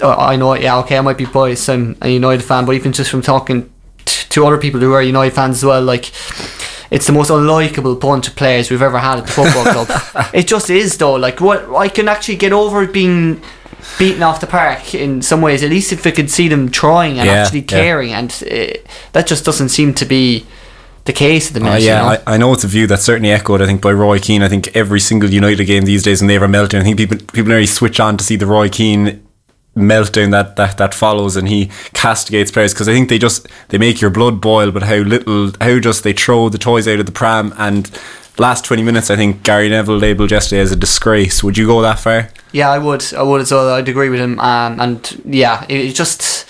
I 0.00 0.36
know, 0.36 0.54
yeah, 0.54 0.78
okay, 0.78 0.96
I 0.96 1.00
might 1.00 1.18
be 1.18 1.26
biased. 1.26 1.68
I'm 1.68 1.96
a 2.00 2.08
United 2.08 2.44
fan, 2.44 2.66
but 2.66 2.72
even 2.72 2.92
just 2.92 3.10
from 3.10 3.22
talking 3.22 3.72
to 4.04 4.46
other 4.46 4.58
people 4.58 4.80
who 4.80 4.92
are 4.92 5.02
United 5.02 5.34
fans 5.34 5.56
as 5.56 5.64
well, 5.64 5.82
like 5.82 6.12
it's 6.90 7.06
the 7.06 7.12
most 7.12 7.30
unlikable 7.30 8.00
bunch 8.00 8.28
of 8.28 8.36
players 8.36 8.70
we've 8.70 8.82
ever 8.82 8.98
had 8.98 9.18
at 9.18 9.26
the 9.26 9.32
football 9.32 9.64
club. 9.64 10.30
it 10.34 10.46
just 10.46 10.70
is 10.70 10.96
though. 10.96 11.14
Like 11.14 11.40
what 11.40 11.68
I 11.74 11.88
can 11.88 12.08
actually 12.08 12.36
get 12.36 12.52
over 12.52 12.86
being 12.86 13.42
beaten 13.98 14.22
off 14.22 14.40
the 14.40 14.46
park 14.46 14.94
in 14.94 15.22
some 15.22 15.40
ways. 15.40 15.62
At 15.62 15.70
least 15.70 15.92
if 15.92 16.06
I 16.06 16.10
could 16.10 16.30
see 16.30 16.48
them 16.48 16.70
trying 16.70 17.18
and 17.18 17.26
yeah, 17.26 17.34
actually 17.34 17.62
caring, 17.62 18.10
yeah. 18.10 18.18
and 18.18 18.30
uh, 18.50 18.78
that 19.12 19.26
just 19.26 19.44
doesn't 19.44 19.68
seem 19.70 19.94
to 19.94 20.04
be 20.04 20.46
the 21.04 21.12
case 21.12 21.48
at 21.48 21.54
the 21.54 21.60
minute. 21.60 21.76
Uh, 21.76 21.78
yeah, 21.78 21.96
you 21.96 22.16
know? 22.16 22.22
I, 22.26 22.34
I, 22.34 22.36
know 22.36 22.52
it's 22.52 22.64
a 22.64 22.68
view 22.68 22.86
that's 22.86 23.02
certainly 23.02 23.30
echoed. 23.30 23.62
I 23.62 23.66
think 23.66 23.80
by 23.80 23.92
Roy 23.92 24.18
Keane. 24.18 24.42
I 24.42 24.48
think 24.48 24.68
every 24.76 25.00
single 25.00 25.30
United 25.30 25.64
game 25.64 25.84
these 25.84 26.02
days, 26.02 26.20
when 26.20 26.28
they 26.28 26.36
ever 26.36 26.48
melt, 26.48 26.74
I 26.74 26.82
think 26.82 26.96
people 26.96 27.18
people 27.18 27.48
nearly 27.48 27.66
switch 27.66 28.00
on 28.00 28.16
to 28.16 28.24
see 28.24 28.36
the 28.36 28.46
Roy 28.46 28.68
Keane 28.68 29.26
meltdown 29.78 30.30
that, 30.32 30.56
that 30.56 30.76
that 30.78 30.94
follows 30.94 31.36
and 31.36 31.48
he 31.48 31.70
castigates 31.94 32.50
players 32.50 32.72
because 32.72 32.88
I 32.88 32.92
think 32.92 33.08
they 33.08 33.18
just 33.18 33.48
they 33.68 33.78
make 33.78 34.00
your 34.00 34.10
blood 34.10 34.40
boil 34.40 34.70
but 34.70 34.82
how 34.82 34.96
little 34.96 35.52
how 35.60 35.78
just 35.78 36.04
they 36.04 36.12
throw 36.12 36.48
the 36.48 36.58
toys 36.58 36.88
out 36.88 37.00
of 37.00 37.06
the 37.06 37.12
pram. 37.12 37.54
And 37.58 37.90
last 38.38 38.64
20 38.64 38.82
minutes 38.82 39.10
I 39.10 39.16
think 39.16 39.42
Gary 39.42 39.68
Neville 39.68 39.98
labelled 39.98 40.30
yesterday 40.30 40.60
as 40.60 40.72
a 40.72 40.76
disgrace. 40.76 41.42
Would 41.42 41.56
you 41.56 41.66
go 41.66 41.82
that 41.82 41.98
far? 41.98 42.30
Yeah 42.52 42.70
I 42.70 42.78
would. 42.78 43.04
I 43.14 43.22
would 43.22 43.50
well. 43.50 43.70
I'd 43.70 43.88
agree 43.88 44.08
with 44.08 44.20
him. 44.20 44.38
Um, 44.40 44.80
and 44.80 45.22
yeah 45.24 45.64
it, 45.68 45.80
it 45.80 45.94
just 45.94 46.46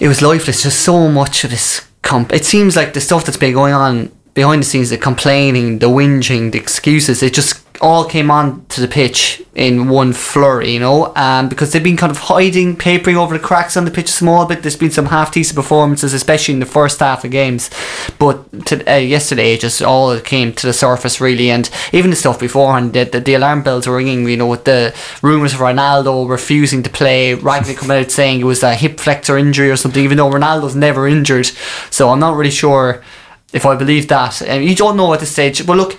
it 0.00 0.08
was 0.08 0.22
lifeless. 0.22 0.62
Just 0.62 0.80
so 0.80 1.08
much 1.08 1.44
of 1.44 1.50
this 1.50 1.88
comp 2.02 2.32
it 2.32 2.44
seems 2.44 2.76
like 2.76 2.94
the 2.94 3.00
stuff 3.00 3.24
that's 3.24 3.36
been 3.36 3.52
going 3.52 3.74
on 3.74 4.10
behind 4.34 4.62
the 4.62 4.66
scenes 4.66 4.90
the 4.90 4.96
complaining 4.96 5.80
the 5.80 5.86
whinging 5.86 6.52
the 6.52 6.58
excuses 6.58 7.22
it 7.22 7.34
just 7.34 7.67
all 7.80 8.04
came 8.04 8.30
on 8.30 8.64
to 8.66 8.80
the 8.80 8.88
pitch 8.88 9.42
in 9.54 9.88
one 9.88 10.12
flurry, 10.12 10.72
you 10.72 10.80
know, 10.80 11.12
um, 11.16 11.48
because 11.48 11.72
they've 11.72 11.82
been 11.82 11.96
kind 11.96 12.10
of 12.10 12.18
hiding, 12.18 12.76
papering 12.76 13.16
over 13.16 13.36
the 13.36 13.44
cracks 13.44 13.76
on 13.76 13.84
the 13.84 13.90
pitch 13.90 14.08
a 14.08 14.12
small 14.12 14.46
bit. 14.46 14.62
There's 14.62 14.76
been 14.76 14.90
some 14.90 15.06
half 15.06 15.32
decent 15.32 15.56
performances, 15.56 16.12
especially 16.12 16.54
in 16.54 16.60
the 16.60 16.66
first 16.66 17.00
half 17.00 17.24
of 17.24 17.30
games, 17.30 17.70
but 18.18 18.66
to, 18.66 18.92
uh, 18.92 18.96
yesterday 18.96 19.56
just 19.56 19.82
all 19.82 20.18
came 20.20 20.52
to 20.54 20.66
the 20.66 20.72
surface 20.72 21.20
really, 21.20 21.50
and 21.50 21.70
even 21.92 22.10
the 22.10 22.16
stuff 22.16 22.40
beforehand, 22.40 22.92
the, 22.92 23.04
the, 23.04 23.20
the 23.20 23.34
alarm 23.34 23.62
bells 23.62 23.86
were 23.86 23.96
ringing, 23.96 24.28
you 24.28 24.36
know, 24.36 24.46
with 24.46 24.64
the 24.64 24.94
rumours 25.22 25.54
of 25.54 25.60
Ronaldo 25.60 26.28
refusing 26.28 26.82
to 26.82 26.90
play, 26.90 27.34
Rangnick 27.34 27.78
coming 27.78 27.98
out 27.98 28.10
saying 28.10 28.40
it 28.40 28.44
was 28.44 28.62
a 28.62 28.74
hip 28.74 28.98
flexor 28.98 29.38
injury 29.38 29.70
or 29.70 29.76
something, 29.76 30.02
even 30.02 30.18
though 30.18 30.30
Ronaldo's 30.30 30.76
never 30.76 31.06
injured. 31.06 31.46
So 31.90 32.10
I'm 32.10 32.20
not 32.20 32.36
really 32.36 32.50
sure 32.50 33.02
if 33.52 33.64
I 33.64 33.74
believe 33.76 34.08
that. 34.08 34.42
And 34.42 34.64
you 34.64 34.74
don't 34.74 34.96
know 34.96 35.12
at 35.14 35.20
this 35.20 35.32
stage, 35.32 35.66
but 35.66 35.76
look 35.76 35.98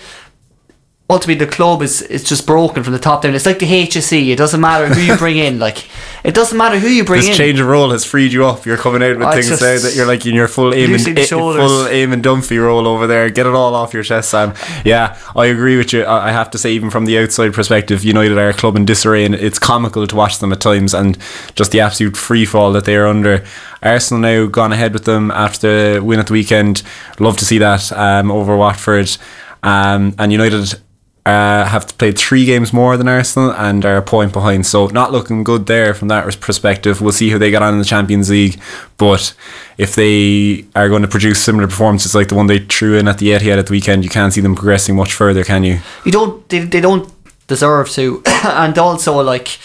ultimately 1.09 1.43
the 1.43 1.51
club 1.51 1.81
is 1.81 2.01
is 2.03 2.23
just 2.23 2.45
broken 2.45 2.83
from 2.83 2.93
the 2.93 2.99
top 2.99 3.23
down. 3.23 3.33
It's 3.33 3.45
like 3.45 3.59
the 3.59 3.65
HSE. 3.65 4.29
It 4.29 4.35
doesn't 4.37 4.61
matter 4.61 4.87
who 4.87 5.01
you 5.01 5.17
bring 5.17 5.37
in. 5.37 5.59
Like 5.69 5.89
it 6.23 6.33
doesn't 6.35 6.57
matter 6.57 6.79
who 6.79 6.87
you 6.87 7.03
bring 7.03 7.21
This 7.21 7.31
in. 7.31 7.35
change 7.35 7.59
of 7.59 7.67
role 7.67 7.89
has 7.91 8.05
freed 8.05 8.31
you 8.31 8.45
up. 8.45 8.65
You're 8.65 8.77
coming 8.77 9.01
out 9.03 9.17
with 9.17 9.27
I 9.27 9.41
things 9.41 9.49
now 9.49 9.77
that 9.77 9.93
you're 9.95 10.05
like 10.05 10.25
in 10.25 10.35
your 10.35 10.47
full 10.47 10.71
Eamon 10.71 11.27
full 11.27 11.53
Eamon 11.55 12.21
Dunphy 12.21 12.61
role 12.61 12.87
over 12.87 13.07
there. 13.07 13.29
Get 13.29 13.45
it 13.45 13.53
all 13.53 13.75
off 13.75 13.93
your 13.93 14.03
chest, 14.03 14.29
Sam. 14.29 14.53
Yeah, 14.85 15.17
I 15.35 15.47
agree 15.47 15.77
with 15.77 15.91
you. 15.91 16.03
I 16.03 16.29
I 16.29 16.31
have 16.31 16.51
to 16.51 16.57
say, 16.57 16.71
even 16.73 16.89
from 16.91 17.05
the 17.05 17.17
outside 17.17 17.53
perspective, 17.53 18.03
United 18.03 18.37
are 18.37 18.49
a 18.49 18.53
club 18.53 18.75
in 18.75 18.85
disarray, 18.85 19.25
and 19.25 19.33
it's 19.35 19.59
comical 19.59 20.05
to 20.05 20.15
watch 20.15 20.37
them 20.39 20.53
at 20.53 20.61
times, 20.61 20.93
and 20.93 21.17
just 21.55 21.71
the 21.71 21.79
absolute 21.81 22.15
free 22.15 22.45
fall 22.45 22.71
that 22.73 22.85
they 22.85 22.95
are 22.95 23.07
under. 23.07 23.43
Arsenal 23.81 24.21
now 24.21 24.45
gone 24.45 24.71
ahead 24.73 24.93
with 24.93 25.05
them 25.05 25.31
after 25.31 25.95
the 25.95 26.03
win 26.03 26.19
at 26.19 26.27
the 26.27 26.33
weekend. 26.33 26.83
Love 27.19 27.37
to 27.37 27.45
see 27.45 27.57
that 27.57 27.91
um, 27.93 28.29
over 28.31 28.55
Watford, 28.55 29.09
um, 29.63 30.13
and 30.19 30.31
United 30.31 30.79
uh, 31.29 31.65
have 31.65 31.95
played 31.99 32.17
three 32.17 32.45
games 32.45 32.73
more 32.73 32.97
than 32.97 33.07
Arsenal 33.07 33.51
and 33.53 33.85
are 33.85 33.97
a 33.97 34.01
point 34.01 34.33
behind. 34.33 34.65
So 34.65 34.87
not 34.87 35.11
looking 35.11 35.43
good 35.43 35.67
there 35.67 35.93
from 35.93 36.07
that 36.07 36.39
perspective. 36.39 37.01
We'll 37.01 37.11
see 37.11 37.29
how 37.29 37.37
they 37.37 37.51
get 37.51 37.61
on 37.61 37.73
in 37.73 37.79
the 37.79 37.85
Champions 37.85 38.29
League. 38.29 38.59
But 38.97 39.35
if 39.77 39.95
they 39.95 40.65
are 40.75 40.89
going 40.89 41.03
to 41.03 41.07
produce 41.07 41.43
similar 41.43 41.67
performances 41.67 42.15
like 42.15 42.29
the 42.29 42.35
one 42.35 42.47
they 42.47 42.59
threw 42.59 42.97
in 42.97 43.07
at 43.07 43.19
the 43.19 43.29
Etihad 43.29 43.59
at 43.59 43.67
the 43.67 43.71
weekend, 43.71 44.03
you 44.03 44.09
can't 44.09 44.33
see 44.33 44.41
them 44.41 44.55
progressing 44.55 44.95
much 44.95 45.13
further, 45.13 45.43
can 45.43 45.63
you? 45.63 45.79
You 46.03 46.11
don't. 46.11 46.49
They, 46.49 46.59
they 46.59 46.81
don't 46.81 47.11
deserve 47.47 47.89
to. 47.91 48.23
and 48.25 48.77
also 48.77 49.21
like. 49.21 49.59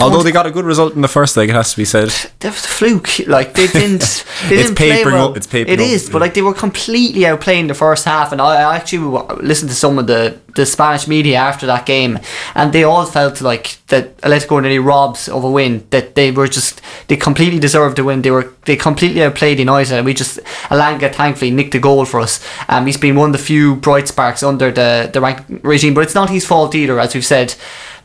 Although 0.00 0.22
they 0.24 0.32
got 0.32 0.44
a 0.46 0.50
good 0.50 0.64
result 0.64 0.94
in 0.94 1.02
the 1.02 1.08
first 1.08 1.36
leg, 1.36 1.50
it 1.50 1.54
has 1.54 1.70
to 1.72 1.76
be 1.76 1.84
said. 1.84 2.08
That 2.40 2.52
was 2.54 2.64
a 2.64 2.68
fluke. 2.68 3.26
Like 3.26 3.54
they 3.54 3.66
didn't. 3.66 4.24
They 4.48 4.54
It's 4.54 4.68
didn't 4.68 4.76
play 4.76 5.04
well. 5.04 5.30
up, 5.30 5.36
it's 5.36 5.46
papering 5.48 5.80
It 5.80 5.82
up, 5.82 5.86
is, 5.88 6.08
but 6.10 6.20
like 6.20 6.34
they 6.34 6.42
were 6.42 6.54
completely 6.54 7.22
outplaying 7.22 7.66
the 7.66 7.74
first 7.74 8.04
half. 8.04 8.30
And 8.30 8.40
I 8.40 8.76
actually 8.76 9.18
listened 9.42 9.70
to 9.70 9.76
some 9.76 9.98
of 9.98 10.06
the 10.06 10.38
the 10.54 10.64
Spanish 10.66 11.06
media 11.08 11.36
after 11.38 11.66
that 11.66 11.86
game, 11.86 12.18
and 12.54 12.72
they 12.72 12.84
all 12.84 13.04
felt 13.06 13.40
like 13.40 13.78
that 13.88 14.16
Atletico 14.18 14.60
nearly 14.62 14.78
robs 14.78 15.28
of 15.28 15.42
a 15.44 15.50
win. 15.50 15.84
That 15.90 16.14
they 16.14 16.30
were 16.30 16.46
just 16.46 16.80
they 17.08 17.16
completely 17.16 17.58
deserved 17.58 17.96
to 17.96 18.04
win. 18.04 18.22
They 18.22 18.30
were 18.30 18.52
they 18.64 18.76
completely 18.76 19.22
outplayed 19.24 19.58
United, 19.58 19.96
and 19.96 20.06
we 20.06 20.14
just 20.14 20.38
Elanga 20.70 21.12
thankfully 21.12 21.50
nicked 21.50 21.72
the 21.72 21.80
goal 21.80 22.04
for 22.04 22.20
us. 22.20 22.40
Um, 22.68 22.86
he's 22.86 22.96
been 23.00 23.16
one 23.16 23.30
of 23.30 23.36
the 23.36 23.44
few 23.44 23.74
bright 23.76 24.06
sparks 24.08 24.42
under 24.44 24.70
the 24.70 25.10
the 25.12 25.20
rank 25.20 25.38
regime, 25.62 25.94
but 25.94 26.02
it's 26.04 26.14
not 26.14 26.30
his 26.30 26.44
fault 26.46 26.74
either, 26.76 27.00
as 27.00 27.14
we've 27.14 27.26
said. 27.26 27.54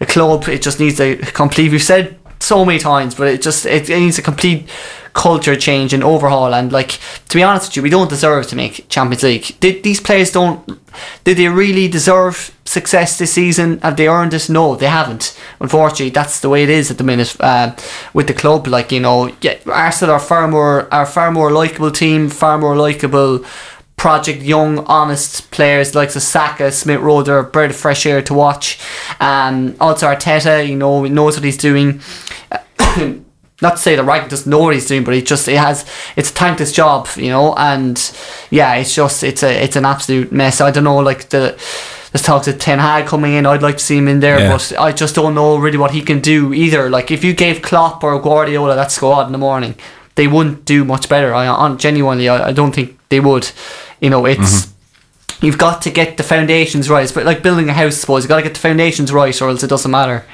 The 0.03 0.11
club 0.11 0.49
it 0.49 0.61
just 0.61 0.81
needs 0.81 0.99
a 0.99 1.15
complete. 1.15 1.71
We've 1.71 1.81
said 1.81 2.19
so 2.41 2.65
many 2.65 2.77
times, 2.77 3.15
but 3.15 3.29
it 3.29 3.41
just 3.41 3.65
it, 3.65 3.89
it 3.89 3.99
needs 3.99 4.19
a 4.19 4.21
complete 4.21 4.67
culture 5.13 5.55
change 5.55 5.93
and 5.93 6.03
overhaul. 6.03 6.53
And 6.53 6.73
like 6.73 6.99
to 7.29 7.37
be 7.37 7.41
honest 7.41 7.69
with 7.69 7.77
you, 7.77 7.83
we 7.83 7.89
don't 7.89 8.09
deserve 8.09 8.47
to 8.47 8.57
make 8.57 8.89
Champions 8.89 9.23
League. 9.23 9.57
Did 9.61 9.83
these 9.83 10.01
players 10.01 10.29
don't? 10.29 10.59
Did 11.23 11.37
they 11.37 11.47
really 11.47 11.87
deserve 11.87 12.53
success 12.65 13.17
this 13.17 13.31
season? 13.31 13.79
Have 13.79 13.95
they 13.95 14.09
earned 14.09 14.33
it? 14.33 14.49
No, 14.49 14.75
they 14.75 14.87
haven't. 14.87 15.39
Unfortunately, 15.61 16.09
that's 16.09 16.41
the 16.41 16.49
way 16.49 16.63
it 16.63 16.69
is 16.69 16.91
at 16.91 16.97
the 16.97 17.05
minute 17.05 17.33
uh, 17.39 17.73
with 18.13 18.27
the 18.27 18.33
club. 18.33 18.67
Like 18.67 18.91
you 18.91 18.99
know, 18.99 19.33
yeah, 19.39 19.57
Arsenal 19.67 20.15
are 20.15 20.19
far 20.19 20.49
more 20.49 20.93
are 20.93 21.05
far 21.05 21.31
more 21.31 21.49
likable 21.49 21.91
team, 21.91 22.27
far 22.27 22.57
more 22.57 22.75
likable. 22.75 23.45
Project 24.03 24.41
young, 24.43 24.79
honest 24.79 25.49
players 25.49 25.95
like 25.95 26.11
Saka, 26.11 26.73
Smith 26.73 26.99
Rowe, 26.99 27.21
they're 27.23 27.39
a 27.39 27.43
breath 27.45 27.69
of 27.69 27.77
fresh 27.77 28.05
air 28.05 28.21
to 28.23 28.33
watch. 28.33 28.77
Um, 29.21 29.77
also 29.79 30.07
Arteta, 30.07 30.67
you 30.67 30.75
know, 30.75 31.03
he 31.03 31.09
knows 31.09 31.37
what 31.37 31.45
he's 31.45 31.55
doing. 31.55 32.01
Not 33.61 33.77
to 33.77 33.77
say 33.77 33.95
that 33.95 34.03
Ryan 34.03 34.27
doesn't 34.27 34.49
know 34.49 34.59
what 34.59 34.73
he's 34.73 34.87
doing, 34.89 35.05
but 35.05 35.13
he 35.13 35.21
just 35.21 35.47
it 35.47 35.55
has 35.55 35.85
it's 36.17 36.31
a 36.31 36.33
thankless 36.33 36.73
job, 36.73 37.07
you 37.15 37.29
know, 37.29 37.55
and 37.55 37.95
yeah, 38.51 38.75
it's 38.75 38.93
just 38.93 39.23
it's 39.23 39.41
a 39.41 39.63
it's 39.63 39.77
an 39.77 39.85
absolute 39.85 40.33
mess. 40.33 40.59
I 40.59 40.69
don't 40.69 40.83
know, 40.83 40.97
like 40.97 41.29
the 41.29 41.55
there's 42.11 42.23
talks 42.23 42.49
of 42.49 42.59
Ten 42.59 42.79
Hag 42.79 43.05
coming 43.07 43.35
in. 43.35 43.45
I'd 43.45 43.61
like 43.61 43.77
to 43.77 43.83
see 43.85 43.97
him 43.97 44.09
in 44.09 44.19
there, 44.19 44.37
Yeah. 44.37 44.49
but 44.51 44.73
I 44.77 44.91
just 44.91 45.15
don't 45.15 45.33
know 45.33 45.55
really 45.55 45.77
what 45.77 45.91
he 45.91 46.01
can 46.01 46.19
do 46.19 46.53
either. 46.53 46.89
Like 46.89 47.09
if 47.09 47.23
you 47.23 47.33
gave 47.33 47.61
Klopp 47.61 48.03
or 48.03 48.21
Guardiola 48.21 48.75
that 48.75 48.91
squad 48.91 49.27
in 49.27 49.31
the 49.31 49.37
morning, 49.37 49.75
they 50.15 50.27
wouldn't 50.27 50.65
do 50.65 50.83
much 50.83 51.07
better. 51.07 51.33
I 51.33 51.47
on 51.47 51.77
genuinely, 51.77 52.27
I, 52.27 52.49
I 52.49 52.51
don't 52.51 52.75
think 52.75 52.99
they 53.07 53.21
would. 53.21 53.49
You 54.03 54.09
know, 54.09 54.25
it's 54.25 54.65
mm-hmm. 54.65 55.45
you've 55.45 55.57
got 55.57 55.81
to 55.83 55.89
get 55.89 56.17
the 56.17 56.23
foundations 56.23 56.89
right. 56.89 57.03
It's 57.03 57.15
like 57.15 57.41
building 57.41 57.69
a 57.69 57.73
house, 57.73 57.95
I 57.97 57.99
suppose. 58.01 58.23
you've 58.23 58.29
got 58.29 58.37
to 58.37 58.43
get 58.43 58.53
the 58.53 58.59
foundations 58.59 59.13
right, 59.13 59.41
or 59.41 59.49
else 59.49 59.63
it 59.63 59.69
doesn't 59.69 59.89
matter. 59.89 60.25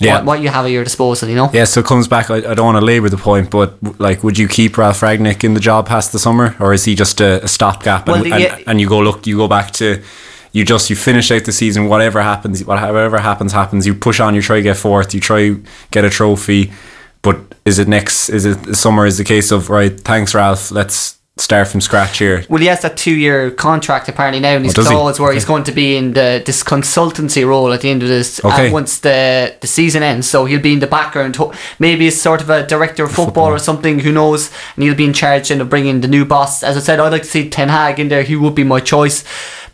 Yeah. 0.00 0.16
What, 0.16 0.24
what 0.24 0.40
you 0.40 0.48
have 0.48 0.64
at 0.64 0.72
your 0.72 0.82
disposal, 0.82 1.28
you 1.28 1.36
know. 1.36 1.48
Yeah, 1.52 1.64
so 1.64 1.80
it 1.80 1.86
comes 1.86 2.08
back. 2.08 2.30
I, 2.30 2.38
I 2.38 2.54
don't 2.54 2.66
want 2.66 2.78
to 2.78 2.84
labour 2.84 3.08
the 3.08 3.16
point, 3.16 3.50
but 3.50 4.00
like, 4.00 4.24
would 4.24 4.36
you 4.36 4.48
keep 4.48 4.76
Ralph 4.76 5.00
Rangnick 5.00 5.44
in 5.44 5.54
the 5.54 5.60
job 5.60 5.86
past 5.86 6.10
the 6.10 6.18
summer, 6.18 6.56
or 6.58 6.72
is 6.72 6.84
he 6.84 6.96
just 6.96 7.20
a, 7.20 7.44
a 7.44 7.48
stopgap? 7.48 8.08
And, 8.08 8.22
Well, 8.22 8.32
and, 8.32 8.42
yeah- 8.42 8.58
and 8.66 8.80
you 8.80 8.88
go 8.88 8.98
look, 8.98 9.24
you 9.26 9.36
go 9.36 9.46
back 9.46 9.70
to, 9.72 10.02
you 10.50 10.64
just 10.64 10.90
you 10.90 10.96
finish 10.96 11.30
out 11.30 11.44
the 11.44 11.52
season. 11.52 11.88
Whatever 11.88 12.20
happens, 12.20 12.64
whatever 12.64 13.18
happens, 13.18 13.52
happens. 13.52 13.86
You 13.86 13.94
push 13.94 14.18
on. 14.18 14.34
You 14.34 14.42
try 14.42 14.56
to 14.56 14.62
get 14.62 14.76
fourth. 14.76 15.14
You 15.14 15.20
try 15.20 15.56
get 15.92 16.04
a 16.04 16.10
trophy. 16.10 16.72
But 17.22 17.38
is 17.64 17.78
it 17.78 17.88
next? 17.88 18.28
Is 18.28 18.44
it 18.44 18.74
summer? 18.74 19.06
Is 19.06 19.16
the 19.16 19.24
case 19.24 19.50
of 19.52 19.70
right? 19.70 19.98
Thanks, 19.98 20.34
Ralph. 20.34 20.70
Let's 20.70 21.18
start 21.38 21.66
from 21.68 21.80
scratch 21.80 22.18
here. 22.18 22.44
Well, 22.48 22.60
he 22.60 22.66
has 22.66 22.82
that 22.82 22.96
two-year 22.96 23.52
contract 23.52 24.08
apparently 24.08 24.40
now, 24.40 24.56
and 24.56 24.64
his 24.64 24.74
Oh, 24.74 24.76
does 24.76 24.88
he? 24.88 24.94
clause 24.94 25.18
where 25.20 25.32
he's 25.32 25.44
going 25.46 25.64
to 25.64 25.72
be 25.72 25.96
in 25.96 26.12
the 26.12 26.42
this 26.44 26.62
consultancy 26.62 27.46
role 27.46 27.72
at 27.72 27.80
the 27.80 27.90
end 27.90 28.02
of 28.02 28.08
this. 28.08 28.44
Okay. 28.44 28.68
Uh, 28.68 28.72
once 28.72 28.98
the 28.98 29.54
the 29.60 29.66
season 29.66 30.02
ends, 30.02 30.28
so 30.28 30.44
he'll 30.44 30.60
be 30.60 30.74
in 30.74 30.80
the 30.80 30.86
background. 30.86 31.36
Maybe 31.78 32.06
as 32.06 32.20
sort 32.20 32.40
of 32.42 32.50
a 32.50 32.66
director 32.66 33.04
of 33.04 33.12
football, 33.12 33.48
or 33.48 33.58
something. 33.58 34.00
Who 34.00 34.12
knows? 34.12 34.50
And 34.76 34.84
he'll 34.84 34.94
be 34.94 35.04
in 35.06 35.12
charge 35.14 35.50
and 35.50 35.60
of 35.62 35.68
bringing 35.70 36.00
the 36.02 36.08
new 36.08 36.24
boss. 36.24 36.62
As 36.62 36.76
I 36.76 36.80
said, 36.80 37.00
I'd 37.00 37.12
like 37.12 37.22
to 37.22 37.28
see 37.28 37.48
Ten 37.48 37.68
Hag 37.70 37.98
in 37.98 38.08
there. 38.08 38.22
He 38.22 38.36
would 38.36 38.54
be 38.54 38.64
my 38.64 38.80
choice, 38.80 39.24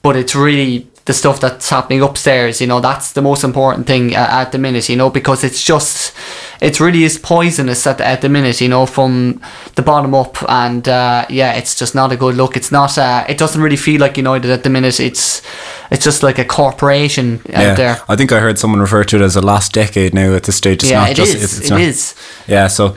but 0.03 0.17
it's 0.17 0.35
really 0.35 0.87
the 1.09 1.15
stuff 1.15 1.41
that's 1.41 1.71
happening 1.71 2.03
upstairs. 2.03 2.61
You 2.61 2.67
know, 2.67 2.81
that's 2.81 3.13
the 3.13 3.23
most 3.23 3.43
important 3.43 3.87
thing 3.87 4.15
uh, 4.15 4.29
at 4.31 4.53
the 4.53 4.59
minute. 4.59 4.89
You 4.89 4.97
know, 4.97 5.11
because 5.11 5.43
it's 5.43 5.65
just 5.65 6.15
it 6.61 6.79
really 6.79 7.03
is 7.03 7.19
poisonous 7.19 7.87
at 7.87 7.99
the, 7.99 8.07
at 8.07 8.21
the 8.21 8.29
minute. 8.29 8.61
You 8.61 8.69
know, 8.69 8.87
from 8.87 9.41
the 9.75 9.83
bottom 9.83 10.15
up, 10.15 10.37
and 10.49 10.87
uh, 10.87 11.25
yeah, 11.31 11.55
it's 11.55 11.75
just 11.75 11.95
not 11.95 12.13
a 12.13 12.17
good 12.17 12.37
look. 12.37 12.57
It's 12.57 12.71
not. 12.71 12.97
Uh, 12.97 13.25
it 13.29 13.39
doesn't 13.39 13.61
really 13.61 13.77
feel 13.77 14.01
like 14.01 14.17
United 14.19 14.51
at 14.51 14.63
the 14.63 14.71
minute. 14.71 15.01
It's 15.01 15.43
it's 15.91 16.05
just 16.05 16.23
like 16.23 16.39
a 16.39 16.45
corporation 16.45 17.41
out 17.55 17.77
there. 17.77 18.01
I 18.09 18.15
think 18.15 18.31
I 18.31 18.41
heard 18.41 18.59
someone 18.59 18.81
refer 18.81 19.03
to 19.05 19.17
it 19.17 19.23
as 19.23 19.35
a 19.35 19.41
last 19.41 19.73
decade 19.73 20.13
now 20.15 20.35
at 20.35 20.45
this 20.45 20.57
stage. 20.57 20.83
It's 20.83 20.91
yeah, 20.91 21.01
not 21.01 21.11
it 21.11 21.17
just 21.17 21.35
is. 21.35 21.43
It's, 21.43 21.59
it's 21.59 21.67
It 21.67 21.71
not, 21.71 21.81
is. 21.81 22.15
Yeah, 22.47 22.67
so 22.69 22.95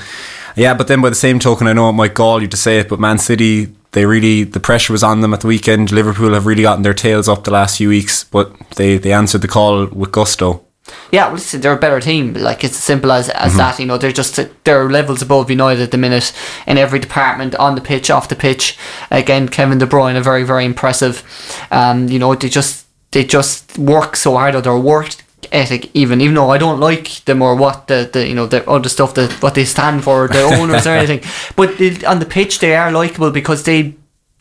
yeah, 0.56 0.74
but 0.74 0.88
then 0.88 1.02
by 1.02 1.10
the 1.10 1.16
same 1.16 1.40
token, 1.40 1.66
I 1.68 1.74
know 1.74 1.90
it 1.90 1.94
might 1.94 2.14
gall 2.14 2.42
you 2.42 2.48
to 2.50 2.58
say 2.58 2.80
it, 2.80 2.90
but 2.90 3.00
Man 3.00 3.18
City, 3.18 3.74
they 3.94 4.06
really 4.06 4.44
the 4.44 4.60
pressure 4.60 4.94
was 4.94 5.04
on 5.04 5.22
them 5.22 5.34
at 5.34 5.42
the 5.42 5.48
weekend. 5.48 5.92
Liverpool 5.92 6.34
have 6.34 6.46
really 6.46 6.64
gotten 6.64 6.84
their 6.84 6.94
tails 6.94 7.28
up 7.28 7.44
the 7.44 7.52
last 7.52 7.78
few 7.78 7.90
weeks, 7.90 8.24
but 8.24 8.52
they 8.76 8.98
they 8.98 9.12
answered 9.12 9.42
the 9.42 9.48
call 9.48 9.88
with 9.88 10.12
gusto. 10.12 10.66
Yeah, 11.12 11.26
well, 11.26 11.36
listen, 11.36 11.62
they're 11.62 11.74
a 11.78 11.80
better 11.80 12.00
team. 12.02 12.34
Like 12.34 12.64
it's 12.64 12.76
as 12.78 12.84
simple 12.84 13.12
as, 13.12 13.30
Mm-hmm. 13.30 13.46
as 13.46 13.56
that. 13.58 13.80
You 13.80 13.86
know, 13.86 13.98
they're 13.98 14.12
just 14.12 14.40
they're 14.64 14.90
levels 14.90 15.22
above 15.22 15.50
United 15.50 15.82
at 15.84 15.92
the 15.92 15.98
minute 15.98 16.34
in 16.68 16.78
every 16.78 17.00
department, 17.00 17.56
on 17.56 17.76
the 17.76 17.82
pitch, 17.82 18.10
off 18.10 18.30
the 18.30 18.36
pitch. 18.36 18.78
Again, 19.10 19.48
Kevin 19.48 19.78
De 19.78 19.86
Bruyne, 19.86 20.16
are 20.16 20.22
very 20.24 20.44
very 20.44 20.66
impressive. 20.66 21.24
Um, 21.72 22.08
you 22.10 22.20
know, 22.20 22.34
they 22.36 22.50
just 22.50 22.86
they 23.12 23.24
just 23.24 23.78
work 23.78 24.16
so 24.16 24.34
hard. 24.34 24.56
Or 24.56 24.62
their 24.62 24.78
work 24.78 25.10
ethic, 25.52 25.90
even 25.94 26.22
even 26.22 26.36
though 26.36 26.50
I 26.50 26.58
don't 26.58 26.80
like 26.80 27.24
them 27.26 27.42
or 27.42 27.56
what 27.56 27.88
the, 27.88 28.10
the 28.12 28.28
you 28.28 28.36
know 28.36 28.48
the 28.48 28.68
other 28.70 28.90
stuff 28.90 29.14
that 29.16 29.32
what 29.42 29.56
they 29.56 29.66
stand 29.66 30.04
for, 30.04 30.28
the 30.28 30.42
owners 30.60 30.86
or 30.88 30.92
anything. 30.92 31.22
But 31.56 31.78
they, 31.78 32.04
on 32.06 32.20
the 32.20 32.26
pitch, 32.26 32.60
they 32.60 32.76
are 32.76 32.92
likable 32.92 33.32
because 33.32 33.64
they 33.64 33.96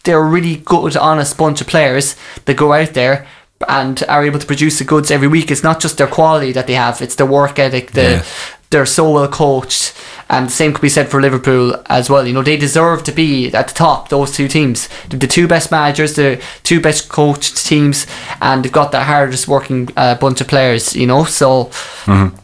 they're 0.05 0.21
a 0.21 0.25
really 0.25 0.57
good, 0.57 0.97
honest 0.97 1.37
bunch 1.37 1.61
of 1.61 1.67
players 1.67 2.17
that 2.47 2.57
go 2.57 2.73
out 2.73 2.95
there 2.95 3.27
and 3.69 4.03
are 4.09 4.25
able 4.25 4.39
to 4.39 4.47
produce 4.47 4.79
the 4.79 4.85
goods 4.85 5.11
every 5.11 5.29
week. 5.29 5.51
It's 5.51 5.63
not 5.63 5.81
just 5.81 5.99
their 5.99 6.07
quality 6.07 6.53
that 6.53 6.67
they 6.67 6.75
have; 6.75 7.03
it's 7.03 7.15
their 7.17 7.27
work 7.27 7.59
ethic. 7.59 7.93
The 7.93 8.03
Yeah. 8.03 8.23
they're 8.71 8.87
so 8.87 9.11
well 9.11 9.29
coached, 9.29 9.93
and 10.31 10.47
the 10.47 10.53
same 10.53 10.73
could 10.73 10.81
be 10.81 10.89
said 10.89 11.09
for 11.09 11.21
Liverpool 11.21 11.75
as 11.87 12.09
well. 12.09 12.25
You 12.25 12.33
know, 12.33 12.43
they 12.43 12.57
deserve 12.57 13.03
to 13.05 13.13
be 13.13 13.53
at 13.53 13.69
the 13.69 13.75
top. 13.75 14.09
Those 14.11 14.31
two 14.31 14.47
teams, 14.47 14.89
the 15.09 15.27
two 15.27 15.49
best 15.49 15.73
managers, 15.73 16.15
the 16.15 16.41
two 16.63 16.81
best 16.81 17.09
coached 17.09 17.67
teams, 17.67 18.07
and 18.41 18.65
they've 18.65 18.73
got 18.73 18.93
the 18.93 19.03
hardest 19.03 19.49
working 19.49 19.89
uh, 19.97 20.15
bunch 20.15 20.41
of 20.41 20.47
players. 20.47 20.95
You 20.95 21.09
know, 21.09 21.25
so 21.25 21.71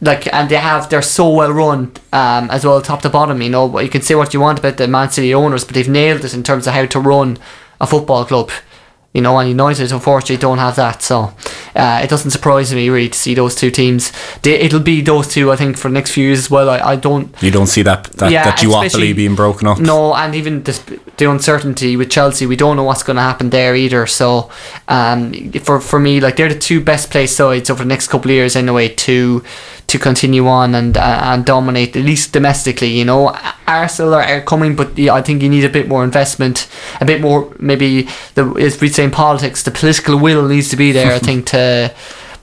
like, 0.01 0.33
and 0.35 0.49
they 0.49 0.57
have 0.57 0.91
they're 0.91 1.01
so 1.01 1.31
well 1.31 1.53
run 1.53 1.93
um, 2.13 2.51
as 2.51 2.65
well, 2.65 2.83
top 2.83 3.03
to 3.03 3.09
bottom. 3.09 3.41
You 3.41 3.51
know, 3.51 3.79
you 3.79 3.89
can 3.89 4.03
say 4.03 4.17
what 4.17 4.35
you 4.35 4.41
want 4.41 4.59
about 4.59 4.77
the 4.79 4.89
Man 4.89 5.11
City 5.11 5.33
owners, 5.33 5.65
but 5.65 5.75
they've 5.75 5.89
nailed 5.89 6.25
it 6.25 6.35
in 6.35 6.43
terms 6.43 6.67
of 6.67 6.75
how 6.75 6.87
to 6.87 7.01
run 7.01 7.39
a 7.81 7.87
football 7.87 8.25
club. 8.25 8.51
You 9.17 9.23
know, 9.23 9.39
and 9.39 9.49
United 9.49 9.93
unfortunately 9.93 10.37
don't 10.37 10.59
have 10.59 10.77
that, 10.77 11.03
so 11.03 11.33
uh, 11.75 12.01
it 12.05 12.11
doesn't 12.11 12.33
surprise 12.33 12.75
me 12.75 12.91
really 12.91 13.09
to 13.09 13.19
see 13.19 13.35
those 13.35 13.55
two 13.55 13.71
teams. 13.71 14.13
They, 14.43 14.57
it'll 14.61 14.81
be 14.95 15.01
those 15.01 15.27
two, 15.35 15.51
I 15.51 15.57
think, 15.57 15.79
for 15.79 15.89
the 15.89 15.95
next 15.95 16.11
few 16.13 16.25
years 16.27 16.39
as 16.41 16.51
well. 16.51 16.69
I, 16.69 16.79
I 16.93 16.97
don't 16.97 17.27
You 17.43 17.51
don't 17.51 17.67
see 17.67 17.83
that 17.83 18.05
that, 18.19 18.31
Yeah, 18.31 18.45
that 18.45 18.59
duopoly 18.59 19.15
being 19.17 19.35
broken 19.35 19.69
up. 19.69 19.79
no, 19.79 20.15
and 20.15 20.35
even 20.35 20.63
the, 20.65 20.75
the 21.17 21.31
uncertainty 21.31 21.97
with 21.97 22.11
Chelsea, 22.11 22.45
we 22.47 22.57
don't 22.57 22.77
know 22.77 22.85
what's 22.85 23.03
going 23.03 23.17
to 23.17 23.23
happen 23.23 23.49
there 23.51 23.75
either. 23.75 24.07
So, 24.07 24.51
um, 24.89 25.33
for 25.65 25.81
for 25.81 25.99
me, 25.99 26.21
like 26.21 26.37
they're 26.37 26.53
the 26.53 26.59
two 26.59 26.81
best 26.85 27.11
placed 27.11 27.37
sides 27.37 27.71
over 27.71 27.83
the 27.85 27.89
next 27.89 28.09
couple 28.09 28.31
of 28.31 28.35
years 28.35 28.55
anyway 28.55 28.89
to 29.07 29.43
to 29.89 29.99
continue 29.99 30.49
on 30.49 30.75
and 30.75 30.97
uh, 30.97 31.21
and 31.25 31.45
dominate 31.45 31.97
at 31.97 32.05
least 32.05 32.33
domestically. 32.33 32.89
You 32.89 33.05
know, 33.05 33.37
Arsenal 33.67 34.15
are, 34.15 34.23
are 34.23 34.41
coming, 34.41 34.75
but 34.77 34.97
yeah, 34.99 35.15
I 35.15 35.23
think 35.23 35.43
you 35.43 35.49
need 35.49 35.65
a 35.65 35.69
bit 35.69 35.87
more 35.89 36.03
investment, 36.05 36.69
a 37.01 37.05
bit 37.05 37.21
more 37.21 37.53
maybe 37.59 38.09
the 38.35 38.45
as 38.61 38.81
we 38.81 38.89
say 38.89 39.05
in 39.05 39.11
politics, 39.11 39.63
the 39.63 39.71
political 39.71 40.19
will 40.19 40.47
needs 40.49 40.69
to 40.71 40.77
be 40.77 40.93
there. 40.93 41.13
I 41.13 41.19
think 41.29 41.47
to 41.47 41.95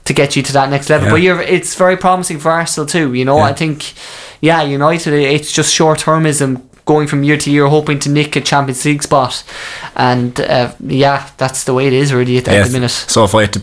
to 0.04 0.12
get 0.12 0.36
you 0.36 0.42
to 0.42 0.52
that 0.52 0.70
next 0.70 0.90
level. 0.90 1.06
Yeah. 1.08 1.12
But 1.14 1.22
you're 1.22 1.42
it's 1.42 1.74
very 1.74 1.96
promising 1.96 2.38
for 2.38 2.50
Arsenal 2.50 2.86
too. 2.86 3.14
You 3.14 3.24
know, 3.24 3.36
Yeah. 3.38 3.44
I 3.44 3.52
think 3.52 3.92
yeah, 4.40 4.62
United 4.62 5.12
it's 5.12 5.52
just 5.52 5.72
short 5.72 6.00
termism 6.00 6.62
going 6.86 7.06
from 7.08 7.22
year 7.24 7.38
to 7.38 7.50
year 7.50 7.66
hoping 7.66 7.98
to 7.98 8.10
nick 8.10 8.36
a 8.36 8.40
Champions 8.42 8.84
League 8.84 9.02
spot, 9.02 9.42
and 9.96 10.38
uh, 10.40 10.72
yeah, 10.80 11.30
that's 11.38 11.64
the 11.64 11.72
way 11.72 11.86
it 11.86 11.92
is 11.94 12.12
really 12.12 12.36
at, 12.38 12.48
at 12.48 12.52
Yes. 12.54 12.66
the 12.68 12.72
minute. 12.72 12.90
So 12.90 13.24
if 13.24 13.34
I 13.34 13.42
had 13.42 13.52
to, 13.54 13.60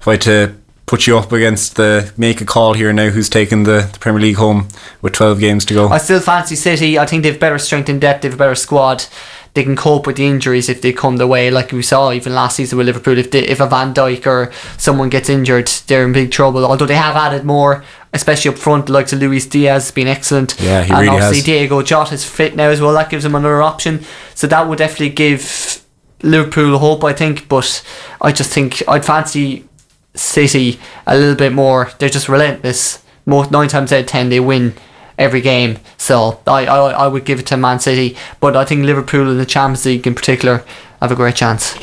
if 0.00 0.08
I 0.08 0.12
had 0.12 0.20
to 0.22 0.54
put 0.86 1.06
you 1.06 1.16
up 1.16 1.32
against 1.32 1.76
the 1.76 2.12
make 2.16 2.40
a 2.40 2.44
call 2.44 2.74
here 2.74 2.92
now, 2.92 3.08
who's 3.08 3.28
taking 3.28 3.64
the, 3.64 3.88
the 3.92 3.98
Premier 3.98 4.20
League 4.20 4.36
home 4.36 4.68
with 5.02 5.12
twelve 5.12 5.40
games 5.40 5.64
to 5.66 5.74
go? 5.74 5.88
I 5.88 5.98
still 5.98 6.20
fancy 6.20 6.56
City. 6.56 6.98
I 6.98 7.06
think 7.06 7.22
they've 7.22 7.38
better 7.38 7.58
strength 7.58 7.88
in 7.88 7.98
depth. 7.98 8.22
They've 8.22 8.34
a 8.34 8.36
better 8.36 8.54
squad. 8.54 9.06
They 9.54 9.62
can 9.62 9.76
cope 9.76 10.08
with 10.08 10.16
the 10.16 10.26
injuries 10.26 10.68
if 10.68 10.82
they 10.82 10.92
come 10.92 11.16
their 11.16 11.28
way, 11.28 11.48
like 11.48 11.70
we 11.70 11.80
saw 11.80 12.10
even 12.10 12.34
last 12.34 12.56
season 12.56 12.76
with 12.76 12.88
Liverpool. 12.88 13.16
If 13.16 13.30
they, 13.30 13.46
if 13.46 13.60
a 13.60 13.68
Van 13.68 13.94
Dijk 13.94 14.26
or 14.26 14.52
someone 14.78 15.10
gets 15.10 15.28
injured, 15.28 15.68
they're 15.86 16.04
in 16.04 16.12
big 16.12 16.32
trouble. 16.32 16.64
Although 16.64 16.86
they 16.86 16.96
have 16.96 17.14
added 17.14 17.44
more, 17.44 17.84
especially 18.12 18.50
up 18.50 18.58
front, 18.58 18.88
like 18.88 19.12
of 19.12 19.20
Luis 19.20 19.46
Diaz 19.46 19.84
has 19.84 19.90
been 19.92 20.08
excellent. 20.08 20.56
Yeah, 20.60 20.82
he 20.82 20.90
and 20.90 21.02
really 21.02 21.08
obviously 21.10 21.36
has. 21.36 21.44
Diego 21.44 21.82
Jota 21.82 22.14
is 22.14 22.24
fit 22.24 22.56
now 22.56 22.68
as 22.68 22.80
well. 22.80 22.92
That 22.94 23.10
gives 23.10 23.22
them 23.22 23.36
another 23.36 23.62
option. 23.62 24.04
So 24.34 24.48
that 24.48 24.68
would 24.68 24.78
definitely 24.78 25.10
give 25.10 25.84
Liverpool 26.24 26.78
hope, 26.78 27.04
I 27.04 27.12
think. 27.12 27.48
But 27.48 27.84
I 28.20 28.32
just 28.32 28.52
think 28.52 28.82
I'd 28.88 29.04
fancy 29.04 29.68
City 30.14 30.78
a 31.06 31.16
little 31.16 31.34
bit 31.34 31.52
more. 31.52 31.90
They're 31.98 32.08
just 32.08 32.28
relentless. 32.28 33.02
Most 33.26 33.50
nine 33.50 33.68
times 33.68 33.92
out 33.92 34.00
of 34.00 34.06
ten, 34.06 34.28
they 34.28 34.40
win 34.40 34.74
every 35.18 35.40
game. 35.40 35.78
So 35.96 36.40
I, 36.46 36.66
I 36.66 36.90
I 36.90 37.06
would 37.06 37.24
give 37.24 37.40
it 37.40 37.46
to 37.46 37.56
Man 37.56 37.80
City, 37.80 38.16
but 38.40 38.56
I 38.56 38.64
think 38.64 38.84
Liverpool 38.84 39.30
in 39.30 39.38
the 39.38 39.46
Champions 39.46 39.84
League 39.86 40.06
in 40.06 40.14
particular 40.14 40.64
have 41.00 41.12
a 41.12 41.16
great 41.16 41.36
chance. 41.36 41.74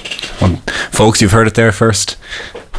Well, 0.41 0.57
folks, 0.91 1.21
you've 1.21 1.31
heard 1.31 1.47
it 1.47 1.55
there 1.55 1.71
first. 1.71 2.17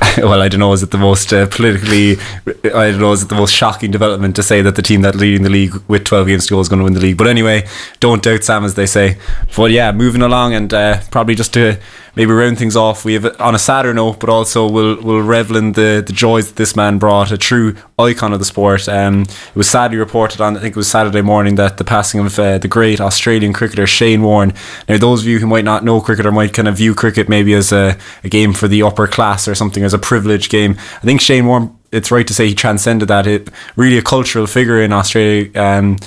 well, 0.19 0.43
I 0.43 0.49
don't 0.49 0.61
know, 0.61 0.73
is 0.73 0.83
it 0.83 0.91
the 0.91 0.99
most 0.99 1.33
uh, 1.33 1.47
politically, 1.47 2.17
I 2.65 2.91
don't 2.91 3.01
know, 3.01 3.13
is 3.13 3.23
it 3.23 3.29
the 3.29 3.35
most 3.35 3.55
shocking 3.55 3.91
development 3.91 4.35
to 4.37 4.43
say 4.43 4.61
that 4.63 4.75
the 4.75 4.83
team 4.83 5.03
that 5.03 5.15
leading 5.15 5.43
the 5.43 5.51
league 5.51 5.75
with 5.87 6.05
12 6.05 6.27
games 6.27 6.47
to 6.47 6.55
go 6.55 6.61
is 6.61 6.69
going 6.69 6.79
to 6.79 6.85
win 6.85 6.95
the 6.95 7.01
league? 7.01 7.19
But 7.19 7.29
anyway, 7.29 7.67
don't 8.01 8.23
doubt 8.23 8.43
Sam, 8.43 8.65
as 8.65 8.75
they 8.75 8.87
say. 8.87 9.19
But 9.57 9.71
yeah, 9.71 9.93
moving 9.93 10.23
along 10.23 10.55
and 10.55 10.73
uh, 10.73 11.01
probably 11.11 11.35
just 11.35 11.55
to 11.55 11.79
maybe 12.15 12.33
round 12.33 12.59
things 12.59 12.77
off, 12.77 13.05
we 13.05 13.15
have 13.15 13.41
on 13.41 13.55
a 13.55 13.59
sadder 13.59 13.95
note, 13.95 14.21
but 14.21 14.29
also 14.29 14.69
we'll, 14.69 15.01
we'll 15.03 15.23
revel 15.23 15.57
in 15.57 15.73
the, 15.73 16.03
the 16.07 16.13
joys 16.13 16.49
that 16.49 16.57
this 16.57 16.77
man 16.77 16.99
brought, 16.99 17.31
a 17.31 17.39
true 17.39 17.75
icon 17.99 18.33
of 18.33 18.39
the 18.39 18.45
sport. 18.45 18.89
Um, 18.89 19.23
it 19.23 19.57
was 19.57 19.71
sadly 19.71 19.97
reported 19.97 20.41
on, 20.41 20.57
I 20.57 20.61
think 20.61 20.73
it 20.73 20.77
was 20.77 20.91
Saturday 20.91 21.23
morning, 21.23 21.55
that 21.55 21.79
the 21.79 21.85
passing 21.85 22.21
of 22.21 22.39
uh, 22.39 22.59
the 22.59 22.69
great 22.69 23.01
Australian 23.01 23.53
cricketer 23.53 23.87
Shane 23.87 24.23
Warne. 24.23 24.53
Now, 24.89 24.99
those 24.99 25.23
of 25.23 25.27
you 25.27 25.39
who 25.39 25.47
might 25.47 25.65
not 25.65 25.85
know 25.85 26.01
cricket 26.01 26.27
or 26.27 26.33
might 26.33 26.53
kind 26.53 26.69
of 26.69 26.77
view 26.77 26.95
cricket 26.95 27.29
maybe 27.29 27.55
as 27.55 27.73
a, 27.73 27.97
a 28.23 28.29
game 28.29 28.53
for 28.53 28.69
the 28.69 28.83
upper 28.83 29.07
class 29.07 29.49
or 29.49 29.55
something, 29.55 29.83
as 29.83 29.92
a 29.93 29.99
privileged 29.99 30.51
game, 30.51 30.77
I 30.97 31.01
think 31.01 31.21
Shane 31.21 31.47
Warne, 31.47 31.77
it's 31.91 32.11
right 32.11 32.27
to 32.27 32.35
say 32.35 32.49
he 32.49 32.55
transcended 32.55 33.09
that. 33.09 33.27
It 33.27 33.51
really 33.77 33.99
a 33.99 34.03
cultural 34.03 34.47
figure 34.47 34.81
in 34.81 34.93
Australia, 34.93 35.51
um, 35.61 35.99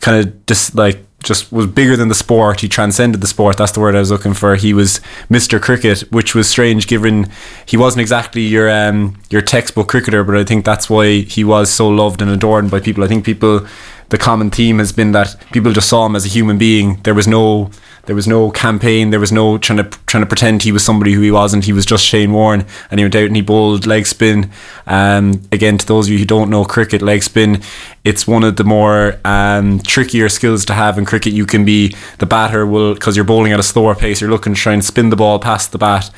kind 0.00 0.24
of 0.26 0.46
just 0.46 0.74
like 0.74 1.04
just 1.24 1.50
was 1.50 1.66
bigger 1.66 1.96
than 1.96 2.08
the 2.08 2.14
sport. 2.14 2.60
He 2.60 2.68
transcended 2.68 3.20
the 3.20 3.26
sport. 3.26 3.56
That's 3.56 3.72
the 3.72 3.80
word 3.80 3.96
I 3.96 4.00
was 4.00 4.10
looking 4.10 4.34
for. 4.34 4.54
He 4.56 4.72
was 4.72 5.00
Mr. 5.30 5.60
Cricket, 5.60 6.00
which 6.12 6.34
was 6.34 6.48
strange 6.48 6.86
given 6.86 7.30
he 7.66 7.76
wasn't 7.76 8.02
exactly 8.02 8.42
your 8.42 8.70
um, 8.70 9.18
your 9.30 9.42
textbook 9.42 9.88
cricketer, 9.88 10.22
but 10.22 10.36
I 10.36 10.44
think 10.44 10.64
that's 10.64 10.88
why 10.88 11.20
he 11.20 11.42
was 11.42 11.70
so 11.70 11.88
loved 11.88 12.22
and 12.22 12.30
adored 12.30 12.70
by 12.70 12.80
people. 12.80 13.02
I 13.02 13.08
think 13.08 13.24
people 13.24 13.66
the 14.10 14.18
common 14.18 14.50
theme 14.50 14.78
has 14.78 14.92
been 14.92 15.12
that 15.12 15.34
people 15.52 15.72
just 15.72 15.88
saw 15.88 16.06
him 16.06 16.14
as 16.14 16.24
a 16.24 16.28
human 16.28 16.58
being. 16.58 17.00
There 17.02 17.14
was 17.14 17.26
no 17.26 17.70
there 18.06 18.14
was 18.14 18.26
no 18.26 18.50
campaign. 18.50 19.10
There 19.10 19.20
was 19.20 19.32
no 19.32 19.58
trying 19.58 19.78
to 19.78 19.84
trying 20.06 20.22
to 20.22 20.28
pretend 20.28 20.62
he 20.62 20.72
was 20.72 20.84
somebody 20.84 21.12
who 21.12 21.20
he 21.20 21.30
wasn't. 21.30 21.64
He 21.64 21.72
was 21.72 21.86
just 21.86 22.04
Shane 22.04 22.32
Warne, 22.32 22.66
and 22.90 23.00
he 23.00 23.04
went 23.04 23.14
out 23.14 23.26
and 23.26 23.36
he 23.36 23.42
bowled 23.42 23.86
leg 23.86 24.06
spin. 24.06 24.50
Um, 24.86 25.42
again, 25.52 25.78
to 25.78 25.86
those 25.86 26.06
of 26.06 26.12
you 26.12 26.18
who 26.18 26.24
don't 26.24 26.50
know 26.50 26.64
cricket, 26.64 27.02
leg 27.02 27.22
spin, 27.22 27.62
it's 28.04 28.26
one 28.26 28.44
of 28.44 28.56
the 28.56 28.64
more 28.64 29.18
um, 29.24 29.80
trickier 29.80 30.28
skills 30.28 30.64
to 30.66 30.74
have 30.74 30.98
in 30.98 31.04
cricket. 31.04 31.32
You 31.32 31.46
can 31.46 31.64
be 31.64 31.94
the 32.18 32.26
batter 32.26 32.66
will 32.66 32.94
because 32.94 33.16
you're 33.16 33.24
bowling 33.24 33.52
at 33.52 33.60
a 33.60 33.64
slower 33.64 33.94
pace. 33.94 34.20
You're 34.20 34.30
looking 34.30 34.54
to 34.54 34.60
try 34.60 34.72
and 34.72 34.84
spin 34.84 35.10
the 35.10 35.16
ball 35.16 35.38
past 35.38 35.72
the 35.72 35.78
bat 35.78 36.10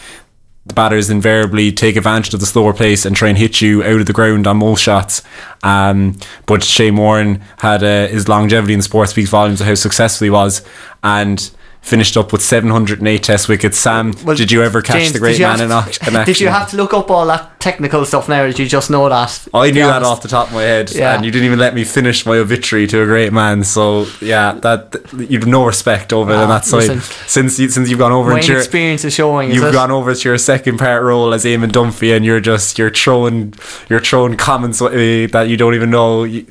the 0.67 0.75
batters 0.75 1.11
invariably 1.11 1.71
take 1.71 1.95
advantage 1.95 2.35
of 2.35 2.41
the 2.41 2.47
slower 2.47 2.75
pace 2.75 3.07
and 3.07 3.15
try 3.15 3.29
and 3.29 3.39
hit 3.39 3.61
you 3.61 3.85
out 3.85 4.01
of 4.01 4.07
the 4.07 4.13
ground 4.13 4.49
on 4.49 4.57
most 4.57 4.83
shots. 4.83 5.23
Um, 5.63 6.19
but 6.47 6.65
Shane 6.65 6.97
Warne 6.97 7.41
had 7.59 7.85
uh, 7.85 8.09
his 8.09 8.29
longevity 8.29 8.73
in 8.73 8.81
the 8.81 8.83
sport 8.83 9.09
speaks 9.09 9.31
volumes 9.31 9.61
of 9.61 9.69
how 9.69 9.77
successful 9.77 10.25
he 10.25 10.31
was 10.31 10.67
and 11.05 11.51
finished 11.87 12.17
up 12.17 12.33
with 12.33 12.43
708 12.43 13.23
test 13.23 13.49
wickets. 13.49 13.79
Sam, 13.79 14.13
Well, 14.25 14.35
did 14.35 14.51
you 14.51 14.63
ever 14.65 14.83
catch 14.83 14.97
James, 14.97 15.13
the 15.13 15.21
great 15.21 15.39
man 15.41 15.61
in, 15.61 15.69
to- 15.69 15.75
in 16.09 16.17
action? 16.17 16.25
Did 16.27 16.41
you 16.41 16.49
have 16.49 16.69
to 16.71 16.77
look 16.77 16.93
up 16.93 17.11
all 17.13 17.25
that 17.27 17.61
technical 17.61 18.05
stuff 18.05 18.29
now? 18.29 18.43
Or 18.43 18.49
did 18.49 18.59
you 18.59 18.67
just 18.67 18.91
know 18.91 19.09
that? 19.09 19.47
I 19.55 19.71
knew 19.71 19.87
that 19.87 20.03
off 20.03 20.21
the 20.21 20.29
top 20.29 20.49
of 20.49 20.55
my 20.55 20.63
head, 20.63 20.91
Yeah. 20.93 21.15
and 21.15 21.25
you 21.25 21.31
didn't 21.31 21.47
even 21.47 21.61
let 21.61 21.75
me 21.75 21.85
finish 21.85 22.27
my 22.27 22.39
obituary 22.39 22.89
to 22.89 23.03
a 23.03 23.07
great 23.07 23.33
man. 23.33 23.63
So 23.63 24.07
yeah, 24.21 24.53
that 24.63 24.97
you've 25.17 25.47
no 25.47 25.65
respect 25.65 26.13
over 26.13 26.33
Ah, 26.33 26.43
on 26.43 26.49
that 26.49 26.65
side 26.65 26.89
listen. 26.89 27.01
since 27.29 27.59
you, 27.61 27.69
since 27.69 27.89
you've 27.89 28.01
gone 28.01 28.13
over 28.13 28.33
into 28.37 28.49
your 28.53 28.59
experience 28.59 29.05
is 29.05 29.15
showing. 29.15 29.51
is 29.51 29.57
You've 29.57 29.67
it? 29.67 29.73
gone 29.73 29.93
over 29.93 30.13
to 30.13 30.29
your 30.29 30.39
second 30.39 30.79
part 30.79 31.03
role 31.05 31.33
as 31.33 31.45
Eamon 31.45 31.71
Dunphy, 31.71 32.17
and 32.17 32.25
you're 32.25 32.41
just 32.41 32.79
you're 32.79 32.91
throwing 32.91 33.55
you're 33.89 34.01
throwing 34.01 34.37
comments 34.37 34.81
that 34.81 35.47
you 35.49 35.57
don't 35.57 35.75
even 35.75 35.91
know. 35.91 36.25
You, 36.25 36.47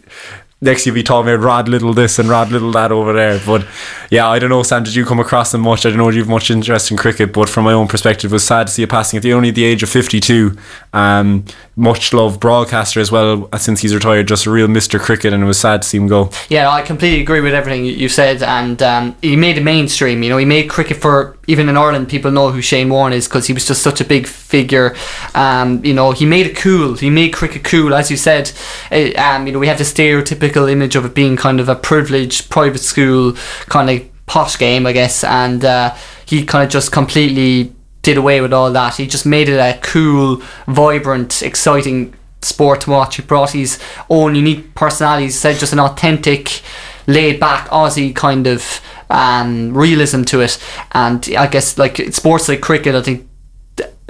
next, 0.62 0.86
you'll 0.86 0.96
be 0.96 1.04
talking 1.04 1.32
about 1.32 1.44
Rod 1.44 1.68
Little 1.68 1.94
this 1.94 2.20
and 2.20 2.30
Rod 2.30 2.52
Little 2.52 2.72
that 2.72 2.92
over 2.92 3.14
there. 3.14 3.40
But 3.46 3.66
yeah, 4.10 4.28
I 4.28 4.40
don't 4.40 4.50
know, 4.50 4.64
Sam. 4.64 4.84
Did 4.84 4.96
you 4.96 5.06
come 5.06 5.20
across 5.20 5.52
them 5.52 5.62
much? 5.62 5.86
I 5.86 5.90
don't 5.90 5.98
know. 5.98 6.10
if 6.10 6.16
you 6.16 6.22
have 6.22 6.30
much 6.30 6.50
interest 6.50 6.92
in 6.92 6.98
cricket, 6.98 7.34
but 7.34 7.50
from 7.50 7.66
my 7.66 7.74
own 7.74 7.88
perspective, 7.88 8.32
it 8.32 8.36
was 8.36 8.46
sad 8.46 8.68
to 8.68 8.74
see 8.74 8.84
a 8.84 8.88
passing 8.88 9.18
at 9.18 9.24
the 9.24 9.34
only 9.34 9.52
the 9.52 9.64
age 9.64 9.84
of 9.84 9.90
52. 9.90 10.58
Um, 10.94 11.46
much 11.78 12.14
loved 12.14 12.40
broadcaster 12.40 13.02
as 13.02 13.12
well 13.12 13.50
uh, 13.52 13.58
since 13.58 13.82
he's 13.82 13.94
retired. 13.94 14.28
Just 14.28 14.46
a 14.46 14.52
real 14.52 14.68
Mister 14.68 14.98
Cricket, 14.98 15.34
and 15.34 15.44
it 15.44 15.46
was 15.46 15.60
sad 15.60 15.82
to 15.82 15.88
see 15.88 15.98
him 15.98 16.08
go. 16.08 16.30
Yeah, 16.48 16.70
I 16.70 16.82
completely 16.82 17.22
agree 17.22 17.42
with 17.42 17.54
everything 17.54 17.86
you- 17.86 18.10
said, 18.10 18.42
and 18.42 18.82
um, 18.82 19.16
he 19.22 19.36
made 19.36 19.58
it 19.58 19.64
mainstream. 19.64 20.24
You 20.24 20.30
know, 20.30 20.38
he 20.38 20.46
made 20.46 20.70
cricket 20.70 20.98
for 20.98 21.38
even 21.48 21.68
in 21.68 21.76
Ireland. 21.76 22.08
People 22.08 22.32
know 22.32 22.50
who 22.52 22.62
Shane 22.62 22.90
Warne 22.90 23.12
is 23.12 23.28
because 23.28 23.48
he 23.48 23.54
was 23.54 23.68
just 23.68 23.82
such 23.82 24.00
a 24.00 24.06
big 24.06 24.26
figure. 24.26 24.96
Um, 25.34 25.84
you 25.84 25.94
know, 25.94 26.12
he 26.12 26.26
made 26.26 26.46
it 26.46 26.56
cool. 26.56 26.94
He 26.94 27.10
made 27.10 27.34
cricket 27.34 27.66
cool, 27.66 27.94
as 27.94 28.10
you 28.10 28.16
said. 28.16 28.54
Uh, 28.90 29.12
um, 29.18 29.46
you 29.46 29.52
know, 29.52 29.60
we 29.60 29.68
have 29.68 29.78
the 29.78 29.84
stereotypical 29.84 30.72
image 30.72 30.96
of 30.96 31.04
it 31.04 31.14
being 31.14 31.36
kind 31.36 31.60
of 31.60 31.68
a 31.68 31.76
privileged 31.76 32.50
private 32.50 32.80
school 32.80 33.34
kind 33.68 33.90
of 33.90 34.26
posh 34.28 34.58
game, 34.58 34.88
I 34.88 34.94
guess, 34.94 35.24
and 35.26 35.66
uh, 35.66 35.94
he 36.26 36.46
kind 36.46 36.64
of 36.64 36.70
just 36.72 36.92
completely 36.92 37.75
did 38.06 38.18
away 38.18 38.40
with 38.40 38.54
all 38.54 38.72
that. 38.72 38.96
He 38.96 39.08
just 39.08 39.26
made 39.26 39.50
it 39.50 39.58
a 39.58 39.80
cool, 39.82 40.42
vibrant, 40.68 41.42
exciting 41.42 42.14
sport 42.42 42.82
to 42.82 42.92
watch. 42.92 43.16
He 43.16 43.24
brought 43.24 43.52
his 43.52 43.80
own 44.10 44.36
unique 44.36 44.76
personality. 44.76 45.30
Said 45.30 45.60
just 45.60 45.74
an 45.74 45.80
authentic, 45.80 46.62
laid 47.08 47.40
back 47.40 47.68
Aussie 47.70 48.16
kind 48.16 48.46
of 48.46 48.80
um, 49.10 49.76
realism 49.76 50.24
to 50.26 50.42
it. 50.42 50.60
And 50.92 51.28
I 51.36 51.48
guess 51.48 51.78
like 51.78 51.98
sports 52.14 52.48
like 52.48 52.62
cricket, 52.62 52.94
I 52.96 53.02
think 53.02 53.28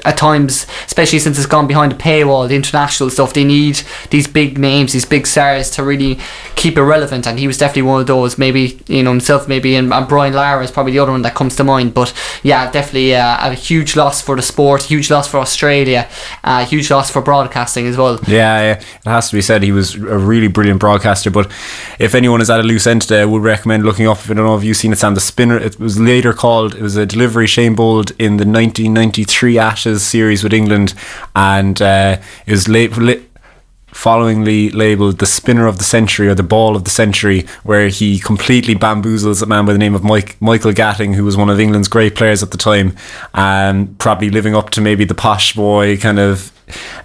at 0.04 0.18
times, 0.18 0.68
especially 0.86 1.20
since 1.20 1.38
it's 1.38 1.48
gone 1.48 1.68
behind 1.68 1.94
a 1.94 1.96
paywall, 1.96 2.48
the 2.48 2.56
international 2.56 3.10
stuff, 3.10 3.34
they 3.34 3.46
need 3.46 3.82
these 4.10 4.28
big 4.28 4.58
names, 4.58 4.92
these 4.92 5.06
big 5.06 5.26
stars 5.26 5.70
to 5.72 5.84
really 5.84 6.20
keep 6.56 6.78
it 6.78 6.84
relevant. 6.84 7.26
And 7.26 7.40
he 7.40 7.48
was 7.48 7.58
definitely 7.58 7.84
one 7.84 8.02
of 8.02 8.08
those. 8.08 8.38
Maybe 8.38 8.80
you 8.88 9.04
know 9.04 9.12
himself, 9.12 9.48
maybe, 9.48 9.76
and, 9.76 9.94
and 9.94 10.08
Brian 10.08 10.34
Lara 10.34 10.64
is 10.64 10.72
probably 10.72 10.92
the 10.92 11.00
other 11.00 11.14
one 11.14 11.22
that 11.22 11.34
comes 11.34 11.56
to 11.56 11.64
mind. 11.64 11.94
But 11.94 12.14
yeah, 12.44 12.70
definitely 12.70 13.16
uh, 13.16 13.52
a 13.52 13.54
huge 13.54 13.96
loss 13.96 14.22
for 14.22 14.36
the 14.36 14.42
sport, 14.42 14.84
huge 14.84 15.10
loss 15.10 15.30
for 15.30 15.38
Australia, 15.38 16.10
uh, 16.44 16.66
huge 16.66 16.92
loss 16.92 17.10
for 17.10 17.22
broadcasting 17.22 17.88
as 17.88 17.96
well. 17.96 18.20
Yeah, 18.28 18.62
yeah, 18.62 18.74
it 18.74 19.06
has 19.06 19.30
to 19.30 19.38
be 19.38 19.42
said 19.42 19.64
he 19.64 19.72
was 19.72 19.96
a 19.96 20.18
really 20.18 20.48
brilliant 20.48 20.82
broadcaster. 20.82 21.32
But 21.32 21.50
if 22.00 22.16
anyone 22.16 22.42
is 22.42 22.50
at 22.50 22.60
a 22.60 22.64
loose 22.64 22.86
end 22.86 23.04
today, 23.04 23.22
I 23.22 23.26
would 23.26 23.44
recommend 23.44 23.86
looking 23.86 24.08
up. 24.08 24.18
I 24.26 24.34
don't 24.34 24.46
know 24.46 24.58
if 24.58 24.64
you've 24.64 24.78
seen 24.78 24.92
it, 24.92 24.98
Sam. 24.98 25.16
The 25.16 25.22
spinner. 25.22 25.58
It 25.58 25.80
was 25.80 25.98
later 25.98 26.34
called. 26.34 26.76
It 26.76 26.82
was 26.82 26.98
a 26.98 27.06
delivery 27.06 27.48
Shane 27.48 27.76
bowled 27.76 28.12
in 28.12 28.38
the 28.38 28.46
1993 28.46 29.58
Ashes 29.86 30.04
series 30.04 30.44
with 30.44 30.52
England, 30.52 30.96
and 31.36 31.80
uh, 31.80 32.18
it 32.48 32.52
was 32.52 32.68
late 32.68 32.92
followingly 33.92 34.74
labelled 34.74 35.20
the 35.20 35.26
spinner 35.26 35.68
of 35.68 35.78
the 35.78 35.84
century 35.84 36.28
or 36.28 36.34
the 36.34 36.44
ball 36.44 36.76
of 36.76 36.86
the 36.86 36.90
century, 36.90 37.46
where 37.64 37.88
he 37.88 38.18
completely 38.18 38.74
bamboozles 38.74 39.44
a 39.44 39.46
man 39.46 39.66
by 39.66 39.74
the 39.74 39.78
name 39.78 39.94
of 39.94 40.04
Mike, 40.04 40.42
Michael 40.42 40.72
Gatting, 40.72 41.14
who 41.14 41.24
was 41.24 41.38
one 41.38 41.50
of 41.52 41.60
England's 41.60 41.88
great 41.88 42.16
players 42.16 42.42
at 42.42 42.50
the 42.50 42.58
time, 42.58 42.96
and 43.36 43.98
probably 44.00 44.32
living 44.32 44.56
up 44.56 44.72
to 44.72 44.82
maybe 44.82 45.06
the 45.06 45.14
posh 45.14 45.54
boy 45.54 45.98
kind 45.98 46.18
of 46.18 46.52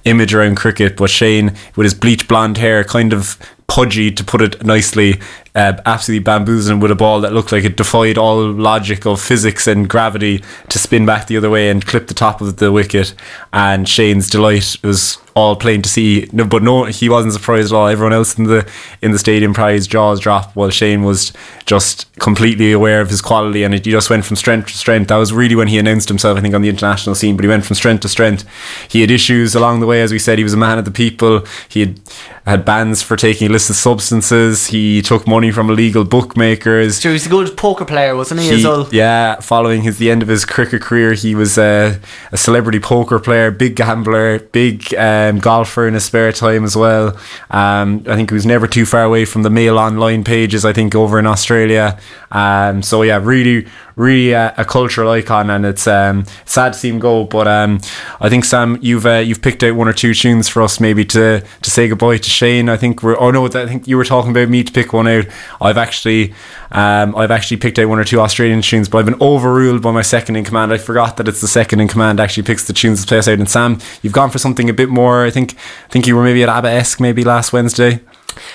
image 0.05 0.33
around 0.33 0.57
cricket. 0.57 0.97
But 0.97 1.11
Shane, 1.11 1.55
with 1.77 1.85
his 1.85 1.95
bleach 1.95 2.27
blonde 2.27 2.57
hair, 2.57 2.83
kind 2.83 3.13
of 3.13 3.37
pudgy 3.71 4.11
to 4.11 4.25
put 4.25 4.43
it 4.43 4.65
nicely, 4.65 5.21
uh, 5.55 5.75
absolutely 5.87 6.25
bamboozling 6.25 6.81
with 6.81 6.91
a 6.91 6.97
ball 6.97 7.21
that 7.21 7.33
looked 7.33 7.53
like 7.53 7.63
it 7.63 7.77
defied 7.77 8.19
all 8.19 8.51
logic 8.51 9.07
of 9.07 9.21
physics 9.21 9.69
and 9.69 9.89
gravity 9.89 10.43
to 10.69 10.77
spin 10.77 11.07
back 11.07 11.29
the 11.29 11.37
other 11.37 11.49
way 11.49 11.71
and 11.71 11.87
clip 11.87 12.09
the 12.09 12.15
top 12.15 12.41
of 12.41 12.57
the 12.57 12.73
wicket. 12.73 13.15
And 13.53 13.89
Shane's 13.89 14.29
delight 14.29 14.77
was 14.83 15.19
all 15.35 15.57
plain 15.57 15.83
to 15.83 15.89
see. 15.89 16.29
No, 16.33 16.45
but 16.45 16.63
no, 16.63 16.85
he 16.85 17.09
wasn't 17.09 17.35
surprised 17.35 17.73
at 17.73 17.77
all. 17.77 17.87
Everyone 17.87 18.13
else 18.13 18.37
in 18.37 18.45
the 18.45 18.69
in 19.03 19.13
the 19.13 19.19
stadium 19.19 19.55
probably 19.55 19.75
his 19.75 19.87
jaws 19.87 20.21
dropped, 20.21 20.57
while 20.57 20.71
Shane 20.71 21.05
was 21.05 21.33
just 21.67 22.13
completely 22.19 22.73
aware 22.73 23.01
of 23.01 23.11
his 23.11 23.23
quality, 23.23 23.63
and 23.63 23.73
he 23.73 23.81
just 23.81 24.11
went 24.11 24.25
from 24.25 24.37
strength 24.37 24.69
to 24.69 24.77
strength. 24.77 25.09
That 25.09 25.17
was 25.17 25.33
really 25.33 25.55
when 25.55 25.69
he 25.69 25.79
announced 25.79 26.09
himself, 26.09 26.37
I 26.37 26.41
think, 26.41 26.55
on 26.55 26.63
the 26.63 26.69
international 26.69 27.15
scene. 27.15 27.37
But 27.37 27.45
he 27.45 27.49
went 27.49 27.65
from 27.65 27.77
strength 27.77 28.01
to 28.01 28.09
strength. 28.09 28.45
He 28.89 29.01
had 29.01 29.11
issues 29.11 29.55
along 29.55 29.81
the 29.81 29.87
way, 29.87 30.03
as 30.03 30.13
we 30.13 30.19
said. 30.19 30.39
He 30.39 30.45
was 30.45 30.55
a 30.55 30.59
man 30.59 30.79
of 30.79 30.85
the 30.85 30.91
people. 30.91 31.45
He 31.69 31.81
had 31.81 32.01
had 32.47 32.65
bans 32.65 33.03
for 33.03 33.17
taking 33.17 33.53
illicit 33.61 33.77
substances. 33.77 34.69
He 34.69 35.03
took 35.03 35.27
money 35.27 35.51
from 35.51 35.69
illegal 35.69 36.05
bookmakers. 36.05 36.99
So 36.99 37.11
he 37.11 37.13
was 37.13 37.27
a 37.27 37.29
good 37.29 37.57
poker 37.57 37.85
player, 37.85 38.17
wasn't 38.17 38.41
he? 38.41 38.49
he 38.49 38.55
as 38.55 38.65
well? 38.65 38.89
Yeah, 38.91 39.41
following 39.41 39.83
his 39.83 39.99
the 39.99 40.11
end 40.11 40.23
of 40.23 40.29
his 40.29 40.47
cricket 40.47 40.81
career, 40.81 41.13
he 41.13 41.35
was 41.35 41.59
a, 41.59 42.01
a 42.33 42.39
celebrity 42.39 42.81
poker 42.81 43.19
player, 43.19 43.51
big 43.51 43.77
gambler, 43.77 44.39
big 44.39 44.95
um, 44.95 45.41
golfer 45.41 45.87
in 45.87 45.95
his 45.95 46.05
spare 46.05 46.33
time 46.33 46.65
as 46.65 46.75
well. 46.75 47.19
Um, 47.51 48.03
I 48.09 48.17
think 48.17 48.31
he 48.31 48.35
was 48.35 48.47
never 48.47 48.67
too 48.67 48.87
far 48.87 49.03
away 49.03 49.27
from 49.27 49.43
the 49.43 49.51
Mail 49.51 49.79
Online 49.79 50.25
pages. 50.25 50.65
I 50.65 50.73
think 50.73 50.95
over 50.95 51.19
in 51.19 51.27
Australia. 51.27 51.99
Um, 52.33 52.83
so 52.83 53.03
yeah, 53.03 53.21
really, 53.23 53.67
really 53.97 54.35
uh, 54.35 54.53
a 54.57 54.65
cultural 54.65 55.11
icon, 55.11 55.51
and 55.51 55.67
it's 55.67 55.87
um, 55.87 56.25
sad 56.45 56.73
to 56.73 56.79
see 56.79 56.89
him 56.89 56.99
go. 56.99 57.25
But 57.25 57.49
um, 57.49 57.81
I 58.21 58.29
think 58.29 58.45
Sam, 58.45 58.79
you've 58.81 59.07
uh, 59.07 59.19
you've 59.19 59.43
picked 59.43 59.63
out 59.63 59.75
one 59.75 59.89
or 59.89 59.93
two 59.93 60.15
tunes 60.15 60.49
for 60.49 60.63
us, 60.63 60.81
maybe 60.81 61.05
to 61.07 61.41
to 61.41 61.71
say 61.71 61.89
goodbye 61.89 62.19
to 62.19 62.31
Shane. 62.31 62.69
I 62.69 62.77
think 62.77 63.03
we're. 63.03 63.19
Oh 63.19 63.31
no, 63.31 63.47
I 63.47 63.67
think 63.67 63.89
you 63.89 63.97
were 63.97 64.05
talking 64.05 64.31
about 64.31 64.49
me 64.49 64.63
to 64.63 64.73
pick 64.73 64.93
one 64.93 65.09
out. 65.09 65.27
I've 65.61 65.79
actually, 65.79 66.33
um, 66.71 67.17
I've 67.17 67.33
actually 67.33 67.57
picked 67.57 67.79
out 67.79 67.89
one 67.89 67.99
or 67.99 68.05
two 68.05 68.21
Australian 68.21 68.63
tunes, 68.63 68.89
but 68.89 68.99
I've 68.99 69.07
been 69.07 69.21
overruled 69.21 69.83
by 69.83 69.91
my 69.91 70.03
second 70.03 70.37
in 70.37 70.45
command. 70.45 70.73
I 70.73 70.79
forgot 70.79 71.17
that 71.17 71.29
it's 71.29 71.41
the 71.41 71.49
second 71.49 71.81
in 71.81 71.89
command 71.89 72.21
actually 72.21 72.45
picks 72.45 72.67
the 72.67 72.73
tunes 72.73 73.01
to 73.03 73.09
play 73.09 73.19
us 73.19 73.29
out. 73.29 73.39
And 73.39 73.51
Sam, 73.51 73.79
you've 74.03 74.13
gone 74.13 74.31
for 74.31 74.39
something 74.39 74.71
a 74.71 74.75
bit 74.75 74.89
more. 74.89 75.25
I 75.25 75.31
think 75.31 75.55
I 75.55 75.89
think 75.89 76.07
you 76.07 76.15
were 76.15 76.25
maybe 76.25 76.43
at 76.45 76.49
ABBA 76.49 76.71
esque 76.71 77.01
maybe 77.01 77.25
last 77.25 77.53
Wednesday. 77.53 78.01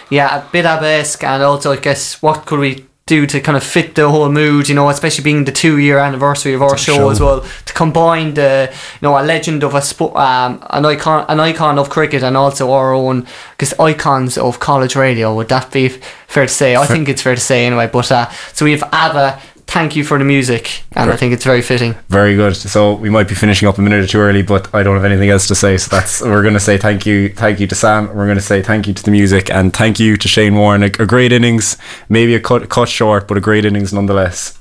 Yeah, 0.10 0.46
a 0.48 0.52
bit 0.52 0.66
ABBA 0.66 0.86
esque, 0.86 1.24
and 1.26 1.44
also 1.44 1.74
I 1.74 1.78
guess 1.78 2.22
what 2.22 2.46
could 2.46 2.60
we 2.60 2.86
do 3.08 3.28
to 3.28 3.40
kind 3.40 3.56
of 3.56 3.64
fit 3.64 3.94
the 3.94 4.10
whole 4.10 4.32
mood, 4.32 4.68
you 4.68 4.74
know, 4.74 4.90
especially 4.90 5.24
being 5.24 5.46
the 5.46 5.52
two 5.52 5.78
year 5.78 6.00
anniversary 6.00 6.56
of 6.56 6.64
our 6.64 6.76
show, 6.76 7.12
as 7.12 7.20
well, 7.20 7.42
to 7.42 7.74
combine 7.74 8.34
the, 8.34 8.68
you 8.74 9.00
know, 9.04 9.16
a 9.16 9.22
legend 9.22 9.64
of 9.64 9.76
a 9.76 9.82
sport, 9.84 10.16
um, 10.16 10.58
an 10.72 10.84
icon, 10.86 11.24
an 11.30 11.40
icon 11.40 11.78
of 11.78 11.92
cricket, 11.92 12.24
and 12.24 12.36
also 12.36 12.72
our 12.72 12.96
own, 12.96 13.28
because 13.52 13.80
icons 13.80 14.40
of 14.40 14.60
college 14.60 14.96
radio. 14.96 15.36
Would 15.36 15.50
that 15.50 15.72
be 15.72 15.90
fair 15.90 16.48
to 16.48 16.52
say? 16.52 16.76
I 16.76 16.88
think 16.88 17.08
it's 17.08 17.22
fair 17.22 17.36
to 17.36 17.42
say 17.42 17.68
anyway. 17.68 17.88
But 17.94 18.12
uh, 18.12 18.28
so 18.54 18.66
we 18.66 18.72
have 18.72 18.82
ABBA 18.92 19.40
thank 19.68 19.96
you 19.96 20.04
for 20.04 20.18
the 20.18 20.26
music, 20.26 20.84
and 20.94 21.12
I 21.12 21.16
think 21.16 21.34
it's 21.34 21.44
very 21.44 21.62
fitting. 21.62 21.96
Very 22.10 22.36
good. 22.36 22.56
So 22.56 22.94
we 22.94 23.10
might 23.10 23.28
be 23.28 23.36
finishing 23.36 23.68
up 23.68 23.78
a 23.78 23.82
minute 23.82 24.04
or 24.04 24.08
two 24.08 24.20
early, 24.20 24.42
but 24.42 24.74
I 24.74 24.84
don't 24.84 24.96
have 24.96 25.06
anything 25.06 25.30
else 25.30 25.48
to 25.48 25.56
say. 25.56 25.78
So 25.78 25.96
that's 25.96 26.22
we're 26.22 26.42
going 26.42 26.54
to 26.54 26.60
say 26.60 26.78
thank 26.78 27.06
you, 27.06 27.30
thank 27.30 27.60
you 27.60 27.68
to 27.68 27.76
Sam. 27.76 28.08
We're 28.08 28.26
going 28.26 28.38
to 28.38 28.42
say 28.42 28.62
thank 28.62 28.88
you 28.88 28.94
to 28.94 29.04
the 29.04 29.12
music, 29.12 29.50
and 29.50 29.74
thank 29.74 30.00
you 30.00 30.18
to 30.18 30.28
Shane 30.28 30.56
Warne. 30.56 30.84
A, 30.84 30.92
a 31.00 31.06
great 31.06 31.32
innings, 31.32 31.78
maybe 32.10 32.36
a 32.36 32.40
cut 32.40 32.70
cut 32.70 32.90
short, 32.90 33.28
but 33.28 33.38
a 33.38 33.42
great 33.42 33.66
innings 33.66 33.94
nonetheless. 33.94 34.60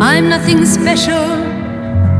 I'm 0.00 0.28
nothing 0.28 0.66
special 0.66 1.33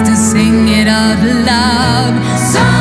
to 0.00 0.16
sing 0.16 0.68
it 0.68 0.88
out 0.88 1.22
loud. 1.46 2.14
So 2.52 2.73